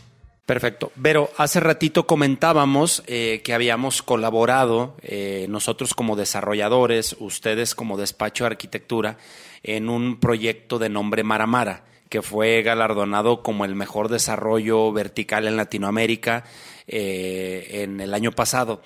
Perfecto. 0.47 0.93
Pero 1.01 1.31
hace 1.37 1.61
ratito 1.61 2.07
comentábamos 2.07 3.03
eh, 3.07 3.41
que 3.45 3.55
habíamos 3.55 4.03
colaborado 4.03 4.97
eh, 5.03 5.47
nosotros 5.49 5.95
como 5.95 6.17
desarrolladores, 6.17 7.17
ustedes 7.21 7.75
como 7.75 7.97
despacho 7.97 8.45
de 8.45 8.49
arquitectura, 8.49 9.19
en 9.63 9.89
un 9.89 10.19
proyecto 10.19 10.79
de 10.79 10.89
nombre 10.89 11.23
Maramara, 11.23 11.85
que 12.13 12.21
fue 12.21 12.61
galardonado 12.61 13.43
como 13.43 13.65
el 13.65 13.75
mejor 13.75 14.11
desarrollo 14.11 14.93
vertical 14.93 15.49
en 15.49 15.57
Latinoamérica 15.57 16.45
eh, 16.87 17.85
en 17.85 18.03
el 18.03 18.13
año 18.13 18.33
pasado. 18.33 18.83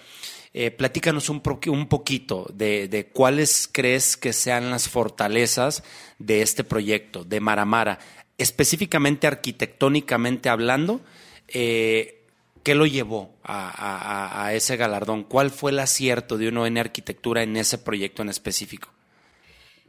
Eh, 0.55 0.71
platícanos 0.71 1.29
un, 1.29 1.41
poquito 1.41 2.47
de, 2.55 3.11
cuáles 3.13 3.69
crees 3.73 4.17
que 4.17 4.33
sean 4.33 4.71
las 4.71 4.89
fortalezas 4.89 5.83
de 6.21 6.41
este 6.41 6.63
proyecto, 6.63 7.25
de 7.25 7.41
Maramara, 7.41 7.99
específicamente 8.39 9.27
arquitectónicamente 9.27 10.49
hablando. 10.49 11.01
Eh, 11.49 12.23
¿Qué 12.63 12.77
lo 12.77 12.87
llevó 12.87 13.35
a, 13.43 14.51
ese 14.53 14.77
galardón? 14.77 15.25
¿Cuál 15.25 15.51
fue 15.51 15.73
el 15.73 15.81
acierto 15.81 16.39
de 16.39 16.47
uno 16.47 16.65
en 16.65 16.79
arquitectura 16.79 17.43
en 17.43 17.57
ese 17.57 17.79
proyecto 17.79 18.23
en 18.23 18.29
específico? 18.29 18.96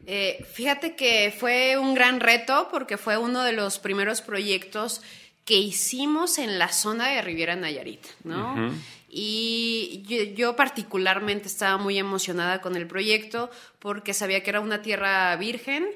Eh, 0.10 0.46
fíjate 0.54 0.96
que 0.96 1.36
fue 1.38 1.78
un 1.78 1.94
gran 1.94 2.22
reto 2.22 2.70
porque 2.72 2.98
fue 2.98 3.18
uno 3.18 3.44
de 3.44 3.52
los 3.52 3.78
primeros 3.78 4.22
proyectos 4.22 5.02
que 5.44 5.56
hicimos 5.56 6.38
en 6.38 6.58
la 6.58 6.70
zona 6.70 7.10
de 7.10 7.22
Riviera 7.22 7.58
Nayarit, 7.58 8.06
¿no? 8.24 8.72
Y 9.10 10.04
yo, 10.36 10.56
particularmente 10.56 11.48
estaba 11.48 11.78
muy 11.78 11.98
emocionada 11.98 12.62
con 12.62 12.76
el 12.76 12.88
proyecto 12.88 13.50
porque 13.80 14.14
sabía 14.14 14.44
que 14.44 14.50
era 14.50 14.60
una 14.60 14.82
tierra 14.82 15.36
virgen. 15.38 15.88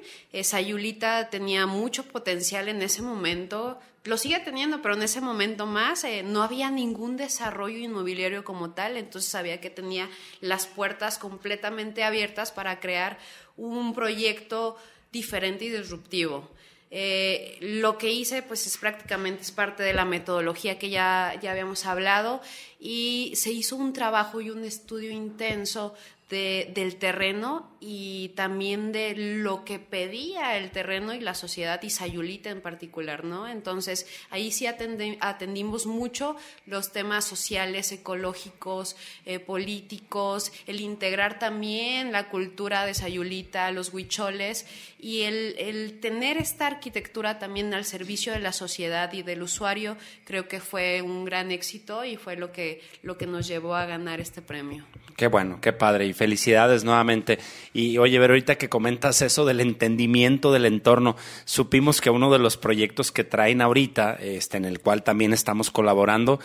Sayulita 0.41 1.29
tenía 1.29 1.65
mucho 1.65 2.03
potencial 2.03 2.69
en 2.69 2.81
ese 2.81 3.01
momento, 3.01 3.79
lo 4.03 4.17
sigue 4.17 4.39
teniendo, 4.39 4.81
pero 4.81 4.95
en 4.95 5.03
ese 5.03 5.21
momento 5.21 5.65
más 5.65 6.03
eh, 6.03 6.23
no 6.23 6.41
había 6.41 6.71
ningún 6.71 7.17
desarrollo 7.17 7.77
inmobiliario 7.77 8.43
como 8.43 8.71
tal, 8.71 8.97
entonces 8.97 9.29
sabía 9.29 9.61
que 9.61 9.69
tenía 9.69 10.09
las 10.39 10.65
puertas 10.65 11.17
completamente 11.17 12.03
abiertas 12.03 12.51
para 12.51 12.79
crear 12.79 13.19
un 13.57 13.93
proyecto 13.93 14.77
diferente 15.11 15.65
y 15.65 15.69
disruptivo. 15.69 16.49
Eh, 16.93 17.57
lo 17.61 17.97
que 17.97 18.11
hice, 18.11 18.41
pues 18.41 18.67
es 18.67 18.77
prácticamente 18.77 19.43
es 19.43 19.51
parte 19.51 19.81
de 19.81 19.93
la 19.93 20.03
metodología 20.03 20.77
que 20.77 20.89
ya, 20.89 21.39
ya 21.41 21.51
habíamos 21.51 21.85
hablado 21.85 22.41
y 22.79 23.31
se 23.35 23.51
hizo 23.51 23.77
un 23.77 23.93
trabajo 23.93 24.41
y 24.41 24.49
un 24.49 24.65
estudio 24.65 25.11
intenso 25.11 25.93
del 26.29 26.95
terreno 26.95 27.70
y 27.83 28.29
también 28.35 28.91
de 28.91 29.15
lo 29.15 29.65
que 29.65 29.79
pedía 29.79 30.55
el 30.55 30.69
terreno 30.69 31.15
y 31.15 31.19
la 31.19 31.33
sociedad 31.33 31.81
y 31.81 31.89
Sayulita 31.89 32.51
en 32.51 32.61
particular, 32.61 33.25
¿no? 33.25 33.47
Entonces, 33.47 34.05
ahí 34.29 34.51
sí 34.51 34.67
atendimos 34.67 35.87
mucho 35.87 36.35
los 36.67 36.91
temas 36.91 37.25
sociales, 37.25 37.91
ecológicos, 37.91 38.95
eh, 39.25 39.39
políticos, 39.39 40.53
el 40.67 40.79
integrar 40.79 41.39
también 41.39 42.11
la 42.11 42.29
cultura 42.29 42.85
de 42.85 42.93
Sayulita, 42.93 43.71
los 43.71 43.91
huicholes 43.91 44.67
y 44.99 45.21
el, 45.21 45.55
el 45.57 45.99
tener 45.99 46.37
esta 46.37 46.67
arquitectura 46.67 47.39
también 47.39 47.73
al 47.73 47.85
servicio 47.85 48.31
de 48.31 48.39
la 48.39 48.53
sociedad 48.53 49.11
y 49.11 49.23
del 49.23 49.41
usuario, 49.41 49.97
creo 50.23 50.47
que 50.47 50.59
fue 50.59 51.01
un 51.01 51.25
gran 51.25 51.49
éxito 51.49 52.05
y 52.05 52.15
fue 52.15 52.35
lo 52.35 52.51
que, 52.51 52.83
lo 53.01 53.17
que 53.17 53.25
nos 53.25 53.47
llevó 53.47 53.73
a 53.73 53.85
ganar 53.87 54.21
este 54.21 54.43
premio. 54.43 54.85
Qué 55.17 55.27
bueno, 55.27 55.59
qué 55.61 55.73
padre 55.73 56.05
y 56.05 56.13
felicidades 56.13 56.83
nuevamente. 56.83 57.39
Y 57.73 57.97
oye, 57.97 58.19
ver 58.19 58.31
ahorita 58.31 58.57
que 58.57 58.69
comentas 58.69 59.21
eso 59.21 59.45
del 59.45 59.61
entendimiento 59.61 60.51
del 60.51 60.65
entorno, 60.65 61.15
supimos 61.45 62.01
que 62.01 62.09
uno 62.09 62.31
de 62.31 62.39
los 62.39 62.57
proyectos 62.57 63.11
que 63.11 63.23
traen 63.23 63.61
ahorita, 63.61 64.15
este, 64.15 64.57
en 64.57 64.65
el 64.65 64.79
cual 64.79 65.03
también 65.03 65.31
estamos 65.31 65.71
colaborando, 65.71 66.39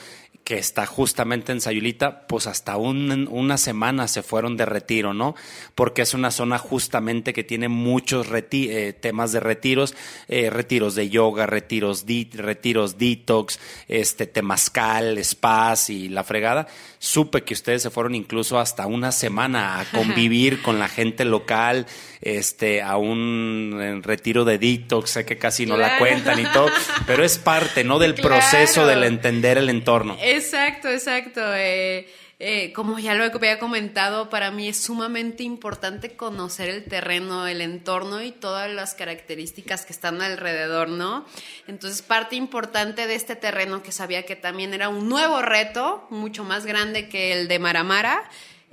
que 0.47 0.59
está 0.59 0.87
justamente 0.87 1.51
en 1.51 1.61
Sayulita, 1.61 2.29
pues 2.29 2.47
hasta 2.47 2.77
un, 2.77 3.27
una 3.33 3.59
semana 3.59 4.07
se 4.07 4.23
fueron 4.23 4.57
de 4.57 4.65
retiro, 4.65 5.13
¿no? 5.13 5.35
Porque 5.75 6.03
es 6.03 6.15
una 6.15 6.31
zona 6.31 6.57
justamente 6.57 7.33
que 7.33 7.43
tiene 7.43 7.67
muchos 7.67 8.29
eh, 8.31 8.93
temas 8.93 9.33
de 9.33 9.41
retiros, 9.41 9.97
eh, 10.29 10.49
retiros 10.49 10.95
de 10.95 11.09
yoga, 11.09 11.47
retiros, 11.47 12.05
retiros 12.33 12.97
detox, 12.97 13.59
este, 13.89 14.29
temazcal, 14.29 15.19
spas 15.25 15.91
y 15.91 16.09
la 16.09 16.23
fregada. 16.23 16.69
Supe 17.01 17.43
que 17.43 17.55
ustedes 17.55 17.83
se 17.83 17.91
fueron 17.91 18.15
incluso 18.15 18.61
hasta 18.61 18.87
una 18.87 19.11
semana 19.11 19.81
a 19.81 19.85
convivir 19.87 20.63
con 20.63 20.79
la 20.79 20.87
gente 20.87 21.16
local, 21.25 21.87
este, 22.21 22.83
a 22.83 22.97
un 22.97 24.03
retiro 24.05 24.45
de 24.45 24.59
detox, 24.59 25.11
sé 25.11 25.25
que 25.25 25.39
casi 25.39 25.67
no 25.67 25.77
la 25.77 25.99
cuentan 25.99 26.39
y 26.39 26.45
todo, 26.45 26.69
pero 27.07 27.25
es 27.25 27.39
parte, 27.39 27.85
¿no? 27.85 27.99
Del 27.99 28.15
proceso 28.15 28.87
del 28.87 29.05
entender 29.05 29.59
el 29.59 29.69
entorno. 29.69 30.17
Exacto, 30.21 30.89
exacto. 30.89 31.41
Eh, 31.55 32.07
eh, 32.39 32.75
como 32.75 32.99
ya 32.99 33.15
lo 33.15 33.25
había 33.25 33.59
comentado, 33.59 34.29
para 34.29 34.51
mí 34.51 34.69
es 34.69 34.77
sumamente 34.77 35.43
importante 35.43 36.17
conocer 36.17 36.69
el 36.69 36.85
terreno, 36.85 37.47
el 37.47 37.63
entorno 37.63 38.21
y 38.21 38.31
todas 38.31 38.71
las 38.71 38.93
características 38.93 39.87
que 39.87 39.95
están 39.95 40.21
alrededor, 40.21 40.91
¿no? 40.91 41.25
Entonces, 41.67 42.03
parte 42.03 42.37
importante 42.37 43.07
de 43.07 43.15
este 43.15 43.37
terreno 43.37 43.83
que 43.83 43.91
sabía 43.91 44.27
que 44.27 44.37
también 44.37 44.75
era 44.75 44.91
un 44.91 45.09
nuevo 45.09 45.41
reto, 45.41 46.07
mucho 46.11 46.45
más 46.45 46.67
grande 46.67 47.09
que 47.09 47.33
el 47.33 47.49
de 47.49 47.59
Maramara, 47.59 48.29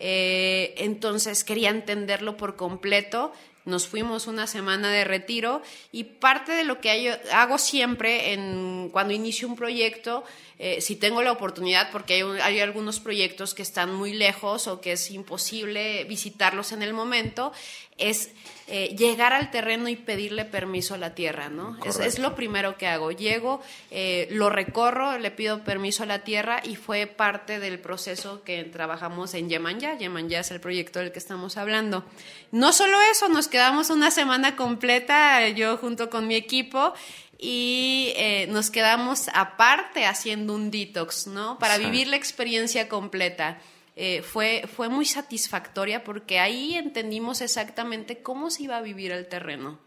eh, 0.06 0.74
entonces 0.80 1.46
quería 1.46 1.70
entenderlo 1.70 2.36
por 2.36 2.58
completo. 2.58 3.32
Nos 3.64 3.88
fuimos 3.88 4.28
una 4.28 4.48
semana 4.48 4.92
de 4.92 5.06
retiro 5.06 5.62
y 5.94 6.04
parte 6.04 6.52
de 6.52 6.66
lo 6.66 6.82
que 6.82 7.18
hago 7.32 7.58
siempre 7.58 8.34
en, 8.34 8.90
cuando 8.92 9.14
inicio 9.14 9.48
un 9.48 9.56
proyecto, 9.56 10.26
eh, 10.60 10.82
si 10.82 10.98
tengo 10.98 11.22
la 11.22 11.32
oportunidad, 11.32 11.90
porque 11.90 12.16
hay, 12.16 12.22
hay, 12.42 12.60
algunos 12.60 13.00
proyectos 13.00 13.54
que 13.54 13.62
están 13.62 13.94
muy 13.94 14.12
lejos 14.12 14.68
o 14.68 14.82
que 14.82 14.92
es 14.92 15.10
imposible 15.10 16.04
visitarlos 16.04 16.74
en 16.74 16.82
el 16.82 16.94
momento, 16.94 17.54
es 17.98 18.32
eh, 18.68 18.96
llegar 18.98 19.34
al 19.34 19.52
terreno 19.52 19.90
y 19.90 19.96
pedirle 19.96 20.46
permiso 20.46 20.94
a 20.94 20.98
la 20.98 21.14
tierra, 21.14 21.50
¿no? 21.50 21.78
Es, 21.86 22.18
lo 22.18 22.34
primero 22.34 22.78
que 22.78 22.88
hago. 22.88 23.12
Llego, 23.12 23.62
eh, 23.92 24.28
lo 24.32 24.50
recorro, 24.50 25.18
le 25.18 25.32
pido 25.32 25.64
permiso 25.64 26.04
a 26.04 26.06
la 26.06 26.24
tierra 26.24 26.62
y 26.64 26.76
fue 26.76 27.06
parte 27.06 27.60
del 27.60 27.80
proceso 27.80 28.44
que 28.44 28.64
trabajamos 28.64 29.34
en 29.34 29.50
Yemanya. 29.50 29.98
Yemanya 29.98 30.40
es 30.40 30.52
el 30.52 30.62
proyecto 30.62 31.00
del 31.00 31.12
que 31.12 31.20
estamos 31.20 31.58
hablando. 31.58 32.06
No 32.52 32.72
solo 32.72 32.98
eso, 33.12 33.28
nos 33.28 33.48
quedamos 33.48 33.90
una 33.90 34.12
semana 34.12 34.56
completa, 34.56 35.48
yo 35.50 35.78
junto 35.78 36.10
con 36.10 36.28
mi 36.28 36.36
equipo, 36.36 36.94
y 37.38 38.14
eh, 38.16 38.48
nos 38.50 38.72
quedamos 38.72 39.28
aparte 39.34 40.06
haciendo 40.06 40.56
un 40.56 40.72
detox, 40.72 41.28
¿no? 41.28 41.60
Para 41.60 41.78
vivir 41.78 42.08
la 42.08 42.16
experiencia 42.16 42.88
completa. 42.88 43.60
Eh, 43.96 44.24
fue, 44.24 44.64
fue 44.74 44.90
muy 44.90 45.06
satisfactoria 45.06 46.04
porque 46.04 46.40
ahí 46.40 46.76
entendimos 46.76 47.42
exactamente 47.42 48.24
cómo 48.24 48.50
se 48.50 48.64
iba 48.64 48.78
a 48.78 48.82
vivir 48.82 49.12
el 49.12 49.28
terreno. 49.28 49.80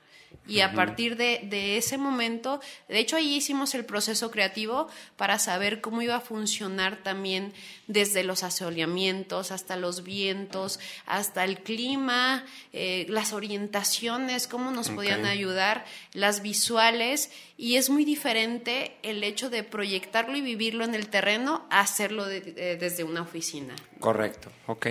Y 0.46 0.60
a 0.60 0.72
partir 0.72 1.16
de, 1.16 1.76
ese 1.76 1.98
momento, 1.98 2.60
de 2.88 2.98
hecho 2.98 3.16
ahí 3.16 3.34
hicimos 3.34 3.74
el 3.74 3.84
proceso 3.84 4.30
creativo 4.30 4.88
para 5.16 5.38
saber 5.38 5.80
cómo 5.80 6.02
iba 6.02 6.16
a 6.16 6.20
funcionar 6.20 7.02
también 7.02 7.52
desde 7.86 8.22
los 8.22 8.42
asoleamientos 8.42 9.50
hasta 9.50 9.76
los 9.76 10.04
vientos, 10.04 10.78
hasta 11.04 11.44
el 11.44 11.60
clima, 11.60 12.44
eh, 12.72 13.06
las 13.08 13.32
orientaciones, 13.32 14.46
cómo 14.46 14.70
nos 14.70 14.90
podían 14.90 15.24
ayudar, 15.26 15.84
las 16.12 16.42
visuales. 16.42 17.30
Y 17.56 17.76
es 17.76 17.90
muy 17.90 18.04
diferente 18.04 18.96
el 19.02 19.24
hecho 19.24 19.50
de 19.50 19.62
proyectarlo 19.62 20.36
y 20.36 20.42
vivirlo 20.42 20.84
en 20.84 20.94
el 20.94 21.08
terreno 21.08 21.66
a 21.70 21.80
hacerlo 21.80 22.26
desde 22.26 23.02
una 23.02 23.22
oficina. 23.22 23.74
Correcto, 23.98 24.50
ok. 24.66 24.86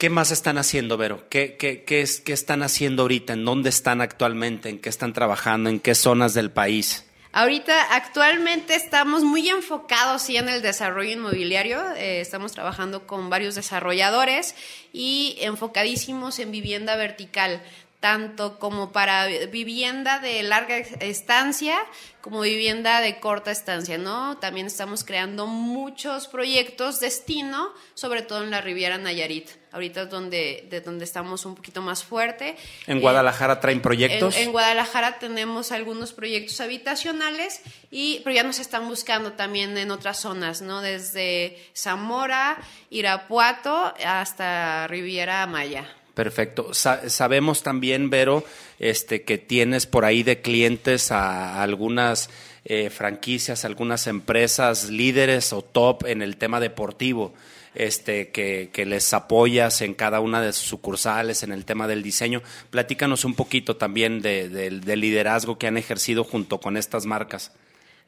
¿Qué 0.00 0.08
más 0.08 0.30
están 0.30 0.56
haciendo, 0.56 0.96
Vero? 0.96 1.28
¿Qué, 1.28 1.84
es, 1.86 2.22
¿Qué 2.22 2.32
están 2.32 2.62
haciendo 2.62 3.02
ahorita? 3.02 3.34
¿En 3.34 3.44
dónde 3.44 3.68
están 3.68 4.00
actualmente? 4.00 4.70
¿En 4.70 4.78
qué 4.78 4.88
están 4.88 5.12
trabajando? 5.12 5.68
¿En 5.68 5.78
qué 5.78 5.94
zonas 5.94 6.32
del 6.32 6.50
país? 6.50 7.04
Ahorita, 7.32 7.94
actualmente 7.94 8.74
estamos 8.74 9.24
muy 9.24 9.50
enfocados 9.50 10.22
sí, 10.22 10.38
en 10.38 10.48
el 10.48 10.62
desarrollo 10.62 11.12
inmobiliario. 11.12 11.82
Eh, 11.96 12.22
estamos 12.22 12.52
trabajando 12.52 13.06
con 13.06 13.28
varios 13.28 13.56
desarrolladores 13.56 14.54
y 14.90 15.36
enfocadísimos 15.42 16.38
en 16.38 16.50
vivienda 16.50 16.96
vertical 16.96 17.62
tanto 18.00 18.58
como 18.58 18.92
para 18.92 19.26
vivienda 19.26 20.18
de 20.18 20.42
larga 20.42 20.78
estancia 20.78 21.78
como 22.20 22.40
vivienda 22.42 23.00
de 23.00 23.18
corta 23.18 23.50
estancia, 23.50 23.96
¿no? 23.96 24.36
También 24.38 24.66
estamos 24.66 25.04
creando 25.04 25.46
muchos 25.46 26.28
proyectos 26.28 27.00
destino, 27.00 27.72
sobre 27.94 28.22
todo 28.22 28.44
en 28.44 28.50
la 28.50 28.60
Riviera 28.60 28.98
Nayarit. 28.98 29.48
Ahorita 29.72 30.02
es 30.02 30.10
donde, 30.10 30.66
de 30.68 30.80
donde 30.80 31.04
estamos 31.04 31.46
un 31.46 31.54
poquito 31.54 31.80
más 31.80 32.04
fuerte. 32.04 32.56
¿En 32.86 32.98
eh, 32.98 33.00
Guadalajara 33.00 33.60
traen 33.60 33.80
proyectos? 33.80 34.36
En, 34.36 34.52
Guadalajara 34.52 35.18
tenemos 35.18 35.72
algunos 35.72 36.12
proyectos 36.12 36.60
habitacionales, 36.60 37.62
y, 37.90 38.20
pero 38.22 38.36
ya 38.36 38.42
nos 38.42 38.58
están 38.58 38.86
buscando 38.88 39.32
también 39.32 39.78
en 39.78 39.90
otras 39.90 40.20
zonas, 40.20 40.60
¿no? 40.60 40.82
Desde 40.82 41.58
Zamora, 41.74 42.58
Irapuato 42.90 43.94
hasta 44.04 44.86
Riviera 44.88 45.46
Maya. 45.46 45.86
Perfecto. 46.20 46.74
sabemos 46.74 47.62
también, 47.62 48.10
Vero, 48.10 48.44
este, 48.78 49.22
que 49.22 49.38
tienes 49.38 49.86
por 49.86 50.04
ahí 50.04 50.22
de 50.22 50.42
clientes 50.42 51.12
a 51.12 51.62
algunas 51.62 52.28
eh, 52.66 52.90
franquicias, 52.90 53.64
algunas 53.64 54.06
empresas 54.06 54.90
líderes 54.90 55.54
o 55.54 55.62
top 55.62 56.04
en 56.04 56.20
el 56.20 56.36
tema 56.36 56.60
deportivo. 56.60 57.32
Este, 57.74 58.28
que, 58.28 58.84
les 58.84 59.14
apoyas 59.14 59.80
en 59.80 59.94
cada 59.94 60.20
una 60.20 60.42
de 60.42 60.52
sus 60.52 60.66
sucursales, 60.66 61.42
en 61.42 61.52
el 61.52 61.64
tema 61.64 61.88
del 61.88 62.02
diseño. 62.02 62.42
Platícanos 62.68 63.24
un 63.24 63.34
poquito 63.34 63.76
también 63.78 64.20
del 64.20 65.00
liderazgo 65.00 65.56
que 65.56 65.68
han 65.68 65.78
ejercido 65.78 66.22
junto 66.22 66.60
con 66.60 66.76
estas 66.76 67.06
marcas. 67.06 67.50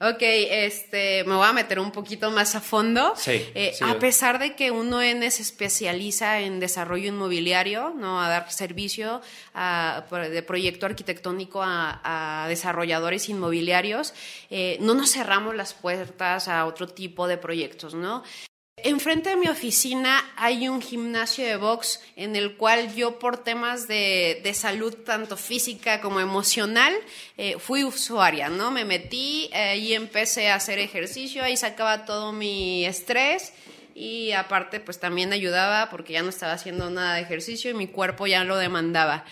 Ok, 0.05 0.18
este, 0.20 1.22
me 1.24 1.36
voy 1.36 1.46
a 1.46 1.53
meter 1.53 1.78
un 1.78 1.92
poquito 1.92 2.32
más 2.32 2.57
a 2.57 2.61
fondo. 2.61 3.14
Sí, 3.16 3.40
eh, 3.55 3.72
a 3.82 4.00
pesar 4.00 4.40
de 4.40 4.57
que 4.57 4.72
uno 4.72 4.98
se 4.98 5.42
especializa 5.42 6.40
en 6.40 6.59
desarrollo 6.59 7.07
inmobiliario, 7.07 7.94
¿no? 7.96 8.20
A 8.20 8.28
dar 8.28 8.50
servicio 8.50 9.20
de 9.55 10.42
proyecto 10.42 10.86
arquitectónico 10.86 11.61
a, 11.62 12.46
desarrolladores 12.48 13.28
inmobiliarios, 13.28 14.12
eh, 14.50 14.76
no 14.80 14.94
nos 14.94 15.12
cerramos 15.12 15.55
las 15.55 15.72
puertas 15.72 16.48
a 16.48 16.66
otro 16.66 16.88
tipo 16.88 17.28
de 17.28 17.38
proyectos, 17.38 17.94
¿no? 17.94 18.24
Enfrente 18.85 19.30
de 19.30 19.37
mi 19.37 19.47
oficina 19.47 20.24
hay 20.37 20.68
un 20.68 20.83
gimnasio 20.83 21.47
de 21.47 21.55
box 21.55 22.01
en 22.16 22.35
el 22.35 22.57
cual 22.57 22.93
yo 22.97 23.20
por 23.20 23.39
temas 23.45 23.87
de, 23.87 24.53
salud 24.55 24.93
tanto 24.93 25.37
física 25.37 26.01
como 26.01 26.18
emocional 26.18 26.93
eh, 27.39 27.57
fui 27.61 27.85
usuaria, 27.85 28.49
¿no? 28.49 28.72
Me 28.72 28.85
metí 28.85 29.49
eh, 29.53 29.76
y 29.76 29.93
empecé 29.95 30.51
a 30.51 30.57
hacer 30.57 30.80
ejercicio, 30.80 31.45
ahí 31.45 31.57
sacaba 31.57 32.05
todo 32.05 32.33
mi 32.33 32.85
estrés 32.85 33.53
y 33.95 34.33
aparte 34.33 34.80
pues 34.80 34.99
también 34.99 35.33
ayudaba 35.33 35.89
porque 35.89 36.14
ya 36.14 36.22
no 36.22 36.30
estaba 36.30 36.55
haciendo 36.55 36.91
nada 36.91 37.14
de 37.14 37.22
ejercicio 37.22 37.70
y 37.70 37.74
mi 37.74 37.87
cuerpo 37.87 38.26
ya 38.26 38.43
lo 38.43 38.57
demandaba. 38.57 39.24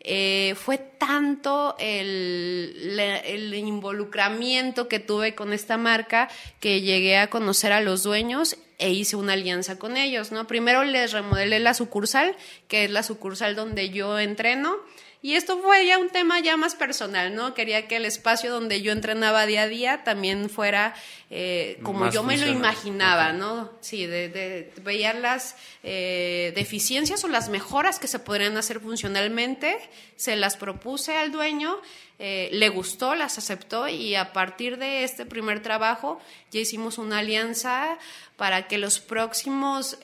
Eh, 0.00 0.54
fue 0.56 0.78
tanto 0.78 1.74
el, 1.78 2.98
el, 3.24 3.54
involucramiento 3.54 4.88
que 4.88 5.00
tuve 5.00 5.34
con 5.34 5.52
esta 5.52 5.78
marca 5.78 6.28
que 6.60 6.80
llegué 6.80 7.18
a 7.18 7.28
conocer 7.28 7.72
a 7.72 7.80
los 7.80 8.04
dueños 8.04 8.56
e 8.78 8.90
hice 8.90 9.16
una 9.16 9.32
alianza 9.32 9.78
con 9.78 9.96
ellos, 9.96 10.32
¿no? 10.32 10.46
Primero 10.46 10.84
les 10.84 11.12
remodelé 11.12 11.60
la 11.60 11.74
sucursal, 11.74 12.36
que 12.68 12.84
es 12.84 12.90
la 12.90 13.02
sucursal 13.02 13.56
donde 13.56 13.90
yo 13.90 14.18
entreno, 14.18 14.76
y 15.22 15.34
esto 15.34 15.58
fue 15.58 15.86
ya 15.86 15.98
un 15.98 16.10
tema 16.10 16.40
ya 16.40 16.56
más 16.56 16.74
personal, 16.74 17.34
¿no? 17.34 17.54
Quería 17.54 17.88
que 17.88 17.96
el 17.96 18.04
espacio 18.04 18.52
donde 18.52 18.82
yo 18.82 18.92
entrenaba 18.92 19.46
día 19.46 19.62
a 19.62 19.68
día 19.68 20.04
también 20.04 20.48
fuera 20.48 20.94
eh, 21.28 21.80
como 21.82 22.08
yo 22.10 22.22
me 22.22 22.36
lo 22.36 22.46
imaginaba, 22.46 23.32
¿no? 23.32 23.72
Sí, 23.80 24.06
de, 24.06 24.28
de, 24.28 24.72
veía 24.82 25.12
las 25.12 25.56
eh, 25.82 26.52
deficiencias 26.54 27.24
o 27.24 27.28
las 27.28 27.48
mejoras 27.48 27.98
que 27.98 28.06
se 28.06 28.20
podrían 28.20 28.56
hacer 28.56 28.78
funcionalmente, 28.78 29.76
se 30.14 30.36
las 30.36 30.56
propuse 30.56 31.16
al 31.16 31.32
dueño, 31.32 31.80
eh, 32.20 32.48
le 32.52 32.68
gustó, 32.68 33.16
las 33.16 33.38
aceptó 33.38 33.88
y 33.88 34.14
a 34.14 34.32
partir 34.32 34.78
de 34.78 35.02
este 35.02 35.26
primer 35.26 35.60
trabajo 35.62 36.20
ya 36.52 36.60
hicimos 36.60 36.98
una 36.98 37.18
alianza 37.18 37.98
para 38.36 38.68
que 38.68 38.78
los 38.78 39.00
próximos, 39.00 39.98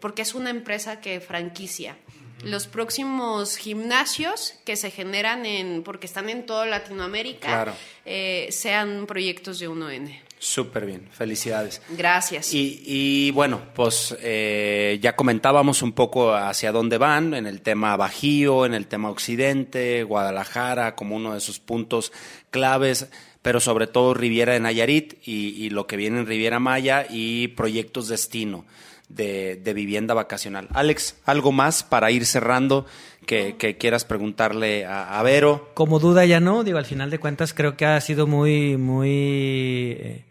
porque 0.00 0.22
es 0.22 0.34
una 0.34 0.50
empresa 0.50 1.00
que 1.00 1.20
franquicia, 1.20 1.96
los 2.44 2.66
próximos 2.66 3.56
gimnasios 3.56 4.54
que 4.64 4.76
se 4.76 4.90
generan 4.90 5.46
en, 5.46 5.82
porque 5.82 6.06
están 6.06 6.28
en 6.28 6.46
toda 6.46 6.66
Latinoamérica, 6.66 7.74
eh, 8.04 8.48
sean 8.50 9.06
proyectos 9.06 9.58
de 9.58 9.68
1N. 9.68 10.20
Súper 10.38 10.86
bien, 10.86 11.06
felicidades. 11.12 11.82
Gracias. 11.90 12.54
Y, 12.54 12.82
y 12.86 13.30
bueno, 13.32 13.60
pues 13.74 14.16
eh, 14.22 14.98
ya 15.02 15.14
comentábamos 15.14 15.82
un 15.82 15.92
poco 15.92 16.34
hacia 16.34 16.72
dónde 16.72 16.96
van 16.96 17.34
en 17.34 17.46
el 17.46 17.60
tema 17.60 17.94
Bajío, 17.98 18.64
en 18.64 18.72
el 18.72 18.86
tema 18.86 19.10
Occidente, 19.10 20.02
Guadalajara 20.02 20.94
como 20.94 21.16
uno 21.16 21.34
de 21.34 21.40
sus 21.40 21.60
puntos 21.60 22.10
claves, 22.50 23.08
pero 23.42 23.60
sobre 23.60 23.86
todo 23.86 24.14
Riviera 24.14 24.54
de 24.54 24.60
Nayarit 24.60 25.18
y, 25.26 25.62
y 25.62 25.68
lo 25.68 25.86
que 25.86 25.98
viene 25.98 26.20
en 26.20 26.26
Riviera 26.26 26.58
Maya 26.58 27.06
y 27.10 27.48
proyectos 27.48 28.08
destino 28.08 28.64
de, 29.10 29.56
de 29.56 29.74
vivienda 29.74 30.14
vacacional. 30.14 30.68
Alex, 30.72 31.16
¿algo 31.26 31.52
más 31.52 31.82
para 31.82 32.10
ir 32.10 32.24
cerrando 32.24 32.86
que, 33.26 33.56
que 33.56 33.76
quieras 33.76 34.04
preguntarle 34.04 34.86
a, 34.86 35.18
a 35.18 35.22
Vero? 35.22 35.70
Como 35.74 35.98
duda 35.98 36.24
ya 36.24 36.40
no, 36.40 36.64
digo, 36.64 36.78
al 36.78 36.86
final 36.86 37.10
de 37.10 37.18
cuentas 37.18 37.52
creo 37.52 37.76
que 37.76 37.84
ha 37.84 38.00
sido 38.00 38.26
muy, 38.26 38.76
muy 38.76 39.10
eh, 39.10 40.24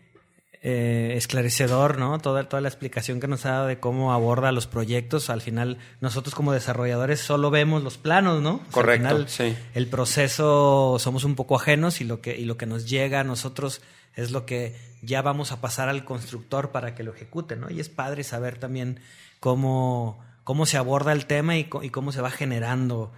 eh, 0.62 1.14
esclarecedor, 1.16 1.97
¿no? 1.99 2.20
Toda, 2.20 2.49
toda 2.49 2.60
la 2.62 2.68
explicación 2.68 3.20
que 3.22 3.28
nos 3.28 3.45
ha 3.45 3.51
dado 3.51 3.68
de 3.68 3.80
cómo 3.80 4.12
aborda 4.14 4.51
los 4.51 4.68
proyectos. 4.68 5.30
Al 5.30 5.41
final, 5.41 5.78
nosotros 6.01 6.36
como 6.36 6.51
desarrolladores 6.51 7.20
solo 7.22 7.49
vemos 7.49 7.82
los 7.84 7.97
planos, 7.97 8.41
¿no? 8.41 8.55
O 8.55 8.57
sea, 8.64 8.72
Correcto, 8.72 9.07
al 9.07 9.28
final, 9.28 9.30
sí. 9.30 9.55
El 9.74 9.88
proceso 9.88 10.97
somos 10.99 11.24
un 11.24 11.36
poco 11.36 11.55
ajenos 11.55 12.01
y 12.01 12.03
lo 12.03 12.20
que, 12.22 12.38
y 12.38 12.45
lo 12.45 12.57
que 12.57 12.66
nos 12.66 12.89
llega 12.89 13.22
a 13.22 13.24
nosotros 13.24 13.82
es 14.16 14.32
lo 14.32 14.45
que 14.45 14.76
ya 15.01 15.22
vamos 15.22 15.51
a 15.53 15.62
pasar 15.62 15.88
al 15.88 16.03
constructor 16.03 16.72
para 16.72 16.93
que 16.93 17.03
lo 17.03 17.14
ejecute, 17.14 17.55
¿no? 17.55 17.70
Y 17.70 17.80
es 17.80 17.88
padre 17.88 18.24
saber 18.26 18.57
también 18.57 18.99
cómo, 19.39 20.20
cómo 20.43 20.66
se 20.66 20.78
aborda 20.78 21.14
el 21.14 21.26
tema 21.26 21.55
y, 21.57 21.64
cómo 21.66 22.12
se 22.12 22.20
va 22.22 22.32
generando. 22.32 23.14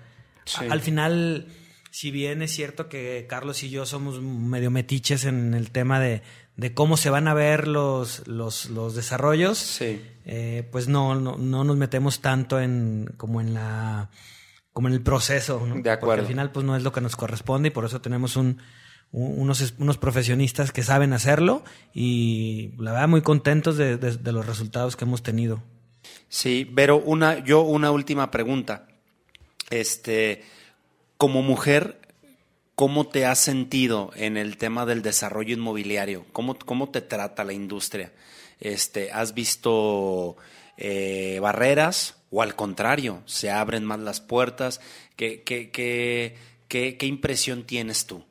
Sí. 0.46 0.66
A- 0.70 0.72
Al 0.74 0.82
final, 0.82 1.48
si 1.90 2.12
bien 2.12 2.42
es 2.44 2.52
cierto 2.52 2.88
que 2.88 3.26
Carlos 3.28 3.64
y 3.64 3.70
yo 3.72 3.86
somos 3.88 4.22
medio 4.22 4.70
metiches 4.70 5.26
en 5.26 5.54
el 5.56 5.72
tema 5.72 6.00
de, 6.00 6.22
de 6.62 6.74
cómo 6.74 6.96
se 6.96 7.10
van 7.10 7.28
a 7.28 7.34
ver 7.34 7.68
los, 7.68 8.28
los, 8.28 8.70
los 8.70 8.96
desarrollos, 8.96 9.58
Sí. 9.58 10.02
eh, 10.26 10.68
pues 10.72 10.88
no, 10.88 11.16
no, 11.16 11.36
no 11.38 11.64
nos 11.64 11.76
metemos 11.78 12.22
tanto 12.22 12.60
en 12.60 13.10
como 13.18 13.42
en 13.42 13.54
la 13.54 14.10
como 14.74 14.88
en 14.88 14.94
el 14.94 15.02
proceso, 15.02 15.60
¿no? 15.60 15.66
De 15.68 15.72
Porque 15.74 15.90
acuerdo. 15.90 16.22
al 16.24 16.28
final 16.28 16.52
pues 16.52 16.66
no 16.66 16.76
es 16.78 16.84
lo 16.84 16.92
que 16.94 17.02
nos 17.02 17.16
corresponde 17.16 17.68
y 17.68 17.72
por 17.72 17.84
eso 17.86 18.00
tenemos 18.00 18.36
un, 18.38 18.62
un- 19.12 19.40
unos, 19.42 19.74
unos 19.80 19.98
profesionistas 19.98 20.72
que 20.72 20.84
saben 20.84 21.12
hacerlo 21.14 21.64
y 21.94 22.72
la 22.78 22.92
verdad 22.94 23.10
muy 23.10 23.22
contentos 23.22 23.76
de, 23.76 23.98
de- 23.98 24.16
de 24.18 24.32
los 24.32 24.46
resultados 24.46 24.96
que 24.96 25.04
hemos 25.06 25.24
tenido. 25.24 25.62
Sí, 26.30 26.72
pero 26.76 26.98
una, 26.98 27.44
yo 27.44 27.62
una 27.62 27.92
última 27.92 28.32
pregunta. 28.32 28.88
Este, 29.70 30.44
como 31.18 31.42
mujer, 31.42 32.01
¿cómo 32.76 33.08
te 33.08 33.26
has 33.26 33.40
sentido 33.40 34.12
en 34.16 34.38
el 34.38 34.58
tema 34.58 34.86
del 34.86 35.02
desarrollo 35.02 35.54
inmobiliario? 35.54 36.26
¿Cómo, 36.32 36.58
cómo 36.58 36.90
te 36.90 37.02
trata 37.02 37.44
la 37.44 37.54
industria? 37.54 38.12
Este, 38.60 39.12
¿Has 39.12 39.34
visto 39.34 40.38
eh, 40.78 41.40
barreras 41.42 42.16
o 42.32 42.42
al 42.42 42.56
contrario, 42.56 43.22
se 43.26 43.52
abren 43.52 43.84
más 43.84 44.00
las 44.00 44.22
puertas? 44.22 44.80
¿Qué, 45.16 45.44
qué, 45.44 45.70
qué, 46.68 47.06
impresión 47.06 47.66
tienes 47.66 48.06
tú? 48.06 48.24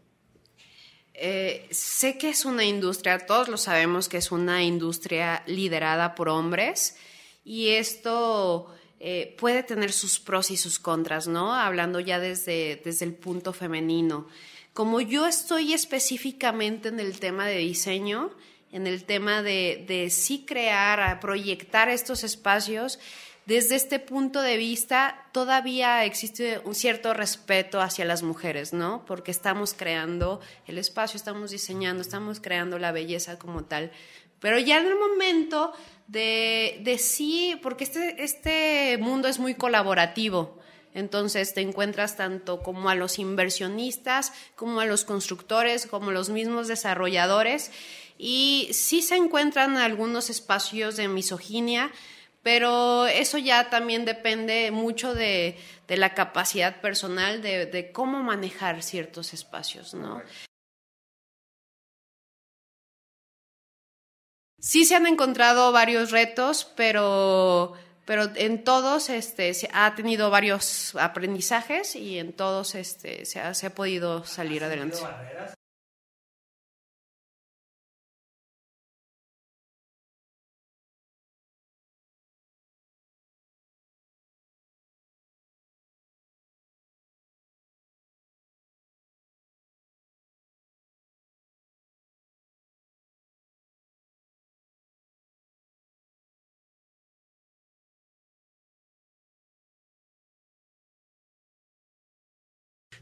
Eh, 1.14 1.68
sé 1.70 2.16
que 2.16 2.30
es 2.30 2.46
una 2.46 2.64
industria, 2.64 3.18
todos 3.26 3.48
lo 3.48 3.58
sabemos 3.58 4.08
que 4.08 4.16
es 4.16 4.32
una 4.32 4.62
industria 4.62 5.42
liderada 5.46 6.14
por 6.14 6.30
hombres 6.30 6.96
y 7.44 7.68
esto 7.68 8.74
eh, 9.02 9.34
puede 9.38 9.62
tener 9.62 9.92
sus 9.92 10.20
pros 10.20 10.50
y 10.50 10.58
sus 10.58 10.78
contras, 10.78 11.26
¿no? 11.26 11.54
Hablando 11.54 12.00
ya 12.00 12.20
desde, 12.20 12.80
desde 12.84 13.06
el 13.06 13.14
punto 13.14 13.54
femenino. 13.54 14.26
Como 14.74 15.00
yo 15.00 15.26
estoy 15.26 15.72
específicamente 15.72 16.90
en 16.90 17.00
el 17.00 17.18
tema 17.18 17.46
de 17.46 17.56
diseño, 17.56 18.30
en 18.70 18.86
el 18.86 19.04
tema 19.04 19.42
de, 19.42 19.84
de 19.88 20.10
sí 20.10 20.44
crear, 20.46 21.18
proyectar 21.18 21.88
estos 21.88 22.24
espacios, 22.24 22.98
desde 23.46 23.74
este 23.74 23.98
punto 23.98 24.42
de 24.42 24.58
vista 24.58 25.26
todavía 25.32 26.04
existe 26.04 26.60
un 26.64 26.74
cierto 26.74 27.14
respeto 27.14 27.80
hacia 27.80 28.04
las 28.04 28.22
mujeres, 28.22 28.74
¿no? 28.74 29.04
Porque 29.06 29.30
estamos 29.30 29.72
creando 29.72 30.40
el 30.66 30.76
espacio, 30.76 31.16
estamos 31.16 31.50
diseñando, 31.50 32.02
estamos 32.02 32.38
creando 32.38 32.78
la 32.78 32.92
belleza 32.92 33.38
como 33.38 33.64
tal. 33.64 33.92
Pero 34.40 34.58
ya 34.58 34.78
en 34.78 34.86
el 34.86 34.96
momento 34.96 35.72
de, 36.06 36.80
de 36.82 36.98
sí, 36.98 37.58
porque 37.62 37.84
este, 37.84 38.22
este 38.22 38.98
mundo 38.98 39.28
es 39.28 39.38
muy 39.38 39.54
colaborativo, 39.54 40.58
entonces 40.92 41.54
te 41.54 41.60
encuentras 41.60 42.16
tanto 42.16 42.62
como 42.62 42.90
a 42.90 42.94
los 42.94 43.18
inversionistas, 43.18 44.32
como 44.56 44.80
a 44.80 44.86
los 44.86 45.04
constructores, 45.04 45.86
como 45.86 46.10
a 46.10 46.12
los 46.12 46.30
mismos 46.30 46.68
desarrolladores. 46.68 47.70
Y 48.18 48.68
sí 48.72 49.02
se 49.02 49.16
encuentran 49.16 49.76
algunos 49.76 50.30
espacios 50.30 50.96
de 50.96 51.08
misoginia, 51.08 51.92
pero 52.42 53.06
eso 53.06 53.38
ya 53.38 53.70
también 53.70 54.04
depende 54.04 54.70
mucho 54.70 55.14
de, 55.14 55.56
de 55.86 55.96
la 55.96 56.14
capacidad 56.14 56.80
personal 56.80 57.40
de, 57.40 57.66
de, 57.66 57.92
cómo 57.92 58.22
manejar 58.22 58.82
ciertos 58.82 59.32
espacios, 59.32 59.94
¿no? 59.94 60.22
Sí 64.60 64.84
se 64.84 64.94
han 64.94 65.06
encontrado 65.06 65.72
varios 65.72 66.10
retos, 66.10 66.70
pero, 66.76 67.72
pero 68.04 68.30
en 68.36 68.62
todos 68.62 69.08
este, 69.08 69.54
se 69.54 69.70
ha 69.72 69.94
tenido 69.94 70.30
varios 70.30 70.94
aprendizajes 70.96 71.96
y 71.96 72.18
en 72.18 72.34
todos 72.34 72.74
este, 72.74 73.24
se, 73.24 73.40
ha, 73.40 73.54
se 73.54 73.66
ha 73.66 73.74
podido 73.74 74.24
salir 74.24 74.62
adelante. 74.62 74.98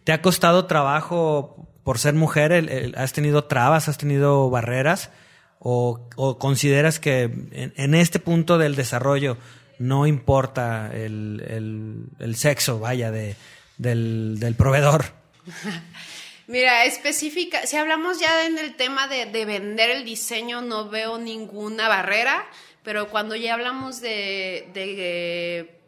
¿Te 0.08 0.14
ha 0.14 0.22
costado 0.22 0.64
trabajo 0.64 1.68
por 1.84 1.98
ser 1.98 2.14
mujer? 2.14 2.50
El, 2.52 2.70
el, 2.70 2.94
¿Has 2.96 3.12
tenido 3.12 3.44
trabas? 3.44 3.90
¿Has 3.90 3.98
tenido 3.98 4.48
barreras? 4.48 5.10
¿O, 5.58 6.08
o 6.16 6.38
consideras 6.38 6.98
que 6.98 7.24
en, 7.24 7.74
en, 7.76 7.94
este 7.94 8.18
punto 8.18 8.56
del 8.56 8.74
desarrollo 8.74 9.36
no 9.78 10.06
importa 10.06 10.90
el, 10.94 11.44
el, 11.46 12.06
el 12.20 12.36
sexo, 12.36 12.78
vaya, 12.78 13.10
de, 13.10 13.36
del, 13.76 14.38
del, 14.40 14.54
proveedor? 14.54 15.04
Mira, 16.46 16.86
específica, 16.86 17.66
si 17.66 17.76
hablamos 17.76 18.18
ya 18.18 18.46
en 18.46 18.56
el 18.56 18.76
tema 18.76 19.08
de, 19.08 19.26
de, 19.26 19.44
vender 19.44 19.90
el 19.90 20.06
diseño, 20.06 20.62
no 20.62 20.88
veo 20.88 21.18
ninguna 21.18 21.86
barrera, 21.86 22.46
pero 22.82 23.10
cuando 23.10 23.36
ya 23.36 23.52
hablamos 23.52 24.00
de, 24.00 24.70
de 24.72 25.78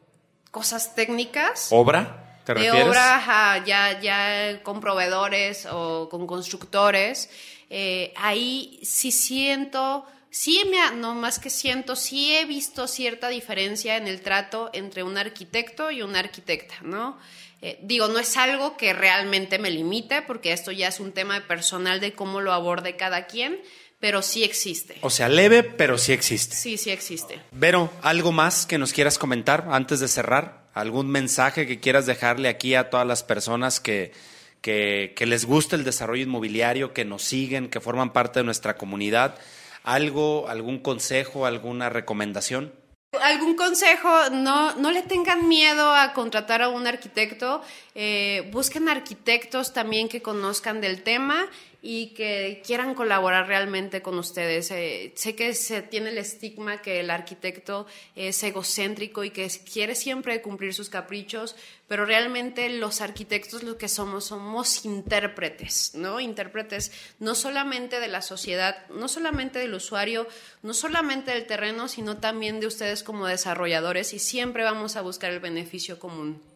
cosas 0.51 0.95
técnicas... 0.95 1.69
¿Obra? 1.71 2.30
¿Te 2.55 2.61
de 2.61 2.67
refieres? 2.67 2.89
obra, 2.89 3.17
ajá, 3.17 3.65
ya, 3.65 4.01
ya 4.01 4.63
con 4.63 4.81
proveedores 4.81 5.67
o 5.71 6.09
con 6.09 6.27
constructores, 6.27 7.31
eh, 7.69 8.13
ahí 8.17 8.81
sí 8.83 9.13
siento, 9.13 10.05
sí 10.31 10.63
me, 10.71 10.97
no 10.97 11.15
más 11.15 11.39
que 11.39 11.51
siento, 11.51 11.97
sí 11.97 12.35
he 12.35 12.45
visto 12.45 12.87
cierta 12.87 13.29
diferencia 13.29 13.97
en 13.97 14.09
el 14.09 14.21
trato 14.23 14.71
entre 14.73 15.03
un 15.03 15.17
arquitecto 15.17 15.91
y 15.91 16.03
una 16.03 16.19
arquitecta, 16.19 16.77
¿no? 16.83 17.19
Eh, 17.63 17.79
digo, 17.83 18.09
no 18.09 18.19
es 18.19 18.37
algo 18.37 18.77
que 18.77 18.93
realmente 18.93 19.59
me 19.59 19.71
limite, 19.71 20.23
porque 20.23 20.53
esto 20.53 20.73
ya 20.73 20.89
es 20.89 20.99
un 20.99 21.13
tema 21.13 21.41
personal 21.47 22.01
de 22.01 22.15
cómo 22.15 22.41
lo 22.41 22.53
aborde 22.53 22.97
cada 22.97 23.27
quien, 23.27 23.61
pero 24.01 24.23
sí 24.23 24.43
existe. 24.45 24.97
O 25.03 25.11
sea, 25.11 25.29
leve, 25.29 25.63
pero 25.63 25.99
sí 25.99 26.13
existe. 26.13 26.57
Sí, 26.57 26.79
sí 26.79 26.91
existe. 26.91 27.39
Vero, 27.51 27.93
¿algo 28.01 28.33
más 28.33 28.65
que 28.65 28.79
nos 28.79 28.95
quieras 28.95 29.19
comentar 29.19 29.69
antes 29.71 30.01
de 30.01 30.09
cerrar? 30.09 30.60
¿Algún 30.75 31.09
mensaje 31.09 31.67
que 31.67 31.81
quieras 31.81 32.07
dejarle 32.07 32.49
aquí 32.49 32.75
a 32.75 32.91
todas 32.91 33.07
las 33.07 33.23
personas 33.23 33.81
que, 33.81 34.13
que, 34.61 35.15
les 35.27 35.45
gusta 35.45 35.77
el 35.77 35.85
desarrollo 35.85 36.23
inmobiliario, 36.23 36.93
que 36.93 37.05
nos 37.05 37.23
siguen, 37.23 37.69
que 37.69 37.81
forman 37.81 38.13
parte 38.13 38.41
de 38.41 38.45
nuestra 38.45 38.77
comunidad? 38.77 39.37
¿Algo, 39.83 40.49
algún 40.49 40.79
consejo, 40.79 41.47
alguna 41.47 41.89
recomendación? 41.89 42.73
¿Algún 43.21 43.57
consejo? 43.57 44.31
No, 44.31 44.77
no 44.77 44.93
le 44.93 45.03
tengan 45.03 45.49
miedo 45.49 45.93
a 45.93 46.13
contratar 46.13 46.63
a 46.63 46.69
un 46.69 46.87
arquitecto. 46.87 47.63
Eh, 47.97 48.49
busquen 48.53 48.89
arquitectos 48.89 49.73
también 49.73 50.09
que 50.09 50.23
conozcan 50.23 50.81
del 50.81 51.03
tema 51.03 51.49
y 51.83 52.09
que 52.09 52.63
quieran 52.65 52.95
colaborar 52.95 53.47
realmente 53.47 54.03
con 54.03 54.19
ustedes. 54.19 54.71
Eh, 54.71 55.13
sé 55.17 55.35
que 55.35 55.55
se 55.55 55.83
tiene 55.83 56.11
el 56.11 56.19
estigma 56.19 56.83
que 56.83 57.01
el 57.01 57.11
arquitecto 57.11 57.87
es 58.15 58.43
egocéntrico 58.43 59.25
y 59.25 59.31
que 59.31 59.51
quiere 59.73 59.95
siempre 59.95 60.43
cumplir 60.43 60.75
sus 60.75 60.91
caprichos, 60.91 61.57
pero 61.89 62.05
realmente 62.05 62.69
los 62.69 63.01
arquitectos 63.01 63.63
lo 63.63 63.79
que 63.79 63.89
somos 63.89 64.27
somos 64.27 64.85
intérpretes, 64.85 65.95
¿no? 65.95 66.21
Intérpretes 66.21 66.93
no 67.19 67.35
solamente 67.35 67.99
de 67.99 68.09
la 68.09 68.23
sociedad, 68.23 68.87
no 68.91 69.09
solamente 69.09 69.59
del 69.59 69.75
usuario, 69.75 70.27
no 70.63 70.75
solamente 70.75 71.33
del 71.33 71.47
terreno, 71.47 71.89
sino 71.89 72.19
también 72.19 72.61
de 72.61 72.67
ustedes 72.67 73.03
como 73.03 73.27
desarrolladores 73.27 74.13
y 74.13 74.19
siempre 74.19 74.65
vamos 74.65 74.97
a 74.97 75.03
buscar 75.03 75.33
el 75.33 75.41
beneficio 75.41 75.99
común. 75.99 76.50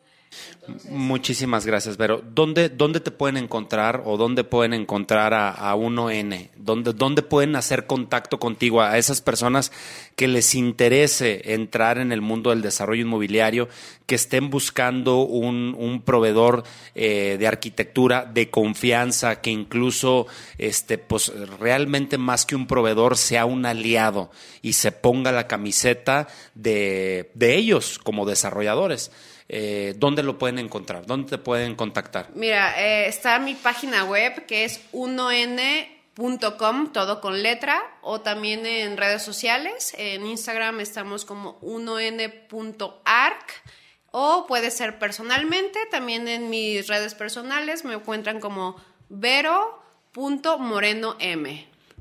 Muchísimas 0.88 1.66
gracias, 1.66 1.96
Vero. 1.96 2.22
¿Dónde, 2.34 2.70
¿Dónde 2.70 3.00
te 3.00 3.10
pueden 3.10 3.36
encontrar 3.36 4.02
o 4.06 4.16
dónde 4.16 4.44
pueden 4.44 4.72
encontrar 4.72 5.34
a, 5.34 5.50
a 5.50 5.76
1N? 5.76 6.50
¿Dónde, 6.56 6.92
¿Dónde 6.94 7.22
pueden 7.22 7.54
hacer 7.56 7.86
contacto 7.86 8.38
contigo 8.38 8.80
a 8.80 8.96
esas 8.96 9.20
personas 9.20 9.72
que 10.16 10.28
les 10.28 10.54
interese 10.54 11.52
entrar 11.52 11.98
en 11.98 12.12
el 12.12 12.20
mundo 12.22 12.50
del 12.50 12.62
desarrollo 12.62 13.02
inmobiliario, 13.02 13.68
que 14.06 14.14
estén 14.14 14.50
buscando 14.50 15.18
un, 15.22 16.02
proveedor 16.04 16.64
eh, 16.94 17.36
de 17.38 17.46
arquitectura 17.46 18.24
de 18.24 18.50
confianza, 18.50 19.40
que 19.40 19.50
incluso 19.50 20.26
este, 20.58 20.98
pues, 20.98 21.32
realmente 21.58 22.16
más 22.16 22.46
que 22.46 22.56
un 22.56 22.66
proveedor 22.66 23.16
sea 23.16 23.44
un 23.44 23.66
aliado 23.66 24.30
y 24.62 24.74
se 24.74 24.92
ponga 24.92 25.32
la 25.32 25.46
camiseta 25.46 26.28
de, 26.54 27.30
de 27.34 27.56
ellos 27.56 27.98
como 27.98 28.26
desarrolladores? 28.26 29.10
Eh, 29.48 29.94
¿dónde 29.96 30.22
lo 30.22 30.38
pueden 30.38 30.58
encontrar? 30.58 31.06
¿Dónde 31.06 31.30
te 31.30 31.38
pueden 31.38 31.74
contactar? 31.74 32.28
Mira, 32.34 32.78
eh, 32.82 33.08
está 33.08 33.38
mi 33.38 33.54
página 33.54 34.04
web 34.04 34.44
que 34.46 34.64
es 34.64 34.80
1n.com, 34.92 36.92
todo 36.92 37.20
con 37.20 37.42
letra, 37.42 37.82
o 38.02 38.20
también 38.20 38.66
en 38.66 38.96
redes 38.96 39.22
sociales. 39.22 39.94
En 39.98 40.26
Instagram 40.26 40.80
estamos 40.80 41.24
como 41.24 41.60
1n.arc. 41.60 43.52
O 44.16 44.46
puede 44.46 44.70
ser 44.70 45.00
personalmente, 45.00 45.76
también 45.90 46.28
en 46.28 46.48
mis 46.48 46.86
redes 46.86 47.14
personales 47.14 47.84
me 47.84 47.94
encuentran 47.94 48.38
como 48.38 48.76
vero.morenom. 49.08 51.16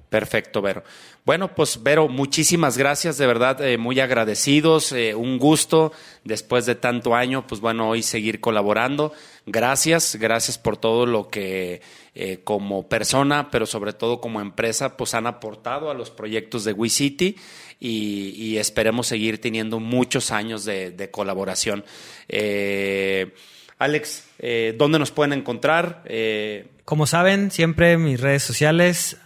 Perfecto, 0.09 0.61
Vero. 0.61 0.83
Bueno, 1.25 1.55
pues 1.55 1.81
Vero, 1.81 2.09
muchísimas 2.09 2.77
gracias, 2.77 3.17
de 3.17 3.25
verdad, 3.25 3.65
eh, 3.65 3.77
muy 3.77 3.97
agradecidos, 4.01 4.91
eh, 4.91 5.15
un 5.15 5.39
gusto 5.39 5.93
después 6.25 6.65
de 6.65 6.75
tanto 6.75 7.15
año, 7.15 7.47
pues 7.47 7.61
bueno, 7.61 7.87
hoy 7.87 8.03
seguir 8.03 8.41
colaborando. 8.41 9.13
Gracias, 9.45 10.17
gracias 10.19 10.57
por 10.57 10.75
todo 10.75 11.05
lo 11.05 11.29
que 11.29 11.81
eh, 12.13 12.41
como 12.43 12.89
persona, 12.89 13.49
pero 13.51 13.65
sobre 13.65 13.93
todo 13.93 14.19
como 14.19 14.41
empresa, 14.41 14.97
pues 14.97 15.13
han 15.13 15.25
aportado 15.25 15.89
a 15.89 15.93
los 15.93 16.09
proyectos 16.09 16.65
de 16.65 16.73
WeCity 16.73 17.37
y, 17.79 18.33
y 18.35 18.57
esperemos 18.57 19.07
seguir 19.07 19.39
teniendo 19.39 19.79
muchos 19.79 20.29
años 20.29 20.65
de, 20.65 20.91
de 20.91 21.09
colaboración. 21.09 21.85
Alex, 23.79 24.25
¿dónde 24.77 24.99
nos 24.99 25.11
pueden 25.11 25.31
encontrar? 25.31 26.03
Como 26.83 27.07
saben, 27.07 27.49
siempre 27.49 27.97
mis 27.97 28.19
redes 28.19 28.43
sociales, 28.43 29.17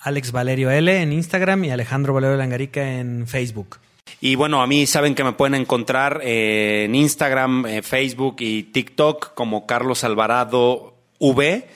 Alex 0.00 0.32
Valerio 0.32 0.70
L 0.70 1.02
en 1.02 1.12
Instagram 1.12 1.64
y 1.64 1.70
Alejandro 1.70 2.14
Valerio 2.14 2.36
Langarica 2.36 2.98
en 2.98 3.26
Facebook. 3.26 3.78
Y 4.20 4.34
bueno, 4.34 4.62
a 4.62 4.66
mí 4.66 4.86
saben 4.86 5.14
que 5.14 5.24
me 5.24 5.32
pueden 5.32 5.54
encontrar 5.54 6.20
eh, 6.24 6.84
en 6.86 6.94
Instagram, 6.94 7.66
eh, 7.66 7.82
Facebook 7.82 8.36
y 8.40 8.64
TikTok 8.64 9.34
como 9.34 9.66
Carlos 9.66 10.02
Alvarado 10.02 10.94
V. 11.18 11.68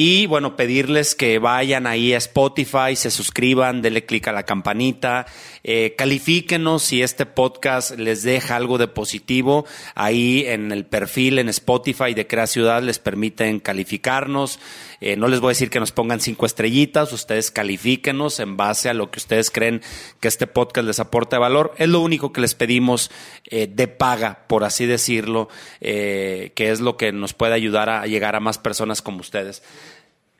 Y 0.00 0.26
bueno, 0.26 0.54
pedirles 0.54 1.16
que 1.16 1.40
vayan 1.40 1.88
ahí 1.88 2.12
a 2.12 2.18
Spotify, 2.18 2.94
se 2.94 3.10
suscriban, 3.10 3.82
denle 3.82 4.04
clic 4.06 4.28
a 4.28 4.32
la 4.32 4.44
campanita, 4.44 5.26
eh, 5.64 5.96
califíquenos 5.98 6.84
si 6.84 7.02
este 7.02 7.26
podcast 7.26 7.98
les 7.98 8.22
deja 8.22 8.54
algo 8.54 8.78
de 8.78 8.86
positivo. 8.86 9.66
Ahí 9.96 10.44
en 10.46 10.70
el 10.70 10.86
perfil 10.86 11.40
en 11.40 11.48
Spotify 11.48 12.14
de 12.14 12.28
Crea 12.28 12.46
Ciudad 12.46 12.80
les 12.80 13.00
permiten 13.00 13.58
calificarnos. 13.58 14.60
Eh, 15.00 15.16
no 15.16 15.28
les 15.28 15.40
voy 15.40 15.48
a 15.48 15.50
decir 15.50 15.70
que 15.70 15.80
nos 15.80 15.92
pongan 15.92 16.20
cinco 16.20 16.46
estrellitas, 16.46 17.12
ustedes 17.12 17.50
califíquenos 17.50 18.40
en 18.40 18.56
base 18.56 18.88
a 18.88 18.94
lo 18.94 19.10
que 19.10 19.18
ustedes 19.18 19.50
creen 19.50 19.80
que 20.20 20.28
este 20.28 20.46
podcast 20.46 20.86
les 20.86 21.00
aporta 21.00 21.36
de 21.36 21.40
valor. 21.40 21.72
Es 21.78 21.88
lo 21.88 22.00
único 22.00 22.32
que 22.32 22.40
les 22.40 22.54
pedimos 22.54 23.10
eh, 23.46 23.66
de 23.66 23.88
paga, 23.88 24.40
por 24.48 24.64
así 24.64 24.86
decirlo, 24.86 25.48
eh, 25.80 26.52
que 26.54 26.70
es 26.70 26.80
lo 26.80 26.96
que 26.96 27.12
nos 27.12 27.32
puede 27.32 27.54
ayudar 27.54 27.88
a 27.90 28.06
llegar 28.06 28.34
a 28.34 28.40
más 28.40 28.58
personas 28.58 29.02
como 29.02 29.20
ustedes. 29.20 29.62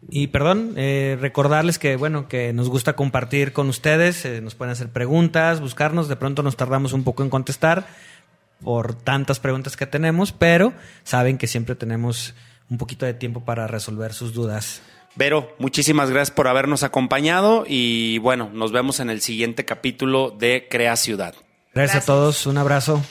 Y 0.08 0.28
perdón, 0.28 0.76
recordarles 0.76 1.80
que 1.80 1.96
bueno, 1.96 2.28
que 2.28 2.52
nos 2.52 2.68
gusta 2.68 2.94
compartir 2.94 3.52
con 3.52 3.68
ustedes, 3.68 4.24
nos 4.42 4.54
pueden 4.54 4.70
hacer 4.70 4.90
preguntas, 4.90 5.60
buscarnos, 5.60 6.06
de 6.06 6.14
pronto 6.14 6.44
nos 6.44 6.56
tardamos 6.56 6.92
un 6.92 7.02
poco 7.02 7.24
en 7.24 7.30
contestar 7.30 7.88
por 8.62 8.94
tantas 8.94 9.40
preguntas 9.40 9.76
que 9.76 9.86
tenemos, 9.86 10.32
pero 10.32 10.72
saben 11.04 11.38
que 11.38 11.46
siempre 11.46 11.74
tenemos 11.74 12.34
un 12.70 12.78
poquito 12.78 13.06
de 13.06 13.14
tiempo 13.14 13.44
para 13.44 13.66
resolver 13.66 14.12
sus 14.12 14.32
dudas. 14.32 14.82
Vero, 15.14 15.54
muchísimas 15.58 16.10
gracias 16.10 16.30
por 16.30 16.48
habernos 16.48 16.82
acompañado 16.82 17.64
y 17.66 18.18
bueno, 18.18 18.50
nos 18.52 18.72
vemos 18.72 19.00
en 19.00 19.10
el 19.10 19.20
siguiente 19.20 19.64
capítulo 19.64 20.30
de 20.30 20.68
Crea 20.70 20.96
Ciudad. 20.96 21.34
Gracias, 21.34 21.72
Gracias. 21.74 22.02
a 22.04 22.06
todos, 22.06 22.46
un 22.46 22.58
abrazo. 22.58 23.02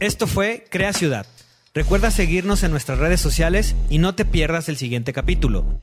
Esto 0.00 0.26
fue 0.26 0.64
Crea 0.70 0.92
Ciudad. 0.92 1.26
Recuerda 1.74 2.10
seguirnos 2.10 2.62
en 2.62 2.70
nuestras 2.70 2.98
redes 2.98 3.20
sociales 3.20 3.76
y 3.90 3.98
no 3.98 4.14
te 4.14 4.24
pierdas 4.24 4.68
el 4.68 4.76
siguiente 4.76 5.12
capítulo. 5.12 5.82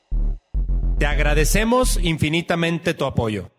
Te 1.00 1.06
agradecemos 1.06 2.00
infinitamente 2.02 2.94
tu 2.94 3.06
apoyo. 3.06 3.52